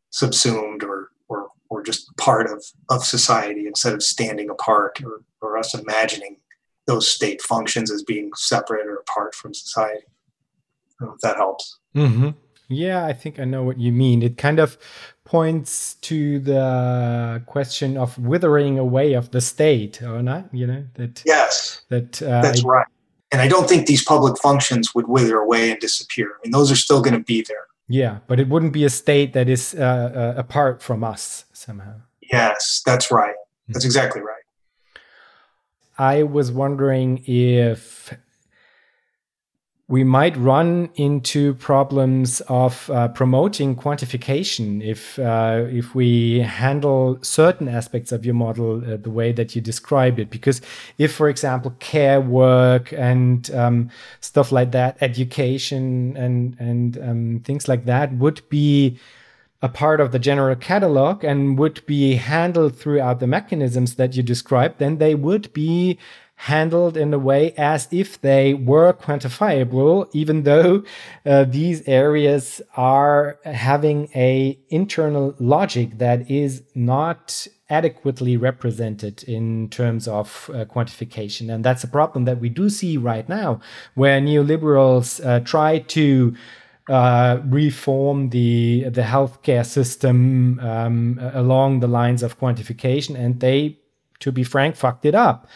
subsumed 0.09 0.83
or 0.83 1.09
or 1.27 1.49
or 1.69 1.83
just 1.83 2.15
part 2.17 2.49
of 2.49 2.63
of 2.89 3.03
society 3.03 3.67
instead 3.67 3.93
of 3.93 4.01
standing 4.01 4.49
apart 4.49 5.01
or, 5.03 5.21
or 5.41 5.57
us 5.57 5.73
imagining 5.73 6.37
those 6.87 7.09
state 7.09 7.41
functions 7.41 7.91
as 7.91 8.01
being 8.01 8.31
separate 8.35 8.87
or 8.87 8.95
apart 8.95 9.35
from 9.35 9.53
society. 9.53 10.05
if 11.01 11.19
that 11.21 11.35
helps. 11.35 11.77
Mm-hmm. 11.95 12.29
Yeah, 12.69 13.05
I 13.05 13.13
think 13.13 13.39
I 13.39 13.45
know 13.45 13.63
what 13.63 13.79
you 13.79 13.91
mean. 13.91 14.23
It 14.23 14.37
kind 14.37 14.59
of 14.59 14.77
points 15.23 15.95
to 15.95 16.39
the 16.39 17.43
question 17.45 17.97
of 17.97 18.17
withering 18.17 18.77
away 18.79 19.13
of 19.13 19.31
the 19.31 19.41
state, 19.41 20.01
or 20.01 20.21
not? 20.21 20.53
You 20.53 20.67
know 20.67 20.85
that. 20.95 21.21
Yes, 21.25 21.81
that 21.89 22.21
uh, 22.21 22.41
that's 22.41 22.63
right. 22.63 22.87
And 23.31 23.41
I 23.41 23.47
don't 23.47 23.67
think 23.67 23.87
these 23.87 24.03
public 24.03 24.37
functions 24.37 24.95
would 24.95 25.07
wither 25.07 25.37
away 25.37 25.71
and 25.71 25.79
disappear. 25.79 26.27
I 26.27 26.37
mean, 26.43 26.51
those 26.51 26.71
are 26.71 26.75
still 26.75 27.01
going 27.01 27.13
to 27.13 27.23
be 27.23 27.41
there. 27.41 27.65
Yeah, 27.89 28.19
but 28.27 28.39
it 28.39 28.49
wouldn't 28.49 28.73
be 28.73 28.83
a 28.83 28.89
state 28.89 29.33
that 29.33 29.47
is 29.47 29.73
uh, 29.73 29.81
uh, 30.37 30.39
apart 30.39 30.81
from 30.81 31.03
us 31.03 31.45
somehow. 31.53 31.95
Yes, 32.21 32.81
that's 32.85 33.11
right. 33.11 33.35
That's 33.67 33.79
mm-hmm. 33.79 33.87
exactly 33.87 34.21
right. 34.21 34.33
I 35.97 36.23
was 36.23 36.51
wondering 36.51 37.23
if 37.25 38.13
we 39.89 40.03
might 40.03 40.35
run 40.35 40.89
into 40.95 41.53
problems 41.55 42.41
of 42.49 42.89
uh, 42.89 43.07
promoting 43.07 43.73
quantification 43.73 44.83
if 44.83 45.17
uh, 45.17 45.63
if 45.69 45.95
we 45.95 46.39
handle 46.39 47.17
certain 47.21 47.69
aspects 47.69 48.11
of 48.11 48.25
your 48.25 48.33
model 48.35 48.83
uh, 48.83 48.97
the 48.97 49.09
way 49.09 49.31
that 49.31 49.55
you 49.55 49.61
described 49.61 50.19
it. 50.19 50.29
Because 50.29 50.59
if, 50.97 51.13
for 51.13 51.29
example, 51.29 51.73
care 51.79 52.19
work 52.19 52.91
and 52.91 53.49
um, 53.51 53.89
stuff 54.19 54.51
like 54.51 54.71
that, 54.71 54.97
education 54.99 56.17
and 56.17 56.57
and 56.59 56.97
um, 57.01 57.41
things 57.45 57.69
like 57.69 57.85
that 57.85 58.11
would 58.13 58.41
be 58.49 58.99
a 59.61 59.69
part 59.69 60.01
of 60.01 60.11
the 60.11 60.19
general 60.19 60.55
catalog 60.55 61.23
and 61.23 61.57
would 61.57 61.83
be 61.85 62.15
handled 62.15 62.77
throughout 62.77 63.19
the 63.19 63.25
mechanisms 63.25 63.95
that 63.95 64.15
you 64.15 64.21
described, 64.21 64.77
then 64.77 64.97
they 64.97 65.15
would 65.15 65.51
be 65.53 65.97
handled 66.37 66.95
in 66.95 67.11
a 67.13 67.17
way 67.19 67.51
as 67.57 67.87
if 67.91 68.21
they 68.21 68.53
were 68.53 68.93
quantifiable, 68.93 70.07
even 70.13 70.43
though 70.43 70.83
uh, 71.25 71.43
these 71.43 71.81
areas 71.87 72.61
are 72.75 73.39
having 73.43 74.07
a 74.13 74.57
internal 74.69 75.33
logic 75.39 75.97
that 75.97 76.29
is 76.29 76.61
not 76.75 77.47
adequately 77.71 78.37
represented 78.37 79.23
in 79.23 79.67
terms 79.69 80.07
of 80.07 80.49
uh, 80.53 80.63
quantification. 80.65 81.51
And 81.51 81.65
that's 81.65 81.83
a 81.83 81.87
problem 81.87 82.25
that 82.25 82.39
we 82.39 82.49
do 82.49 82.69
see 82.69 82.97
right 82.97 83.27
now, 83.27 83.59
where 83.95 84.21
neoliberals 84.21 85.25
uh, 85.25 85.39
try 85.39 85.79
to 85.79 86.35
uh, 86.87 87.39
reform 87.45 88.29
the 88.29 88.85
the 88.89 89.01
healthcare 89.01 89.65
system 89.65 90.59
um, 90.59 91.19
along 91.33 91.79
the 91.79 91.87
lines 91.87 92.21
of 92.21 92.39
quantification, 92.39 93.15
and 93.19 93.39
they, 93.39 93.79
to 94.19 94.31
be 94.31 94.43
frank, 94.43 94.75
fucked 94.75 95.03
it 95.03 95.15
up 95.15 95.47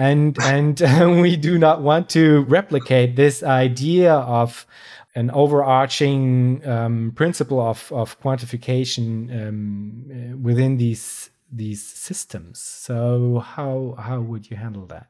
and 0.00 0.38
and 0.82 1.20
we 1.20 1.36
do 1.36 1.58
not 1.58 1.82
want 1.82 2.08
to 2.10 2.42
replicate 2.44 3.16
this 3.16 3.42
idea 3.42 4.14
of 4.14 4.66
an 5.14 5.30
overarching 5.32 6.66
um, 6.66 7.12
principle 7.14 7.60
of, 7.60 7.90
of 7.92 8.20
quantification 8.20 9.48
um, 9.48 10.04
uh, 10.10 10.36
within 10.38 10.78
these 10.78 11.30
these 11.52 11.84
systems. 11.84 12.60
So 12.60 13.40
how 13.40 13.96
how 13.98 14.20
would 14.20 14.50
you 14.50 14.56
handle 14.56 14.86
that? 14.86 15.08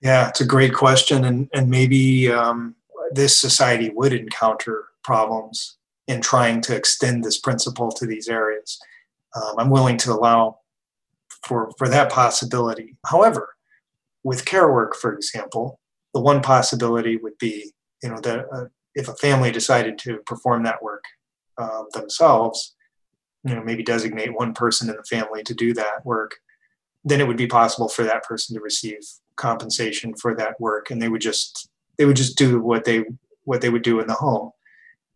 Yeah, 0.00 0.28
it's 0.28 0.40
a 0.40 0.46
great 0.46 0.74
question, 0.74 1.24
and 1.24 1.48
and 1.52 1.68
maybe 1.68 2.30
um, 2.32 2.76
this 3.12 3.38
society 3.38 3.90
would 3.90 4.12
encounter 4.12 4.84
problems 5.02 5.76
in 6.06 6.22
trying 6.22 6.62
to 6.62 6.74
extend 6.74 7.24
this 7.24 7.38
principle 7.38 7.90
to 7.92 8.06
these 8.06 8.28
areas. 8.28 8.78
Um, 9.36 9.54
I'm 9.58 9.70
willing 9.70 9.98
to 9.98 10.12
allow 10.12 10.60
for 11.42 11.72
for 11.76 11.88
that 11.88 12.10
possibility. 12.10 12.96
However, 13.04 13.57
with 14.24 14.44
care 14.44 14.72
work, 14.72 14.94
for 14.96 15.14
example, 15.14 15.78
the 16.14 16.20
one 16.20 16.42
possibility 16.42 17.16
would 17.16 17.38
be, 17.38 17.72
you 18.02 18.08
know, 18.08 18.20
that 18.20 18.46
uh, 18.52 18.64
if 18.94 19.08
a 19.08 19.14
family 19.14 19.50
decided 19.50 19.98
to 19.98 20.18
perform 20.26 20.64
that 20.64 20.82
work 20.82 21.04
um, 21.58 21.86
themselves, 21.92 22.74
you 23.44 23.54
know, 23.54 23.62
maybe 23.62 23.82
designate 23.82 24.34
one 24.34 24.52
person 24.52 24.88
in 24.88 24.96
the 24.96 25.04
family 25.04 25.42
to 25.44 25.54
do 25.54 25.72
that 25.74 26.04
work, 26.04 26.36
then 27.04 27.20
it 27.20 27.26
would 27.26 27.36
be 27.36 27.46
possible 27.46 27.88
for 27.88 28.02
that 28.04 28.24
person 28.24 28.54
to 28.54 28.60
receive 28.60 28.98
compensation 29.36 30.14
for 30.14 30.34
that 30.34 30.60
work, 30.60 30.90
and 30.90 31.00
they 31.00 31.08
would 31.08 31.20
just 31.20 31.68
they 31.96 32.04
would 32.04 32.16
just 32.16 32.36
do 32.36 32.60
what 32.60 32.84
they 32.84 33.04
what 33.44 33.60
they 33.60 33.70
would 33.70 33.82
do 33.82 34.00
in 34.00 34.06
the 34.06 34.14
home. 34.14 34.50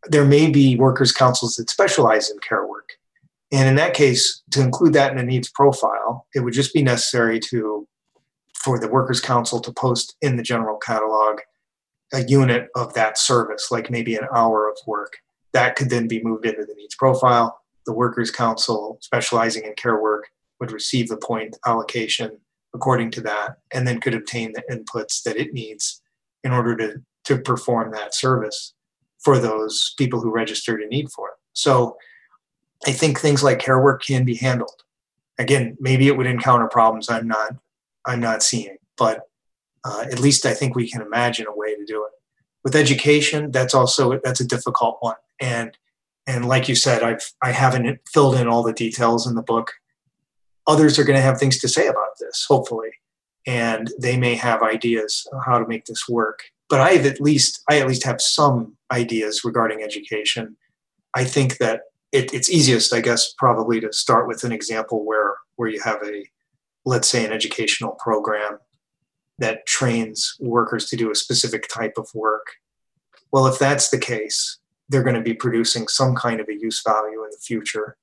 There 0.09 0.24
may 0.24 0.50
be 0.50 0.76
workers' 0.76 1.12
councils 1.12 1.57
that 1.57 1.70
specialize 1.70 2.30
in 2.30 2.38
care 2.38 2.66
work. 2.66 2.90
And 3.53 3.68
in 3.68 3.74
that 3.76 3.94
case, 3.94 4.42
to 4.53 4.62
include 4.62 4.94
that 4.94 5.12
in 5.12 5.18
a 5.18 5.22
needs 5.22 5.50
profile, 5.50 6.26
it 6.34 6.40
would 6.40 6.55
just 6.55 6.72
be 6.72 6.82
necessary 6.82 7.38
to 7.50 7.86
for 8.62 8.78
the 8.78 8.88
Workers' 8.88 9.20
Council 9.20 9.60
to 9.60 9.72
post 9.72 10.16
in 10.22 10.36
the 10.36 10.42
general 10.42 10.78
catalog 10.78 11.40
a 12.12 12.24
unit 12.24 12.68
of 12.74 12.92
that 12.94 13.18
service, 13.18 13.70
like 13.70 13.90
maybe 13.90 14.14
an 14.14 14.26
hour 14.34 14.68
of 14.68 14.76
work. 14.86 15.16
That 15.52 15.76
could 15.76 15.90
then 15.90 16.08
be 16.08 16.22
moved 16.22 16.46
into 16.46 16.64
the 16.64 16.74
needs 16.74 16.94
profile. 16.94 17.58
The 17.86 17.92
Workers' 17.92 18.30
Council, 18.30 18.98
specializing 19.00 19.64
in 19.64 19.74
care 19.74 20.00
work, 20.00 20.28
would 20.60 20.72
receive 20.72 21.08
the 21.08 21.16
point 21.16 21.56
allocation 21.66 22.38
according 22.74 23.10
to 23.10 23.20
that, 23.20 23.56
and 23.72 23.86
then 23.86 24.00
could 24.00 24.14
obtain 24.14 24.52
the 24.52 24.62
inputs 24.70 25.22
that 25.24 25.36
it 25.36 25.52
needs 25.52 26.00
in 26.42 26.52
order 26.52 26.74
to, 26.76 27.02
to 27.24 27.38
perform 27.38 27.92
that 27.92 28.14
service 28.14 28.74
for 29.22 29.38
those 29.38 29.94
people 29.98 30.20
who 30.20 30.30
registered 30.30 30.80
a 30.80 30.86
need 30.86 31.10
for 31.10 31.28
it. 31.28 31.34
So 31.52 31.96
I 32.86 32.92
think 32.92 33.18
things 33.18 33.42
like 33.42 33.58
care 33.58 33.80
work 33.80 34.02
can 34.02 34.24
be 34.24 34.34
handled. 34.34 34.82
Again, 35.38 35.76
maybe 35.80 36.08
it 36.08 36.16
would 36.16 36.26
encounter 36.26 36.66
problems 36.66 37.10
I'm 37.10 37.28
not 37.28 37.52
I'm 38.07 38.20
not 38.20 38.42
seeing. 38.42 38.76
But 38.96 39.22
uh, 39.84 40.05
at 40.11 40.20
least 40.20 40.46
I 40.46 40.55
think 40.55 40.74
we 40.74 40.88
can 40.88 41.03
imagine 41.03 41.46
a 41.46 41.57
way 41.57 41.74
to 41.74 41.84
do 41.84 42.05
it. 42.05 42.12
With 42.64 42.76
education, 42.76 43.50
that's 43.50 43.74
also 43.74 44.20
that's 44.22 44.40
a 44.40 44.46
difficult 44.46 44.98
one, 45.00 45.16
and 45.40 45.76
and 46.28 46.46
like 46.46 46.68
you 46.68 46.76
said, 46.76 47.03
I've 47.03 47.32
I 47.42 47.50
haven't 47.50 47.98
filled 48.12 48.36
in 48.36 48.46
all 48.46 48.62
the 48.62 48.72
details 48.72 49.26
in 49.26 49.34
the 49.34 49.42
book. 49.42 49.72
Others 50.68 50.98
are 50.98 51.05
going 51.05 51.16
to 51.16 51.22
have 51.22 51.38
things 51.38 51.59
to 51.59 51.68
say 51.68 51.88
about 51.88 52.18
this, 52.20 52.46
hopefully, 52.48 52.90
and 53.46 53.90
they 53.98 54.16
may 54.16 54.36
have 54.36 54.62
ideas 54.62 55.26
how 55.44 55.59
to 55.59 55.66
make 55.66 55.86
this 55.86 56.09
work. 56.09 56.44
But 56.68 56.80
I 56.80 56.92
have 56.92 57.07
at 57.07 57.20
least 57.20 57.62
I 57.68 57.80
at 57.80 57.88
least 57.88 58.05
have 58.05 58.20
some 58.20 58.76
ideas 58.92 59.42
regarding 59.44 59.82
education. 59.82 60.57
I 61.14 61.24
think 61.24 61.59
that 61.59 61.82
it, 62.12 62.32
it's 62.32 62.50
easiest, 62.50 62.94
I 62.94 63.00
guess, 63.00 63.34
probably 63.36 63.80
to 63.80 63.92
start 63.92 64.28
with 64.28 64.44
an 64.44 64.53
example 64.53 65.05
where 65.05 65.34
where 65.57 65.68
you 65.68 65.80
have 65.80 66.00
a 66.05 66.24
let's 66.84 67.08
say, 67.08 67.24
an 67.24 67.32
educational 67.32 67.92
program 67.92 68.58
that 69.38 69.66
trains 69.66 70.36
workers 70.40 70.86
to 70.86 70.96
do 70.96 71.10
a 71.10 71.14
specific 71.14 71.68
type 71.68 71.94
of 71.96 72.08
work. 72.14 72.46
Well, 73.32 73.46
if 73.46 73.58
that's 73.58 73.90
the 73.90 73.98
case, 73.98 74.58
they're 74.88 75.02
going 75.02 75.16
to 75.16 75.22
be 75.22 75.34
producing 75.34 75.88
some 75.88 76.14
kind 76.14 76.40
of 76.40 76.48
a 76.48 76.54
use 76.54 76.82
value 76.86 77.24
in 77.24 77.30
the 77.30 77.40
future. 77.40 77.96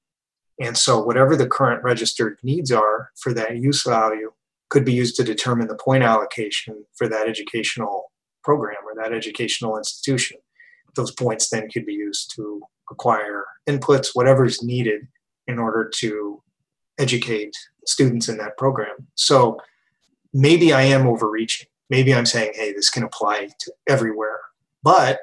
And 0.60 0.78
so, 0.78 1.02
whatever 1.02 1.36
the 1.36 1.48
current 1.48 1.84
registered 1.84 2.40
needs 2.44 2.72
are 2.72 3.12
for 3.22 3.34
that 3.34 3.58
use 3.58 3.84
value 3.84 4.32
could 4.70 4.86
be 4.86 4.94
used 4.94 5.16
to 5.16 5.24
determine 5.24 5.68
the 5.68 5.76
point 5.76 6.04
allocation 6.04 6.86
for 6.96 7.08
that 7.08 7.28
educational 7.28 8.12
program 8.44 8.78
or 8.86 9.02
that 9.02 9.14
educational 9.14 9.78
institution. 9.78 10.38
Those 10.96 11.12
points 11.12 11.50
then 11.50 11.70
could 11.70 11.86
be 11.86 11.94
used 11.94 12.34
to 12.36 12.62
acquire 12.92 13.46
inputs, 13.68 14.10
whatever's 14.14 14.64
needed 14.64 15.08
in 15.48 15.60
order 15.60 15.90
to 15.96 16.42
educate 17.00 17.56
students 17.86 18.30
in 18.30 18.38
that 18.38 18.58
program. 18.58 19.08
So 19.16 19.60
maybe 20.34 20.74
I 20.74 20.84
am 20.84 21.08
overreaching. 21.08 21.68
Maybe 21.90 22.14
I'm 22.14 22.26
saying, 22.26 22.52
hey, 22.54 22.74
this 22.74 22.90
can 22.90 23.04
apply 23.04 23.50
to 23.60 23.74
everywhere. 23.88 24.40
But 24.84 25.20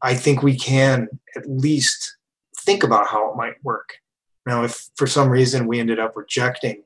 I 0.00 0.14
think 0.14 0.42
we 0.42 0.56
can 0.56 1.08
at 1.36 1.48
least 1.48 2.16
think 2.60 2.82
about 2.82 3.08
how 3.08 3.30
it 3.30 3.36
might 3.36 3.62
work. 3.62 3.98
Now, 4.46 4.64
if 4.64 4.88
for 4.96 5.06
some 5.06 5.28
reason 5.28 5.66
we 5.66 5.80
ended 5.80 5.98
up 5.98 6.16
rejecting 6.16 6.82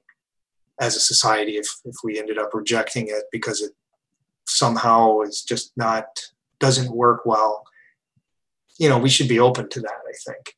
as 0.81 0.97
a 0.97 1.01
society, 1.01 1.57
if, 1.57 1.69
if 1.85 1.97
we 2.03 2.19
ended 2.19 2.39
up 2.39 2.55
rejecting 2.55 3.09
it 3.09 3.25
because 3.33 3.61
it 3.61 3.73
somehow 4.47 5.21
is 5.21 5.43
just 5.43 5.73
not, 5.77 6.07
doesn't 6.61 6.91
work 6.91 7.25
well, 7.25 7.65
you 8.79 8.89
know, 8.89 8.99
we 8.99 9.09
should 9.09 9.29
be 9.29 9.41
open 9.41 9.69
to 9.69 9.81
that, 9.81 9.91
I 10.09 10.13
think. 10.25 10.55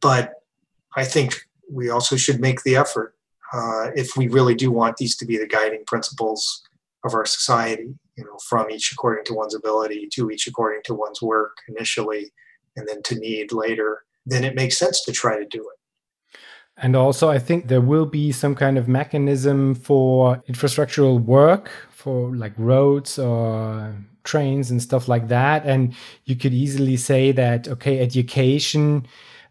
But 0.00 0.34
I 0.96 1.04
think 1.04 1.46
we 1.70 1.90
also 1.90 2.16
should 2.16 2.40
make 2.40 2.62
the 2.62 2.76
effort 2.76 3.14
uh, 3.52 3.90
if 3.94 4.16
we 4.16 4.28
really 4.28 4.54
do 4.54 4.70
want 4.70 4.96
these 4.96 5.16
to 5.16 5.24
be 5.24 5.36
the 5.36 5.46
guiding 5.46 5.84
principles 5.86 6.62
of 7.04 7.14
our 7.14 7.24
society, 7.24 7.94
you 8.16 8.24
know, 8.24 8.36
from 8.48 8.70
each 8.70 8.92
according 8.92 9.24
to 9.24 9.34
one's 9.34 9.54
ability 9.54 10.08
to 10.12 10.30
each 10.30 10.46
according 10.46 10.80
to 10.84 10.94
one's 10.94 11.22
work 11.22 11.56
initially, 11.68 12.32
and 12.76 12.86
then 12.88 13.02
to 13.02 13.14
need 13.16 13.52
later, 13.52 14.04
then 14.24 14.44
it 14.44 14.54
makes 14.54 14.76
sense 14.76 15.04
to 15.04 15.12
try 15.12 15.38
to 15.38 15.46
do 15.46 15.60
it. 15.60 16.38
And 16.78 16.94
also, 16.94 17.30
I 17.30 17.38
think 17.38 17.68
there 17.68 17.80
will 17.80 18.04
be 18.04 18.32
some 18.32 18.54
kind 18.54 18.76
of 18.76 18.86
mechanism 18.86 19.74
for 19.74 20.42
infrastructural 20.48 21.22
work 21.22 21.70
for 21.90 22.34
like 22.36 22.52
roads 22.58 23.18
or 23.18 23.94
trains 24.24 24.70
and 24.70 24.82
stuff 24.82 25.08
like 25.08 25.28
that. 25.28 25.64
And 25.64 25.94
you 26.24 26.36
could 26.36 26.52
easily 26.52 26.98
say 26.98 27.32
that, 27.32 27.66
okay, 27.68 28.00
education 28.00 29.06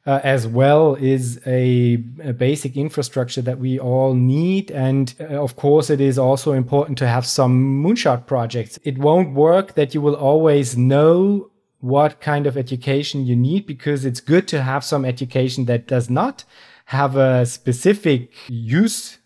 uh, 0.06 0.20
as 0.24 0.48
well 0.48 0.96
is 0.96 1.40
a, 1.48 1.96
a, 2.24 2.32
basic 2.32 2.78
infrastructure 2.78 3.42
that 3.42 3.58
we 3.58 3.80
all 3.80 4.14
need. 4.14 4.70
And 4.70 5.14
uh, 5.20 5.42
of 5.42 5.56
course, 5.56 5.90
it 5.90 6.00
is 6.00 6.20
also 6.20 6.54
important 6.54 6.98
to 7.00 7.08
have 7.08 7.26
some 7.26 7.84
moonshot 7.84 8.28
projects. 8.28 8.78
It 8.84 9.00
won't 9.00 9.34
work 9.34 9.74
that 9.74 9.96
you 9.96 10.02
will 10.02 10.16
always 10.16 10.78
know 10.78 11.50
what 11.80 12.22
kind 12.22 12.46
of 12.46 12.56
education 12.56 13.26
you 13.26 13.36
need 13.36 13.66
because 13.66 14.06
it's 14.06 14.20
good 14.20 14.48
to 14.50 14.62
have 14.62 14.84
some 14.84 15.06
education 15.06 15.66
that 15.66 15.88
does 15.88 16.10
not 16.10 16.44
have 16.86 17.16
a 17.16 17.46
specific 17.46 18.32
use 18.48 19.18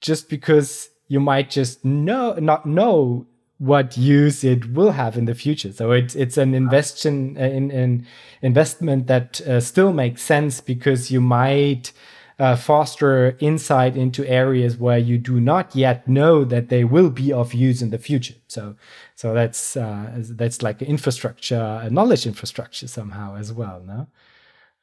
just 0.00 0.28
because 0.28 0.88
you 1.08 1.18
might 1.18 1.50
just 1.50 1.84
know 1.84 2.34
not 2.34 2.66
know 2.66 3.26
what 3.58 3.96
use 3.96 4.44
it 4.44 4.72
will 4.72 4.92
have 4.92 5.16
in 5.16 5.24
the 5.24 5.34
future. 5.34 5.72
So 5.72 5.92
it's 5.92 6.14
it's 6.14 6.36
an 6.36 6.54
investment 6.54 7.38
uh, 7.38 7.42
in, 7.42 7.70
in 7.70 8.06
investment 8.42 9.06
that 9.06 9.40
uh, 9.40 9.60
still 9.60 9.92
makes 9.92 10.22
sense 10.22 10.60
because 10.60 11.10
you 11.10 11.20
might 11.20 11.92
uh, 12.38 12.56
foster 12.56 13.36
insight 13.40 13.96
into 13.96 14.26
areas 14.26 14.76
where 14.76 14.98
you 14.98 15.16
do 15.18 15.40
not 15.40 15.74
yet 15.74 16.06
know 16.06 16.44
that 16.44 16.68
they 16.68 16.84
will 16.84 17.10
be 17.10 17.32
of 17.32 17.54
use 17.54 17.80
in 17.80 17.90
the 17.90 17.98
future. 17.98 18.34
So, 18.48 18.76
so 19.14 19.32
that's 19.32 19.76
uh, 19.76 20.12
that's 20.16 20.62
like 20.62 20.82
infrastructure, 20.82 21.80
a 21.82 21.90
knowledge 21.90 22.26
infrastructure 22.26 22.88
somehow 22.88 23.36
as 23.36 23.52
well. 23.52 23.82
No. 23.86 24.08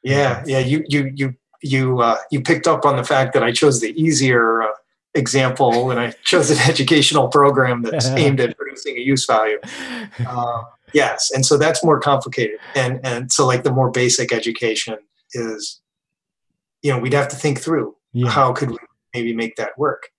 Yeah, 0.02 0.42
yeah. 0.46 0.58
You 0.58 0.84
you 0.88 1.12
you 1.14 1.34
you 1.62 2.00
uh, 2.00 2.18
you 2.30 2.42
picked 2.42 2.66
up 2.66 2.84
on 2.84 2.96
the 2.96 3.04
fact 3.04 3.34
that 3.34 3.42
I 3.42 3.52
chose 3.52 3.80
the 3.80 3.90
easier 4.00 4.62
uh, 4.62 4.68
example 5.14 5.90
and 5.90 6.00
I 6.00 6.10
chose 6.24 6.50
an 6.50 6.58
educational 6.68 7.28
program 7.28 7.82
that's 7.82 8.08
aimed 8.08 8.40
at 8.40 8.56
producing 8.56 8.96
a 8.96 9.00
use 9.00 9.26
value. 9.26 9.58
Uh, 10.26 10.62
yes, 10.92 11.30
and 11.32 11.44
so 11.46 11.56
that's 11.56 11.84
more 11.84 12.00
complicated. 12.00 12.58
And 12.74 13.00
and 13.04 13.32
so 13.32 13.46
like 13.46 13.62
the 13.62 13.72
more 13.72 13.90
basic 13.90 14.32
education 14.32 14.98
is, 15.32 15.80
you 16.82 16.92
know, 16.92 16.98
we'd 16.98 17.12
have 17.12 17.28
to 17.28 17.36
think 17.36 17.60
through 17.60 17.96
yeah. 18.12 18.28
how 18.28 18.52
could 18.52 18.70
we 18.70 18.78
maybe 19.14 19.34
make 19.34 19.56
that 19.56 19.78
work. 19.78 20.10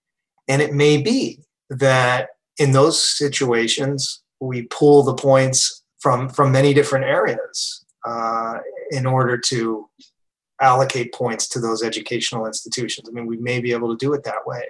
And 0.48 0.62
it 0.62 0.74
may 0.74 1.02
be 1.02 1.42
that 1.70 2.30
in 2.58 2.72
those 2.72 3.02
situations 3.02 4.22
we 4.40 4.64
pull 4.64 5.04
the 5.04 5.14
points 5.14 5.84
from 6.00 6.30
from 6.30 6.52
many 6.52 6.74
different 6.74 7.06
areas 7.06 7.86
uh, 8.06 8.60
in 8.92 9.06
order 9.06 9.38
to 9.38 9.90
allocate 10.62 11.14
points 11.14 11.50
to 11.50 11.60
those 11.60 11.84
educational 11.84 12.46
institutions. 12.46 13.10
I 13.10 13.12
mean, 13.12 13.26
we 13.26 13.36
may 13.36 13.60
be 13.60 13.74
able 13.74 13.90
to 13.90 13.98
do 13.98 14.14
it 14.14 14.24
that 14.24 14.46
way 14.46 14.64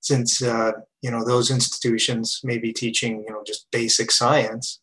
since 0.00 0.42
uh, 0.42 0.72
you 1.02 1.10
know 1.10 1.24
those 1.24 1.50
institutions 1.50 2.40
may 2.44 2.58
be 2.58 2.72
teaching 2.72 3.24
you 3.26 3.32
know 3.32 3.42
just 3.46 3.66
basic 3.70 4.10
science 4.10 4.80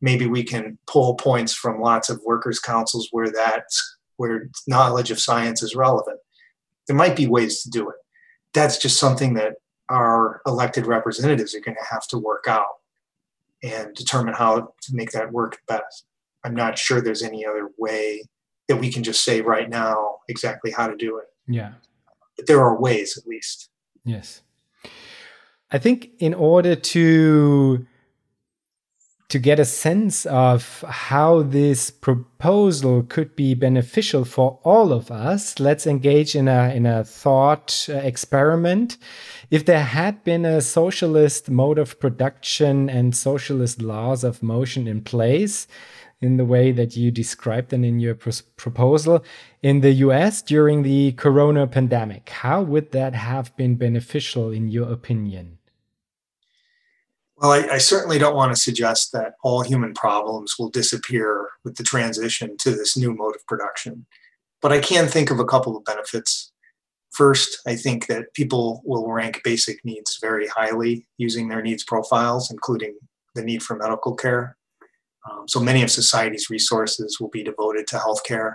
maybe 0.00 0.26
we 0.26 0.42
can 0.42 0.78
pull 0.86 1.14
points 1.14 1.54
from 1.54 1.80
lots 1.80 2.08
of 2.08 2.20
workers 2.24 2.60
councils 2.60 3.08
where 3.10 3.30
that's 3.30 3.98
where 4.16 4.48
knowledge 4.66 5.10
of 5.10 5.20
science 5.20 5.62
is 5.62 5.74
relevant. 5.76 6.18
There 6.86 6.96
might 6.96 7.16
be 7.16 7.26
ways 7.26 7.62
to 7.62 7.70
do 7.70 7.88
it. 7.88 7.96
That's 8.52 8.78
just 8.78 8.98
something 8.98 9.34
that 9.34 9.54
our 9.88 10.40
elected 10.46 10.86
representatives 10.86 11.54
are 11.54 11.60
going 11.60 11.76
to 11.76 11.86
have 11.90 12.06
to 12.08 12.18
work 12.18 12.44
out 12.48 12.66
and 13.62 13.94
determine 13.94 14.34
how 14.34 14.72
to 14.82 14.94
make 14.94 15.12
that 15.12 15.32
work 15.32 15.58
best. 15.66 16.04
I'm 16.44 16.54
not 16.54 16.78
sure 16.78 17.00
there's 17.00 17.22
any 17.22 17.44
other 17.46 17.70
way 17.78 18.24
that 18.68 18.76
we 18.76 18.92
can 18.92 19.02
just 19.02 19.24
say 19.24 19.40
right 19.40 19.68
now 19.68 20.16
exactly 20.28 20.70
how 20.70 20.86
to 20.86 20.96
do 20.96 21.18
it. 21.18 21.26
Yeah. 21.46 21.72
But 22.36 22.46
there 22.46 22.60
are 22.60 22.80
ways 22.80 23.16
at 23.16 23.26
least. 23.26 23.70
Yes 24.04 24.42
I 25.70 25.78
think 25.78 26.10
in 26.18 26.32
order 26.34 26.74
to 26.74 27.86
to 29.28 29.38
get 29.38 29.60
a 29.60 29.64
sense 29.66 30.24
of 30.24 30.82
how 30.88 31.42
this 31.42 31.90
proposal 31.90 33.02
could 33.02 33.36
be 33.36 33.52
beneficial 33.52 34.24
for 34.24 34.58
all 34.64 34.90
of 34.90 35.10
us, 35.10 35.60
let's 35.60 35.86
engage 35.86 36.34
in 36.34 36.48
a 36.48 36.72
in 36.74 36.86
a 36.86 37.04
thought 37.04 37.86
uh, 37.90 37.96
experiment. 37.96 38.96
If 39.50 39.66
there 39.66 39.84
had 39.84 40.24
been 40.24 40.46
a 40.46 40.62
socialist 40.62 41.50
mode 41.50 41.78
of 41.78 42.00
production 42.00 42.88
and 42.88 43.14
socialist 43.14 43.82
laws 43.82 44.24
of 44.24 44.42
motion 44.42 44.88
in 44.88 45.02
place, 45.02 45.66
in 46.20 46.36
the 46.36 46.44
way 46.44 46.72
that 46.72 46.96
you 46.96 47.10
described 47.10 47.70
them 47.70 47.84
in 47.84 48.00
your 48.00 48.14
proposal 48.14 49.24
in 49.62 49.80
the 49.80 49.92
US 49.92 50.42
during 50.42 50.82
the 50.82 51.12
corona 51.12 51.66
pandemic, 51.66 52.30
how 52.30 52.62
would 52.62 52.92
that 52.92 53.14
have 53.14 53.54
been 53.56 53.76
beneficial 53.76 54.50
in 54.50 54.68
your 54.68 54.90
opinion? 54.90 55.57
Well, 57.40 57.52
I, 57.52 57.74
I, 57.74 57.78
certainly 57.78 58.18
don't 58.18 58.34
want 58.34 58.52
to 58.52 58.60
suggest 58.60 59.12
that 59.12 59.34
all 59.44 59.62
human 59.62 59.94
problems 59.94 60.56
will 60.58 60.70
disappear 60.70 61.48
with 61.62 61.76
the 61.76 61.84
transition 61.84 62.56
to 62.58 62.72
this 62.72 62.96
new 62.96 63.14
mode 63.14 63.36
of 63.36 63.46
production. 63.46 64.06
But 64.60 64.72
I 64.72 64.80
can 64.80 65.06
think 65.06 65.30
of 65.30 65.38
a 65.38 65.44
couple 65.44 65.76
of 65.76 65.84
benefits. 65.84 66.50
First, 67.12 67.60
I 67.64 67.76
think 67.76 68.08
that 68.08 68.34
people 68.34 68.82
will 68.84 69.08
rank 69.08 69.42
basic 69.44 69.84
needs 69.84 70.18
very 70.20 70.48
highly 70.48 71.06
using 71.16 71.48
their 71.48 71.62
needs 71.62 71.84
profiles, 71.84 72.50
including 72.50 72.98
the 73.36 73.44
need 73.44 73.62
for 73.62 73.76
medical 73.76 74.16
care. 74.16 74.56
Um, 75.30 75.46
so 75.46 75.60
many 75.60 75.84
of 75.84 75.92
society's 75.92 76.50
resources 76.50 77.18
will 77.20 77.30
be 77.30 77.44
devoted 77.44 77.86
to 77.88 77.96
healthcare. 77.98 78.54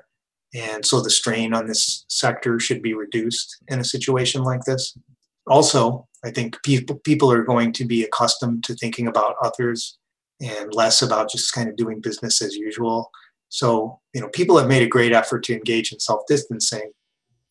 And 0.53 0.85
so 0.85 1.01
the 1.01 1.09
strain 1.09 1.53
on 1.53 1.67
this 1.67 2.03
sector 2.09 2.59
should 2.59 2.81
be 2.81 2.93
reduced 2.93 3.63
in 3.69 3.79
a 3.79 3.85
situation 3.85 4.43
like 4.43 4.65
this. 4.65 4.97
Also, 5.47 6.07
I 6.25 6.31
think 6.31 6.61
people 6.63 6.97
people 6.97 7.31
are 7.31 7.43
going 7.43 7.73
to 7.73 7.85
be 7.85 8.03
accustomed 8.03 8.63
to 8.65 8.75
thinking 8.75 9.07
about 9.07 9.35
others 9.41 9.97
and 10.41 10.73
less 10.73 11.01
about 11.01 11.29
just 11.29 11.53
kind 11.53 11.69
of 11.69 11.75
doing 11.75 12.01
business 12.01 12.41
as 12.41 12.55
usual. 12.55 13.11
So, 13.49 13.99
you 14.13 14.21
know, 14.21 14.29
people 14.29 14.57
have 14.57 14.67
made 14.67 14.81
a 14.81 14.87
great 14.87 15.13
effort 15.13 15.43
to 15.43 15.53
engage 15.53 15.93
in 15.93 15.99
self-distancing, 15.99 16.91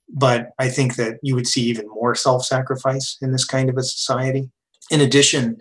but 0.08 0.50
I 0.58 0.68
think 0.68 0.96
that 0.96 1.18
you 1.22 1.34
would 1.34 1.46
see 1.46 1.62
even 1.62 1.86
more 1.88 2.14
self-sacrifice 2.14 3.18
in 3.22 3.30
this 3.30 3.44
kind 3.44 3.70
of 3.70 3.76
a 3.76 3.82
society. 3.82 4.50
In 4.90 5.00
addition, 5.00 5.58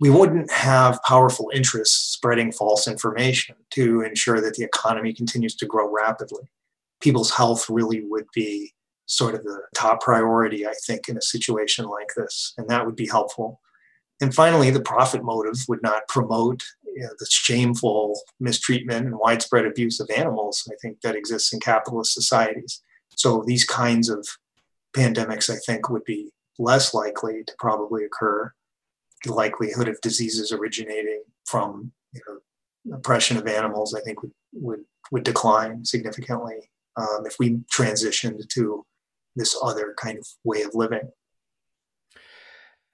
we 0.00 0.10
wouldn't 0.10 0.50
have 0.50 1.00
powerful 1.06 1.50
interests 1.54 1.96
spreading 1.96 2.52
false 2.52 2.88
information 2.88 3.56
to 3.70 4.02
ensure 4.02 4.40
that 4.40 4.54
the 4.54 4.64
economy 4.64 5.14
continues 5.14 5.54
to 5.56 5.66
grow 5.66 5.90
rapidly. 5.90 6.50
People's 7.00 7.30
health 7.30 7.70
really 7.70 8.02
would 8.02 8.26
be 8.34 8.74
sort 9.06 9.34
of 9.34 9.44
the 9.44 9.60
top 9.74 10.00
priority, 10.00 10.66
I 10.66 10.74
think, 10.86 11.08
in 11.08 11.16
a 11.16 11.22
situation 11.22 11.86
like 11.86 12.10
this, 12.16 12.52
and 12.58 12.68
that 12.68 12.84
would 12.84 12.96
be 12.96 13.06
helpful. 13.06 13.60
And 14.20 14.34
finally, 14.34 14.70
the 14.70 14.80
profit 14.80 15.22
motive 15.22 15.56
would 15.68 15.82
not 15.82 16.08
promote 16.08 16.62
you 16.84 17.02
know, 17.02 17.10
the 17.18 17.26
shameful 17.30 18.18
mistreatment 18.40 19.06
and 19.06 19.18
widespread 19.18 19.66
abuse 19.66 20.00
of 20.00 20.10
animals, 20.10 20.68
I 20.70 20.76
think, 20.80 21.00
that 21.02 21.14
exists 21.14 21.52
in 21.52 21.60
capitalist 21.60 22.14
societies. 22.14 22.82
So 23.14 23.44
these 23.46 23.64
kinds 23.64 24.08
of 24.08 24.26
pandemics, 24.96 25.50
I 25.50 25.58
think, 25.66 25.90
would 25.90 26.04
be 26.04 26.30
less 26.58 26.94
likely 26.94 27.44
to 27.46 27.52
probably 27.58 28.04
occur. 28.04 28.52
The 29.24 29.32
likelihood 29.32 29.88
of 29.88 30.00
diseases 30.00 30.52
originating 30.52 31.22
from 31.44 31.92
you 32.12 32.22
know, 32.26 32.96
oppression 32.96 33.36
of 33.36 33.46
animals, 33.46 33.94
I 33.94 34.00
think, 34.00 34.22
would, 34.22 34.32
would, 34.54 34.84
would 35.12 35.24
decline 35.24 35.84
significantly 35.84 36.70
um, 36.96 37.26
if 37.26 37.36
we 37.38 37.58
transitioned 37.74 38.48
to 38.48 38.86
this 39.36 39.56
other 39.62 39.94
kind 39.98 40.18
of 40.18 40.26
way 40.44 40.62
of 40.62 40.74
living. 40.74 41.12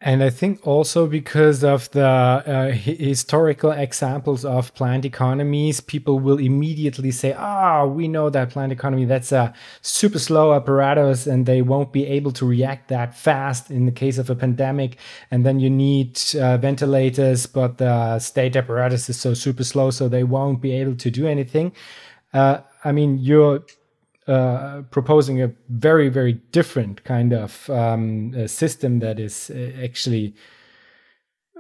And 0.04 0.24
I 0.24 0.30
think 0.30 0.66
also 0.66 1.06
because 1.06 1.62
of 1.62 1.88
the 1.92 2.04
uh, 2.04 2.72
historical 2.72 3.70
examples 3.70 4.44
of 4.44 4.74
planned 4.74 5.04
economies, 5.04 5.80
people 5.80 6.18
will 6.18 6.38
immediately 6.38 7.12
say, 7.12 7.36
ah, 7.38 7.82
oh, 7.82 7.86
we 7.86 8.08
know 8.08 8.28
that 8.28 8.50
planned 8.50 8.72
economy, 8.72 9.04
that's 9.04 9.30
a 9.30 9.54
super 9.80 10.18
slow 10.18 10.54
apparatus 10.54 11.28
and 11.28 11.46
they 11.46 11.62
won't 11.62 11.92
be 11.92 12.04
able 12.04 12.32
to 12.32 12.44
react 12.44 12.88
that 12.88 13.16
fast 13.16 13.70
in 13.70 13.86
the 13.86 13.92
case 13.92 14.18
of 14.18 14.28
a 14.28 14.34
pandemic. 14.34 14.96
And 15.30 15.46
then 15.46 15.60
you 15.60 15.70
need 15.70 16.20
uh, 16.34 16.56
ventilators, 16.56 17.46
but 17.46 17.78
the 17.78 18.18
state 18.18 18.56
apparatus 18.56 19.08
is 19.08 19.20
so 19.20 19.34
super 19.34 19.62
slow, 19.62 19.92
so 19.92 20.08
they 20.08 20.24
won't 20.24 20.60
be 20.60 20.72
able 20.72 20.96
to 20.96 21.10
do 21.12 21.28
anything. 21.28 21.70
Uh, 22.32 22.62
I 22.82 22.90
mean, 22.90 23.18
you're 23.20 23.62
uh, 24.28 24.82
proposing 24.90 25.42
a 25.42 25.52
very 25.68 26.08
very 26.08 26.34
different 26.52 27.04
kind 27.04 27.32
of 27.32 27.68
um, 27.70 28.48
system 28.48 29.00
that 29.00 29.18
is 29.18 29.50
uh, 29.50 29.72
actually 29.82 30.34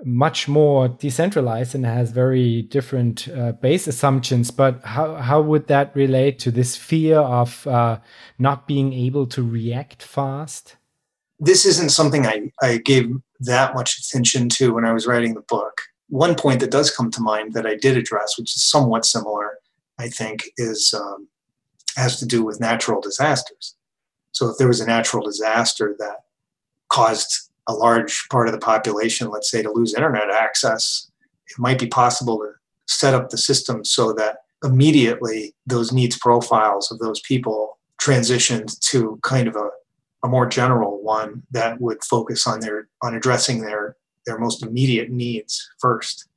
much 0.04 0.48
more 0.48 0.88
decentralized 0.88 1.74
and 1.74 1.86
has 1.86 2.10
very 2.10 2.62
different 2.62 3.28
uh, 3.28 3.52
base 3.52 3.86
assumptions. 3.86 4.50
But 4.50 4.84
how, 4.84 5.14
how 5.16 5.40
would 5.40 5.68
that 5.68 5.94
relate 5.94 6.38
to 6.40 6.50
this 6.50 6.76
fear 6.76 7.18
of 7.18 7.66
uh, 7.66 7.98
not 8.38 8.66
being 8.66 8.92
able 8.92 9.26
to 9.28 9.42
react 9.42 10.02
fast? 10.02 10.76
This 11.38 11.64
isn't 11.64 11.90
something 11.90 12.26
I, 12.26 12.50
I 12.62 12.78
gave 12.78 13.12
that 13.40 13.74
much 13.74 13.98
attention 13.98 14.48
to 14.48 14.72
when 14.74 14.84
i 14.84 14.92
was 14.92 15.06
writing 15.06 15.34
the 15.34 15.42
book. 15.42 15.80
One 16.08 16.34
point 16.34 16.60
that 16.60 16.70
does 16.70 16.90
come 16.94 17.10
to 17.10 17.20
mind 17.20 17.54
that 17.54 17.66
i 17.66 17.74
did 17.74 17.96
address 17.96 18.38
which 18.38 18.54
is 18.54 18.62
somewhat 18.62 19.04
similar 19.04 19.58
i 19.98 20.08
think 20.08 20.44
is 20.56 20.94
um, 20.94 21.26
has 21.96 22.18
to 22.18 22.26
do 22.26 22.44
with 22.44 22.60
natural 22.60 23.00
disasters. 23.00 23.76
So 24.32 24.48
if 24.48 24.58
there 24.58 24.68
was 24.68 24.80
a 24.80 24.86
natural 24.86 25.24
disaster 25.24 25.94
that 25.98 26.16
caused 26.88 27.50
a 27.68 27.74
large 27.74 28.26
part 28.30 28.48
of 28.48 28.52
the 28.52 28.58
population, 28.58 29.30
let's 29.30 29.50
say, 29.50 29.62
to 29.62 29.70
lose 29.70 29.94
internet 29.94 30.30
access, 30.30 31.10
it 31.46 31.58
might 31.58 31.78
be 31.78 31.86
possible 31.86 32.38
to 32.38 32.52
set 32.86 33.14
up 33.14 33.30
the 33.30 33.38
system 33.38 33.84
so 33.84 34.12
that 34.12 34.38
immediately 34.64 35.54
those 35.66 35.92
needs 35.92 36.18
profiles 36.18 36.90
of 36.90 36.98
those 36.98 37.20
people 37.20 37.78
transitioned 38.00 38.78
to 38.80 39.18
kind 39.22 39.48
of 39.48 39.56
a, 39.56 39.70
a 40.24 40.28
more 40.28 40.46
general 40.46 41.02
one 41.02 41.42
that 41.50 41.80
would 41.80 42.02
focus 42.02 42.46
on 42.46 42.60
their 42.60 42.88
on 43.02 43.14
addressing 43.14 43.62
their 43.62 43.96
their 44.26 44.38
most 44.38 44.62
immediate 44.62 45.10
needs 45.10 45.68
first 45.80 46.28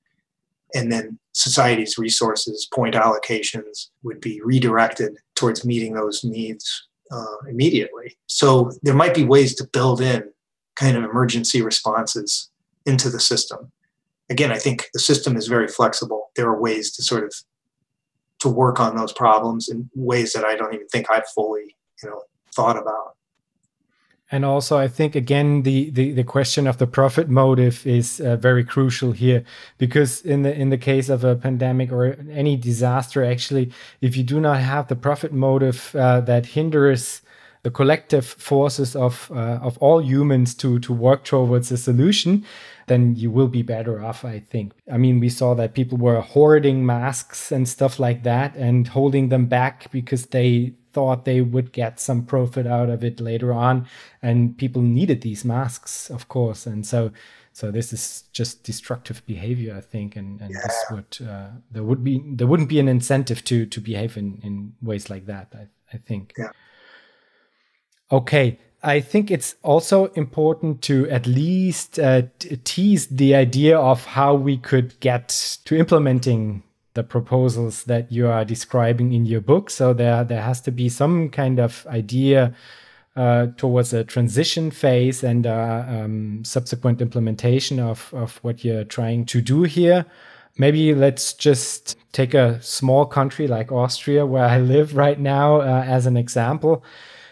and 0.74 0.91
then 0.91 1.20
society's 1.34 1.97
resources, 1.97 2.68
point 2.74 2.95
allocations 2.95 3.89
would 4.03 4.20
be 4.20 4.41
redirected 4.41 5.18
towards 5.36 5.66
meeting 5.66 5.93
those 5.93 6.24
needs 6.24 6.88
uh, 7.11 7.38
immediately. 7.49 8.18
So 8.28 8.72
there 8.82 8.95
might 8.95 9.13
be 9.13 9.24
ways 9.24 9.55
to 9.55 9.68
build 9.72 10.01
in 10.01 10.24
kind 10.76 10.97
of 10.97 11.03
emergency 11.03 11.61
responses 11.61 12.49
into 12.86 13.09
the 13.09 13.20
system. 13.20 13.72
Again, 14.30 14.51
I 14.51 14.57
think 14.57 14.88
the 14.93 14.99
system 14.99 15.38
is 15.38 15.47
very 15.47 15.68
flexible. 15.68 16.32
There 16.36 16.47
are 16.47 16.59
ways 16.59 16.91
to 16.93 17.03
sort 17.03 17.24
of 17.24 17.34
to 18.39 18.49
work 18.49 18.80
on 18.80 18.95
those 18.95 19.13
problems 19.13 19.70
in 19.70 19.89
ways 19.95 20.34
that 20.34 20.43
I 20.43 20.55
don't 20.55 20.74
even 20.74 20.88
think 20.88 21.09
I've 21.09 21.28
fully, 21.34 21.76
you 22.03 22.09
know, 22.09 22.22
thought 22.53 22.78
about. 22.78 23.16
And 24.32 24.43
also, 24.43 24.78
I 24.78 24.88
think 24.88 25.15
again 25.15 25.61
the, 25.61 25.91
the, 25.91 26.11
the 26.11 26.23
question 26.23 26.65
of 26.65 26.78
the 26.78 26.88
profit 26.88 27.30
motive 27.30 27.86
is 27.86 28.19
uh, 28.19 28.36
very 28.38 28.63
crucial 28.63 29.11
here, 29.11 29.43
because 29.78 30.21
in 30.21 30.41
the 30.41 30.53
in 30.53 30.69
the 30.69 30.80
case 30.80 31.09
of 31.09 31.23
a 31.23 31.36
pandemic 31.36 31.91
or 31.91 32.17
any 32.32 32.57
disaster, 32.57 33.23
actually, 33.23 33.71
if 34.01 34.17
you 34.17 34.23
do 34.23 34.39
not 34.39 34.59
have 34.59 34.88
the 34.88 34.95
profit 34.95 35.32
motive 35.32 35.95
uh, 35.95 36.21
that 36.21 36.47
hinders 36.47 37.21
the 37.61 37.69
collective 37.71 38.26
forces 38.26 38.95
of 38.95 39.32
uh, 39.32 39.59
of 39.61 39.78
all 39.78 40.01
humans 40.01 40.55
to 40.55 40.80
to 40.80 40.91
work 40.91 41.23
towards 41.23 41.71
a 41.71 41.78
solution, 41.78 42.43
then 42.88 43.15
you 43.15 43.30
will 43.30 43.47
be 43.47 43.61
better 43.61 44.03
off. 44.03 44.26
I 44.26 44.39
think. 44.39 44.73
I 44.91 44.97
mean, 44.97 45.19
we 45.19 45.30
saw 45.30 45.53
that 45.53 45.76
people 45.76 45.99
were 45.99 46.21
hoarding 46.21 46.84
masks 46.84 47.51
and 47.51 47.69
stuff 47.69 47.99
like 47.99 48.23
that 48.23 48.55
and 48.55 48.88
holding 48.88 49.30
them 49.30 49.45
back 49.45 49.91
because 49.91 50.28
they 50.28 50.73
thought 50.95 51.25
they 51.25 51.41
would 51.41 51.73
get 51.73 51.99
some 51.99 52.25
profit 52.25 52.65
out 52.65 52.89
of 52.89 53.03
it 53.03 53.19
later 53.19 53.51
on. 53.51 53.85
And 54.21 54.57
people 54.57 54.81
needed 54.81 55.19
these 55.21 55.43
masks 55.43 56.09
of 56.09 56.27
course. 56.29 56.65
And 56.65 56.85
so 56.85 57.11
so 57.51 57.71
this 57.71 57.93
is 57.93 58.23
just 58.33 58.63
destructive 58.63 59.21
behavior 59.25 59.75
i 59.77 59.81
think. 59.81 60.15
And, 60.15 60.41
and 60.41 60.51
yeah. 60.51 60.61
this 60.65 60.77
would 60.91 61.29
uh, 61.29 61.49
there 61.71 61.83
would 61.83 62.03
be 62.03 62.23
there 62.37 62.47
wouldn't 62.47 62.69
be 62.69 62.79
an 62.79 62.87
incentive 62.87 63.43
to 63.49 63.65
to 63.65 63.81
behave 63.81 64.17
in 64.17 64.39
in 64.43 64.73
ways 64.81 65.09
like 65.09 65.25
that 65.25 65.47
i, 65.61 65.67
I 65.93 65.97
think. 65.97 66.33
Yeah. 66.37 66.51
Okay. 68.11 68.59
I 68.83 68.99
think 68.99 69.31
it's 69.31 69.55
also 69.63 70.05
important 70.13 70.83
to 70.83 71.09
at 71.09 71.25
least 71.25 71.97
uh, 71.97 72.21
tease 72.63 73.07
the 73.07 73.33
idea 73.33 73.79
of 73.79 74.05
how 74.05 74.35
we 74.35 74.57
could 74.57 74.99
get 74.99 75.29
to 75.65 75.75
implementing 75.75 76.61
the 76.95 77.03
proposals 77.03 77.83
that 77.83 78.11
you 78.11 78.27
are 78.27 78.43
describing 78.43 79.13
in 79.13 79.25
your 79.25 79.41
book. 79.41 79.69
So 79.69 79.93
there 79.93 80.23
there 80.23 80.41
has 80.41 80.59
to 80.61 80.71
be 80.71 80.89
some 80.89 81.29
kind 81.29 81.59
of 81.59 81.85
idea 81.87 82.53
uh, 83.15 83.47
towards 83.57 83.93
a 83.93 84.03
transition 84.03 84.71
phase 84.71 85.23
and 85.23 85.47
uh, 85.47 85.85
um, 85.87 86.43
subsequent 86.43 87.01
implementation 87.01 87.79
of 87.79 88.13
of 88.13 88.39
what 88.43 88.65
you're 88.65 88.83
trying 88.83 89.25
to 89.27 89.41
do 89.41 89.63
here. 89.63 90.05
Maybe 90.57 90.95
let's 90.95 91.33
just 91.33 91.97
take 92.13 92.33
a 92.33 92.61
small 92.61 93.05
country 93.05 93.47
like 93.47 93.73
Austria, 93.73 94.25
where 94.25 94.45
I 94.45 94.59
live 94.59 94.95
right 94.95 95.19
now, 95.19 95.59
uh, 95.59 95.83
as 95.85 96.05
an 96.05 96.15
example. 96.15 96.83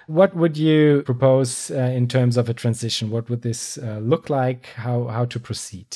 What 0.07 0.36
would 0.36 0.57
you 0.57 1.03
propose 1.05 1.72
uh, 1.72 1.76
in 1.95 2.09
terms 2.09 2.36
of 2.36 2.49
a 2.49 2.53
transition? 2.53 3.09
What 3.09 3.30
would 3.30 3.41
this 3.41 3.78
uh, 3.78 3.99
look 4.03 4.30
like? 4.30 4.66
How 4.76 5.07
how 5.07 5.26
to 5.26 5.39
proceed? 5.39 5.88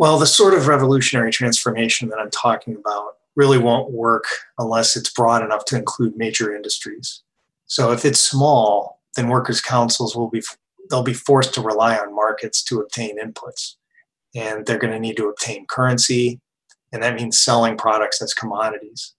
Well, 0.00 0.18
the 0.18 0.24
sort 0.24 0.54
of 0.54 0.66
revolutionary 0.66 1.30
transformation 1.30 2.08
that 2.08 2.18
I'm 2.18 2.30
talking 2.30 2.74
about 2.74 3.16
really 3.36 3.58
won't 3.58 3.92
work 3.92 4.24
unless 4.56 4.96
it's 4.96 5.10
broad 5.10 5.44
enough 5.44 5.66
to 5.66 5.76
include 5.76 6.16
major 6.16 6.56
industries. 6.56 7.20
So 7.66 7.92
if 7.92 8.06
it's 8.06 8.18
small, 8.18 9.02
then 9.14 9.28
workers' 9.28 9.60
councils 9.60 10.16
will 10.16 10.30
be 10.30 10.42
they'll 10.88 11.02
be 11.02 11.12
forced 11.12 11.52
to 11.52 11.60
rely 11.60 11.98
on 11.98 12.14
markets 12.14 12.64
to 12.64 12.80
obtain 12.80 13.20
inputs. 13.22 13.74
And 14.34 14.64
they're 14.64 14.78
going 14.78 14.94
to 14.94 14.98
need 14.98 15.18
to 15.18 15.28
obtain 15.28 15.66
currency, 15.66 16.40
and 16.94 17.02
that 17.02 17.16
means 17.16 17.38
selling 17.38 17.76
products 17.76 18.22
as 18.22 18.32
commodities. 18.32 19.12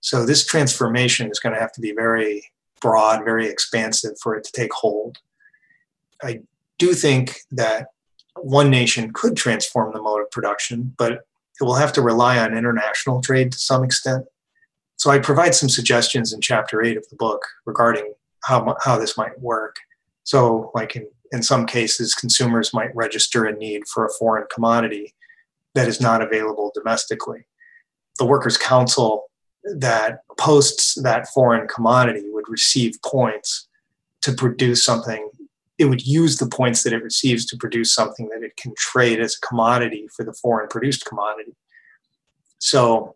So 0.00 0.24
this 0.24 0.46
transformation 0.46 1.28
is 1.28 1.40
going 1.40 1.56
to 1.56 1.60
have 1.60 1.72
to 1.72 1.80
be 1.80 1.90
very 1.90 2.44
broad, 2.80 3.24
very 3.24 3.48
expansive 3.48 4.12
for 4.22 4.36
it 4.36 4.44
to 4.44 4.52
take 4.52 4.72
hold. 4.74 5.18
I 6.22 6.42
do 6.78 6.94
think 6.94 7.40
that 7.50 7.88
one 8.36 8.70
nation 8.70 9.12
could 9.12 9.36
transform 9.36 9.92
the 9.92 10.02
mode 10.02 10.22
of 10.22 10.30
production, 10.30 10.94
but 10.96 11.12
it 11.12 11.64
will 11.64 11.74
have 11.74 11.92
to 11.94 12.02
rely 12.02 12.38
on 12.38 12.56
international 12.56 13.20
trade 13.20 13.52
to 13.52 13.58
some 13.58 13.84
extent. 13.84 14.24
So 14.96 15.10
I 15.10 15.18
provide 15.18 15.54
some 15.54 15.68
suggestions 15.68 16.32
in 16.32 16.40
chapter 16.40 16.82
eight 16.82 16.96
of 16.96 17.08
the 17.08 17.16
book 17.16 17.42
regarding 17.64 18.12
how, 18.44 18.76
how 18.82 18.98
this 18.98 19.16
might 19.16 19.38
work. 19.40 19.76
So, 20.24 20.70
like 20.74 20.96
in, 20.96 21.06
in 21.32 21.42
some 21.42 21.66
cases, 21.66 22.14
consumers 22.14 22.74
might 22.74 22.94
register 22.94 23.44
a 23.44 23.56
need 23.56 23.86
for 23.88 24.06
a 24.06 24.12
foreign 24.18 24.46
commodity 24.52 25.14
that 25.74 25.88
is 25.88 26.00
not 26.00 26.22
available 26.22 26.72
domestically. 26.74 27.46
The 28.18 28.26
Workers' 28.26 28.58
Council 28.58 29.30
that 29.64 30.20
posts 30.38 31.00
that 31.02 31.28
foreign 31.28 31.68
commodity 31.68 32.24
would 32.26 32.48
receive 32.48 32.96
points 33.04 33.68
to 34.22 34.32
produce 34.32 34.84
something 34.84 35.30
it 35.80 35.86
would 35.86 36.06
use 36.06 36.36
the 36.36 36.46
points 36.46 36.82
that 36.82 36.92
it 36.92 37.02
receives 37.02 37.46
to 37.46 37.56
produce 37.56 37.94
something 37.94 38.28
that 38.28 38.42
it 38.42 38.54
can 38.58 38.74
trade 38.76 39.18
as 39.18 39.34
a 39.34 39.46
commodity 39.46 40.06
for 40.14 40.26
the 40.26 40.34
foreign 40.34 40.68
produced 40.68 41.06
commodity. 41.06 41.56
So 42.58 43.14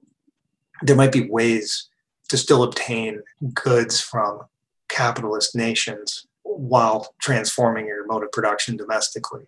there 0.80 0.96
might 0.96 1.12
be 1.12 1.28
ways 1.28 1.90
to 2.30 2.38
still 2.38 2.62
obtain 2.62 3.20
goods 3.52 4.00
from 4.00 4.40
capitalist 4.88 5.54
nations 5.54 6.26
while 6.42 7.14
transforming 7.20 7.86
your 7.86 8.06
mode 8.06 8.24
of 8.24 8.32
production 8.32 8.78
domestically. 8.78 9.44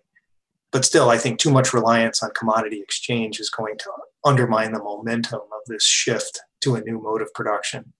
But 0.71 0.85
still, 0.85 1.09
I 1.09 1.17
think 1.17 1.39
too 1.39 1.49
much 1.49 1.73
reliance 1.73 2.21
on 2.21 2.29
commodity 2.37 2.81
exchange 2.81 3.39
is 3.39 3.49
going 3.49 3.79
to 3.79 3.89
undermine 4.25 4.73
the 4.73 4.83
momentum 4.83 5.39
of 5.41 5.61
this 5.65 5.83
shift 5.83 6.39
to 6.61 6.75
a 6.75 6.81
new 6.81 7.01
mode 7.01 7.23
of 7.23 7.33
production. 7.33 7.93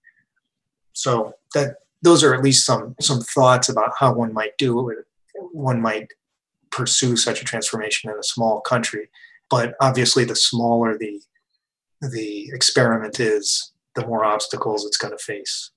So 0.93 1.33
that 1.55 1.77
those 2.03 2.23
are 2.23 2.35
at 2.35 2.43
least 2.43 2.67
some 2.67 2.95
some 3.01 3.21
thoughts 3.21 3.67
about 3.67 3.93
how 3.99 4.13
one 4.13 4.31
might 4.31 4.55
do 4.59 4.89
it. 4.89 5.06
One 5.51 5.81
might 5.81 6.07
pursue 6.71 7.15
such 7.15 7.41
a 7.41 7.45
transformation 7.45 8.09
in 8.09 8.17
a 8.17 8.23
small 8.23 8.61
country, 8.61 9.09
but 9.49 9.75
obviously, 9.81 10.25
the 10.25 10.35
smaller 10.35 10.97
the 10.97 11.21
the 12.01 12.49
experiment 12.53 13.19
is, 13.19 13.71
the 13.95 14.05
more 14.05 14.23
obstacles 14.23 14.85
it's 14.85 14.97
going 14.97 15.17
to 15.17 15.23
face. 15.23 15.71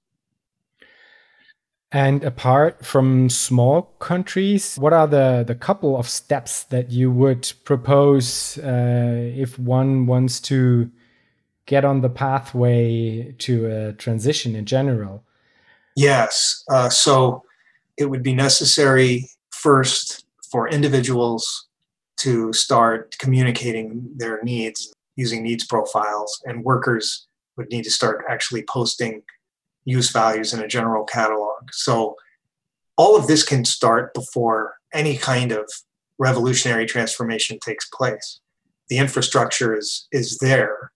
And 1.93 2.23
apart 2.23 2.85
from 2.85 3.29
small 3.29 3.83
countries, 3.99 4.77
what 4.77 4.93
are 4.93 5.09
the, 5.09 5.43
the 5.45 5.57
couple 5.57 5.97
of 5.97 6.09
steps 6.09 6.63
that 6.65 6.93
you 6.93 7.11
would 7.11 7.53
propose 7.65 8.59
uh, 8.59 9.33
if 9.35 9.59
one 9.59 10.07
wants 10.07 10.39
to 10.43 10.89
get 11.67 11.85
on 11.85 12.01
the 12.01 12.09
pathway 12.09 13.35
to 13.39 13.67
a 13.67 13.93
transition 13.95 14.55
in 14.55 14.67
general? 14.67 15.25
Yes. 15.97 16.63
Uh, 16.71 16.91
so 16.91 17.43
it 17.97 18.05
would 18.05 18.23
be 18.23 18.35
necessary 18.35 19.29
first 19.63 20.25
for 20.51 20.69
individuals 20.69 21.69
to 22.19 22.53
start 22.53 23.17
communicating 23.19 24.11
their 24.17 24.43
needs 24.43 24.93
using 25.17 25.43
needs 25.43 25.67
profiles, 25.67 26.41
and 26.47 26.65
workers 26.65 27.27
would 27.57 27.71
need 27.71 27.85
to 27.85 27.91
start 27.91 28.25
actually 28.29 28.65
posting 28.69 29.23
use 29.85 30.11
values 30.11 30.55
in 30.55 30.61
a 30.61 30.69
general 30.69 31.05
catalog. 31.05 31.69
So 31.73 32.17
all 32.97 33.17
of 33.17 33.27
this 33.27 33.43
can 33.43 33.65
start 33.65 34.15
before 34.15 34.77
any 34.95 35.17
kind 35.17 35.53
of 35.53 35.71
revolutionary 36.19 36.87
transformation 36.87 37.59
takes 37.59 37.87
place. 37.89 38.41
The 38.89 38.99
infrastructure 38.99 39.77
is, 39.77 40.09
is 40.11 40.39
there. 40.39 40.93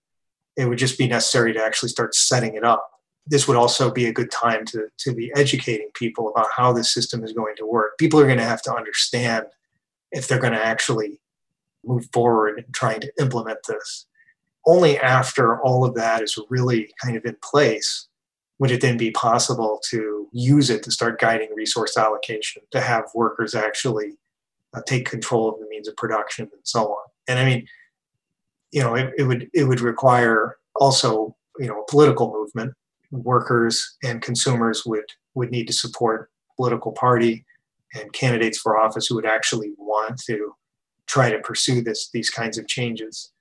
It 0.57 0.67
would 0.67 0.77
just 0.77 0.97
be 0.97 1.07
necessary 1.07 1.53
to 1.53 1.63
actually 1.63 1.89
start 1.89 2.15
setting 2.15 2.55
it 2.55 2.63
up 2.63 2.89
this 3.27 3.47
would 3.47 3.57
also 3.57 3.91
be 3.91 4.05
a 4.05 4.13
good 4.13 4.31
time 4.31 4.65
to, 4.65 4.87
to 4.99 5.13
be 5.13 5.31
educating 5.35 5.89
people 5.93 6.29
about 6.29 6.47
how 6.55 6.71
this 6.71 6.93
system 6.93 7.23
is 7.23 7.33
going 7.33 7.55
to 7.57 7.65
work. 7.65 7.97
People 7.97 8.19
are 8.19 8.25
going 8.25 8.37
to 8.37 8.43
have 8.43 8.61
to 8.63 8.73
understand 8.73 9.45
if 10.11 10.27
they're 10.27 10.39
going 10.39 10.53
to 10.53 10.63
actually 10.63 11.19
move 11.83 12.07
forward 12.13 12.59
in 12.59 12.65
trying 12.71 12.99
to 13.01 13.11
implement 13.19 13.59
this. 13.67 14.05
Only 14.67 14.97
after 14.99 15.61
all 15.61 15.85
of 15.85 15.95
that 15.95 16.21
is 16.21 16.37
really 16.49 16.91
kind 17.03 17.15
of 17.15 17.25
in 17.25 17.37
place 17.43 18.07
would 18.57 18.71
it 18.71 18.81
then 18.81 18.97
be 18.97 19.11
possible 19.11 19.81
to 19.89 20.27
use 20.31 20.69
it 20.69 20.81
to 20.83 20.91
start 20.91 21.19
guiding 21.19 21.49
resource 21.53 21.97
allocation, 21.97 22.61
to 22.71 22.79
have 22.79 23.03
workers 23.13 23.53
actually 23.53 24.13
uh, 24.73 24.81
take 24.85 25.09
control 25.09 25.49
of 25.49 25.59
the 25.59 25.67
means 25.67 25.87
of 25.87 25.95
production 25.97 26.49
and 26.51 26.61
so 26.63 26.87
on. 26.87 27.05
And 27.27 27.37
I 27.37 27.45
mean, 27.45 27.67
you 28.71 28.81
know, 28.81 28.95
it, 28.95 29.13
it 29.17 29.23
would 29.23 29.49
it 29.53 29.65
would 29.65 29.81
require 29.81 30.57
also 30.75 31.35
you 31.59 31.67
know 31.67 31.81
a 31.81 31.91
political 31.91 32.31
movement 32.31 32.73
workers 33.11 33.97
and 34.03 34.21
consumers 34.21 34.85
would 34.85 35.05
would 35.33 35.51
need 35.51 35.67
to 35.67 35.73
support 35.73 36.29
political 36.55 36.91
party 36.91 37.45
and 37.93 38.11
candidates 38.13 38.57
for 38.57 38.77
office 38.77 39.07
who 39.07 39.15
would 39.15 39.25
actually 39.25 39.73
want 39.77 40.19
to 40.21 40.53
try 41.07 41.29
to 41.29 41.39
pursue 41.39 41.81
this 41.81 42.09
these 42.11 42.29
kinds 42.29 42.57
of 42.57 42.67
changes. 42.67 43.31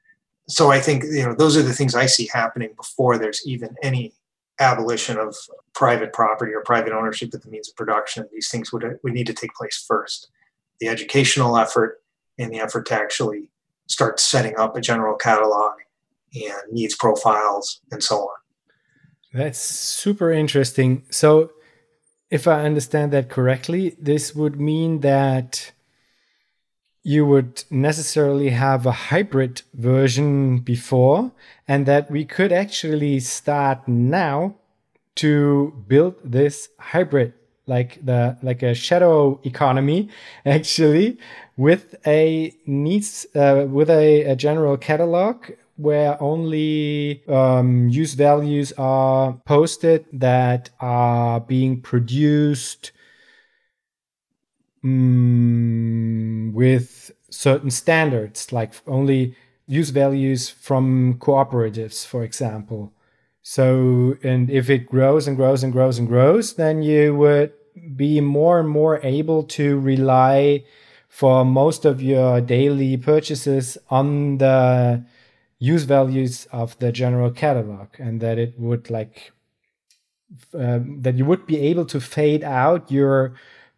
So 0.48 0.70
I 0.70 0.80
think 0.80 1.04
you 1.04 1.24
know 1.24 1.34
those 1.34 1.56
are 1.56 1.62
the 1.62 1.72
things 1.72 1.94
I 1.94 2.06
see 2.06 2.28
happening 2.32 2.70
before 2.76 3.18
there's 3.18 3.46
even 3.46 3.76
any 3.82 4.12
abolition 4.60 5.18
of 5.18 5.34
private 5.74 6.12
property 6.12 6.52
or 6.52 6.60
private 6.60 6.92
ownership 6.92 7.34
of 7.34 7.42
the 7.42 7.50
means 7.50 7.68
of 7.68 7.76
production. 7.76 8.26
These 8.32 8.50
things 8.50 8.72
would 8.72 8.98
would 9.02 9.12
need 9.12 9.26
to 9.26 9.34
take 9.34 9.54
place 9.54 9.84
first. 9.86 10.28
The 10.80 10.88
educational 10.88 11.56
effort 11.56 12.02
and 12.38 12.52
the 12.52 12.60
effort 12.60 12.86
to 12.86 12.94
actually 12.94 13.50
start 13.86 14.18
setting 14.20 14.56
up 14.56 14.76
a 14.76 14.80
general 14.80 15.16
catalog 15.16 15.74
and 16.34 16.72
needs 16.72 16.96
profiles 16.96 17.80
and 17.90 18.02
so 18.02 18.20
on. 18.20 18.43
That's 19.35 19.59
super 19.59 20.30
interesting. 20.30 21.03
So, 21.11 21.51
if 22.30 22.47
I 22.47 22.64
understand 22.64 23.12
that 23.12 23.28
correctly, 23.28 23.97
this 24.01 24.32
would 24.35 24.61
mean 24.61 25.01
that 25.01 25.72
you 27.03 27.26
would 27.26 27.64
necessarily 27.68 28.51
have 28.51 28.87
a 28.87 28.93
hybrid 28.93 29.62
version 29.74 30.61
before, 30.61 31.32
and 31.66 31.85
that 31.87 32.12
we 32.12 32.24
could 32.24 32.53
actually 32.53 33.18
start 33.20 33.89
now 33.89 34.55
to 35.16 35.85
build 35.89 36.14
this 36.24 36.68
hybrid 36.78 37.35
like 37.66 38.05
the 38.05 38.37
like 38.43 38.62
a 38.62 38.74
shadow 38.74 39.41
economy 39.45 40.09
actually 40.47 41.18
with 41.57 41.95
a 42.07 42.53
needs 42.66 43.26
uh, 43.35 43.66
with 43.68 43.89
a, 43.89 44.22
a, 44.24 44.37
general 44.37 44.76
catalog 44.76 45.51
where 45.77 46.20
only 46.22 47.22
um, 47.29 47.89
use 47.89 48.14
values 48.14 48.72
are 48.79 49.33
posted 49.45 50.07
that 50.12 50.70
are 50.81 51.41
being 51.41 51.81
produced 51.81 52.93
um, 54.85 56.53
with 56.55 57.11
certain 57.31 57.70
standards 57.70 58.53
like 58.53 58.72
only 58.87 59.35
use 59.66 59.91
values 59.91 60.49
from 60.49 61.14
cooperatives 61.14 62.07
for 62.07 62.22
example. 62.22 62.93
So, 63.47 64.16
and 64.22 64.49
if 64.49 64.70
it 64.70 64.87
grows 64.87 65.29
and 65.29 65.37
grows 65.37 65.62
and 65.62 65.70
grows 65.70 65.99
and 65.99 66.09
grows, 66.09 66.55
then 66.55 66.83
you 66.83 67.14
would 67.16 67.53
be 67.95 68.20
more 68.22 68.59
and 68.59 68.68
more 68.68 69.01
able 69.03 69.43
to 69.43 69.79
rely 69.81 70.64
for 71.11 71.45
most 71.45 71.85
of 71.85 72.01
your 72.01 72.41
daily 72.41 72.97
purchases 72.97 73.77
on 73.91 74.39
the 74.39 75.05
use 75.72 75.84
values 75.84 76.46
of 76.52 76.78
the 76.78 76.90
general 76.92 77.30
catalog 77.30 77.88
and 77.98 78.20
that 78.20 78.38
it 78.38 78.52
would 78.58 78.90
like 78.90 79.32
uh, 80.54 80.80
that 81.04 81.14
you 81.14 81.24
would 81.24 81.46
be 81.46 81.58
able 81.70 81.86
to 81.86 82.00
fade 82.00 82.42
out 82.42 82.90
your 82.90 83.34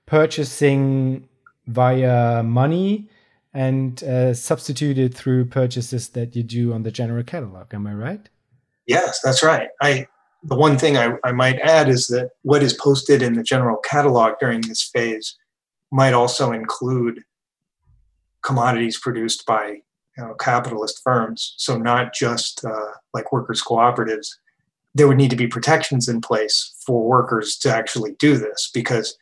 purchasing 0.06 1.28
via 1.66 2.42
money 2.42 3.08
and 3.52 4.02
uh, 4.04 4.32
substitute 4.34 4.98
it 4.98 5.14
through 5.14 5.44
purchases 5.44 6.08
that 6.10 6.34
you 6.36 6.42
do 6.42 6.72
on 6.72 6.82
the 6.82 6.90
general 6.90 7.24
catalog 7.24 7.72
am 7.74 7.86
i 7.86 7.92
right 7.92 8.28
Yes, 8.86 9.20
that's 9.20 9.42
right. 9.42 9.68
I 9.82 10.06
the 10.44 10.54
one 10.54 10.78
thing 10.78 10.96
I, 10.96 11.14
I 11.24 11.32
might 11.32 11.58
add 11.60 11.88
is 11.88 12.06
that 12.08 12.30
what 12.42 12.62
is 12.62 12.72
posted 12.72 13.20
in 13.20 13.34
the 13.34 13.42
general 13.42 13.78
catalog 13.78 14.34
during 14.38 14.60
this 14.60 14.82
phase 14.82 15.36
might 15.90 16.14
also 16.14 16.52
include 16.52 17.22
commodities 18.44 18.98
produced 19.00 19.44
by 19.44 19.80
you 20.16 20.24
know, 20.24 20.34
capitalist 20.34 21.02
firms. 21.02 21.54
So 21.56 21.76
not 21.76 22.14
just 22.14 22.64
uh, 22.64 22.92
like 23.12 23.32
workers' 23.32 23.62
cooperatives. 23.62 24.28
There 24.94 25.06
would 25.06 25.18
need 25.18 25.30
to 25.30 25.36
be 25.36 25.46
protections 25.46 26.08
in 26.08 26.20
place 26.20 26.74
for 26.86 27.06
workers 27.06 27.56
to 27.58 27.74
actually 27.74 28.12
do 28.18 28.38
this 28.38 28.70
because 28.72 29.18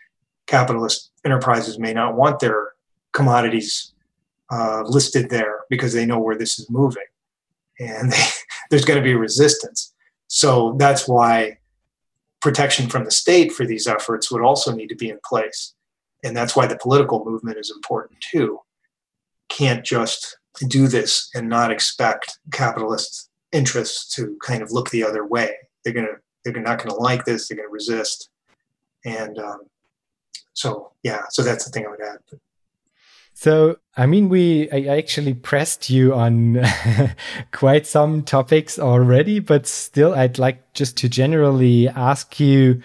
capitalist 0.46 1.10
enterprises 1.24 1.78
may 1.78 1.92
not 1.92 2.16
want 2.16 2.38
their 2.38 2.72
commodities 3.12 3.92
uh, 4.52 4.82
listed 4.82 5.30
there 5.30 5.60
because 5.70 5.92
they 5.92 6.06
know 6.06 6.18
where 6.18 6.36
this 6.36 6.58
is 6.58 6.70
moving 6.70 7.04
and 7.80 8.12
they, 8.12 8.24
there's 8.70 8.84
going 8.84 8.98
to 8.98 9.04
be 9.04 9.14
resistance. 9.14 9.92
So 10.28 10.76
that's 10.78 11.08
why 11.08 11.58
protection 12.40 12.88
from 12.88 13.04
the 13.04 13.10
state 13.10 13.52
for 13.52 13.64
these 13.66 13.86
efforts 13.86 14.30
would 14.30 14.42
also 14.42 14.72
need 14.74 14.88
to 14.88 14.96
be 14.96 15.08
in 15.08 15.18
place. 15.24 15.74
And 16.22 16.36
that's 16.36 16.54
why 16.54 16.66
the 16.66 16.78
political 16.78 17.24
movement 17.24 17.58
is 17.58 17.70
important 17.70 18.20
too. 18.20 18.60
Can't 19.48 19.84
just 19.84 20.38
do 20.68 20.88
this 20.88 21.30
and 21.34 21.48
not 21.48 21.70
expect 21.70 22.38
capitalist 22.52 23.30
interests 23.52 24.14
to 24.14 24.36
kind 24.42 24.62
of 24.62 24.72
look 24.72 24.90
the 24.90 25.04
other 25.04 25.26
way. 25.26 25.54
They're 25.84 25.94
gonna 25.94 26.18
they're 26.44 26.60
not 26.60 26.82
gonna 26.82 26.94
like 26.94 27.24
this. 27.24 27.48
They're 27.48 27.56
gonna 27.56 27.68
resist. 27.68 28.30
And 29.04 29.38
um, 29.38 29.60
so 30.52 30.92
yeah, 31.02 31.22
so 31.30 31.42
that's 31.42 31.64
the 31.64 31.70
thing 31.70 31.86
I 31.86 31.90
would 31.90 32.02
add. 32.02 32.18
So, 33.36 33.78
I 33.96 34.06
mean, 34.06 34.28
we 34.28 34.70
I 34.70 34.96
actually 34.96 35.34
pressed 35.34 35.90
you 35.90 36.14
on 36.14 36.64
quite 37.52 37.86
some 37.86 38.22
topics 38.22 38.78
already, 38.78 39.40
but 39.40 39.66
still, 39.66 40.14
I'd 40.14 40.38
like 40.38 40.72
just 40.72 40.96
to 40.98 41.08
generally 41.08 41.88
ask 41.88 42.38
you 42.38 42.80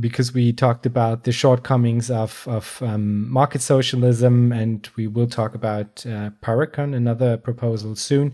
because 0.00 0.32
we 0.32 0.52
talked 0.52 0.86
about 0.86 1.24
the 1.24 1.32
shortcomings 1.32 2.10
of, 2.10 2.46
of 2.48 2.82
um, 2.82 3.30
market 3.30 3.60
socialism, 3.60 4.52
and 4.52 4.88
we 4.96 5.06
will 5.06 5.26
talk 5.26 5.54
about 5.54 6.04
uh, 6.06 6.30
Parecon, 6.42 6.94
another 6.94 7.36
proposal 7.36 7.96
soon. 7.96 8.32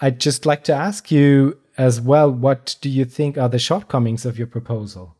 I'd 0.00 0.20
just 0.20 0.46
like 0.46 0.64
to 0.64 0.72
ask 0.72 1.10
you 1.10 1.58
as 1.78 2.00
well 2.00 2.30
what 2.30 2.76
do 2.80 2.90
you 2.90 3.04
think 3.04 3.38
are 3.38 3.48
the 3.48 3.58
shortcomings 3.58 4.26
of 4.26 4.36
your 4.36 4.46
proposal? 4.46 5.16